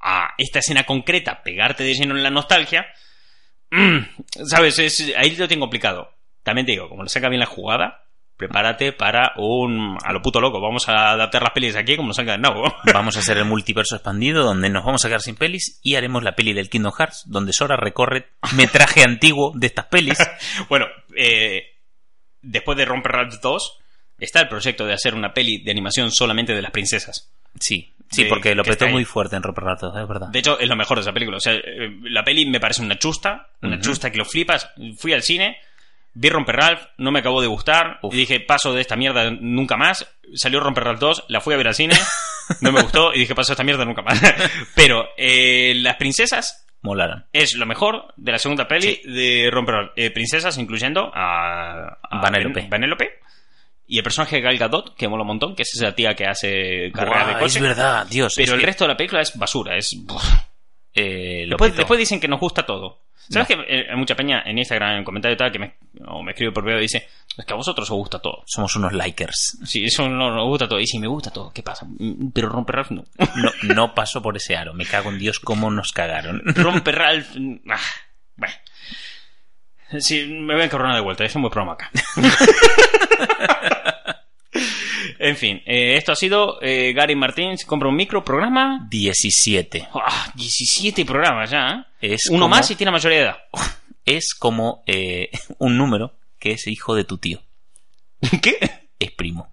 a 0.00 0.34
esta 0.38 0.58
escena 0.58 0.84
concreta, 0.84 1.42
pegarte 1.44 1.84
de 1.84 1.94
lleno 1.94 2.16
en 2.16 2.24
la 2.24 2.30
nostalgia, 2.30 2.86
mm, 3.70 3.98
¿sabes? 4.44 4.80
Es, 4.80 5.14
ahí 5.16 5.36
lo 5.36 5.46
tengo 5.46 5.62
complicado. 5.62 6.12
También 6.42 6.66
te 6.66 6.72
digo, 6.72 6.88
como 6.88 7.04
le 7.04 7.08
saca 7.08 7.28
bien 7.28 7.38
la 7.38 7.46
jugada, 7.46 8.01
prepárate 8.46 8.92
para 8.92 9.32
un... 9.36 9.96
a 10.04 10.12
lo 10.12 10.20
puto 10.22 10.40
loco. 10.40 10.60
Vamos 10.60 10.88
a 10.88 11.12
adaptar 11.12 11.42
las 11.42 11.52
pelis 11.52 11.76
aquí 11.76 11.96
como 11.96 12.08
nos 12.08 12.16
salga 12.16 12.32
de 12.32 12.38
nuevo. 12.38 12.64
Vamos 12.92 13.16
a 13.16 13.20
hacer 13.20 13.38
el 13.38 13.44
multiverso 13.44 13.94
expandido 13.96 14.42
donde 14.44 14.68
nos 14.68 14.84
vamos 14.84 15.04
a 15.04 15.08
quedar 15.08 15.20
sin 15.20 15.36
pelis 15.36 15.78
y 15.82 15.94
haremos 15.94 16.22
la 16.22 16.34
peli 16.34 16.52
del 16.52 16.68
Kingdom 16.68 16.92
Hearts 16.92 17.24
donde 17.26 17.52
Sora 17.52 17.76
recorre 17.76 18.28
metraje 18.56 19.02
antiguo 19.04 19.52
de 19.54 19.66
estas 19.68 19.86
pelis. 19.86 20.18
bueno, 20.68 20.86
eh, 21.16 21.62
después 22.40 22.76
de 22.76 22.84
Romper 22.84 23.12
Ralph 23.12 23.34
2, 23.40 23.78
está 24.18 24.40
el 24.40 24.48
proyecto 24.48 24.84
de 24.84 24.94
hacer 24.94 25.14
una 25.14 25.32
peli 25.32 25.62
de 25.62 25.70
animación 25.70 26.10
solamente 26.10 26.54
de 26.54 26.62
las 26.62 26.72
princesas. 26.72 27.32
Sí, 27.60 27.94
sí, 28.10 28.24
De- 28.24 28.28
porque 28.28 28.54
lo 28.54 28.64
petó 28.64 28.88
muy 28.88 29.04
fuerte 29.04 29.36
en 29.36 29.42
Roper 29.42 29.64
Ratos, 29.64 29.94
es 29.96 30.08
verdad. 30.08 30.28
De 30.28 30.38
hecho, 30.38 30.58
es 30.58 30.68
lo 30.68 30.74
mejor 30.76 30.96
de 30.96 31.02
esa 31.02 31.12
película. 31.12 31.36
O 31.36 31.40
sea, 31.40 31.52
eh, 31.52 31.90
la 32.04 32.24
peli 32.24 32.46
me 32.46 32.60
parece 32.60 32.82
una 32.82 32.98
chusta, 32.98 33.50
una 33.60 33.78
chusta 33.80 34.10
que 34.10 34.18
lo 34.18 34.24
flipas. 34.24 34.70
Fui 34.98 35.12
al 35.12 35.22
cine, 35.22 35.58
vi 36.14 36.28
Romper 36.28 36.56
Ralph, 36.56 36.82
no 36.98 37.10
me 37.10 37.20
acabó 37.20 37.40
de 37.40 37.46
gustar, 37.46 37.98
Uf. 38.02 38.14
y 38.14 38.18
dije, 38.18 38.40
paso 38.40 38.72
de 38.72 38.80
esta 38.80 38.96
mierda 38.96 39.30
nunca 39.30 39.76
más. 39.76 40.06
Salió 40.34 40.60
Romper 40.60 40.84
Ralph 40.84 41.00
2, 41.00 41.24
la 41.28 41.40
fui 41.40 41.54
a 41.54 41.56
ver 41.56 41.68
al 41.68 41.74
cine, 41.74 41.94
no 42.60 42.72
me 42.72 42.82
gustó, 42.82 43.14
y 43.14 43.20
dije, 43.20 43.34
paso 43.34 43.52
de 43.52 43.54
esta 43.54 43.64
mierda 43.64 43.84
nunca 43.84 44.02
más. 44.02 44.20
Pero 44.74 45.08
eh, 45.16 45.74
las 45.76 45.96
princesas 45.96 46.66
Molaron. 46.82 47.26
es 47.32 47.54
lo 47.54 47.66
mejor 47.66 48.12
de 48.16 48.32
la 48.32 48.38
segunda 48.38 48.66
peli 48.66 49.00
de 49.04 49.48
Romper 49.50 49.74
Ralph. 49.74 49.92
Eh, 49.96 50.10
princesas, 50.10 50.58
incluyendo 50.58 51.10
a, 51.14 51.98
a 52.02 52.20
Vanellope. 52.20 53.20
Y 53.86 53.98
el 53.98 54.04
personaje 54.04 54.36
de 54.36 54.42
Gal 54.42 54.58
Gadot, 54.58 54.96
que 54.96 55.06
mola 55.06 55.22
un 55.22 55.28
montón, 55.28 55.54
que 55.54 55.62
es 55.62 55.74
esa 55.74 55.94
tía 55.94 56.14
que 56.14 56.24
hace 56.26 56.90
carrera 56.92 57.26
de 57.26 57.32
coche. 57.34 57.58
es 57.58 57.62
verdad, 57.62 58.06
Dios. 58.06 58.34
Pero 58.36 58.52
es 58.52 58.54
el 58.54 58.60
que, 58.60 58.66
resto 58.66 58.84
de 58.84 58.88
la 58.88 58.96
película 58.96 59.20
es 59.20 59.36
basura, 59.36 59.76
es... 59.76 59.94
eh, 60.94 61.44
lo 61.46 61.56
Después, 61.56 61.98
dicen 61.98 62.20
que 62.20 62.28
nos 62.28 62.40
gusta 62.40 62.64
todo. 62.64 63.00
¿Sabes 63.28 63.48
que 63.48 63.54
eh, 63.54 63.86
hay 63.88 63.96
mucha 63.96 64.16
peña 64.16 64.42
en 64.44 64.58
Instagram, 64.58 64.98
en 64.98 65.04
comentarios 65.04 65.38
tal, 65.38 65.52
que 65.52 65.58
me, 65.58 65.74
o 66.06 66.22
me 66.22 66.32
escribe 66.32 66.52
por 66.52 66.64
video 66.64 66.78
y 66.78 66.82
dice, 66.82 67.08
es 67.36 67.44
que 67.46 67.52
a 67.52 67.56
vosotros 67.56 67.88
os 67.90 67.96
gusta 67.96 68.18
todo. 68.18 68.42
Somos 68.46 68.74
unos 68.76 68.92
likers. 68.92 69.58
Sí, 69.64 69.84
eso 69.84 70.08
no 70.08 70.34
nos 70.34 70.46
gusta 70.46 70.68
todo. 70.68 70.80
Y 70.80 70.86
si 70.86 70.98
me 70.98 71.06
gusta 71.06 71.30
todo, 71.30 71.52
¿qué 71.52 71.62
pasa? 71.62 71.86
Pero 72.34 72.48
Romper 72.48 72.76
Ralph 72.76 72.90
no. 72.90 73.04
No, 73.36 73.74
no 73.74 73.94
paso 73.94 74.20
por 74.20 74.36
ese 74.36 74.56
aro. 74.56 74.74
Me 74.74 74.84
cago 74.84 75.10
en 75.10 75.18
Dios 75.18 75.38
cómo 75.38 75.70
nos 75.70 75.92
cagaron. 75.92 76.42
Romper 76.44 76.96
Ralph... 76.96 77.28
ah, 77.70 77.80
bueno. 78.36 78.54
Sí, 79.98 80.26
me 80.26 80.54
voy 80.54 80.62
a 80.62 80.66
encabronar 80.66 80.96
de 80.96 81.02
vuelta, 81.02 81.22
dejemos 81.22 81.48
el 81.48 81.52
programa 81.52 81.74
acá. 81.74 81.90
en 85.28 85.36
fin, 85.36 85.62
eh, 85.66 85.96
esto 85.96 86.12
ha 86.12 86.16
sido 86.16 86.58
eh, 86.62 86.92
Gary 86.94 87.14
Martín, 87.16 87.56
se 87.56 87.66
compra 87.66 87.88
un 87.88 87.96
micro, 87.96 88.24
programa... 88.24 88.86
17. 88.90 89.88
Ah, 89.94 90.32
17 90.34 91.04
programas 91.04 91.50
ya, 91.50 91.86
¿eh? 92.00 92.12
Es 92.14 92.28
Uno 92.28 92.40
como- 92.44 92.48
más 92.56 92.70
y 92.70 92.74
tiene 92.74 92.90
mayoría 92.92 93.18
de 93.18 93.24
edad. 93.24 93.36
Es 94.04 94.34
como 94.34 94.82
eh, 94.86 95.30
un 95.58 95.78
número 95.78 96.12
que 96.40 96.50
es 96.52 96.66
hijo 96.66 96.94
de 96.96 97.04
tu 97.04 97.18
tío. 97.18 97.40
¿Qué? 98.42 98.58
Es 98.98 99.12
primo. 99.12 99.52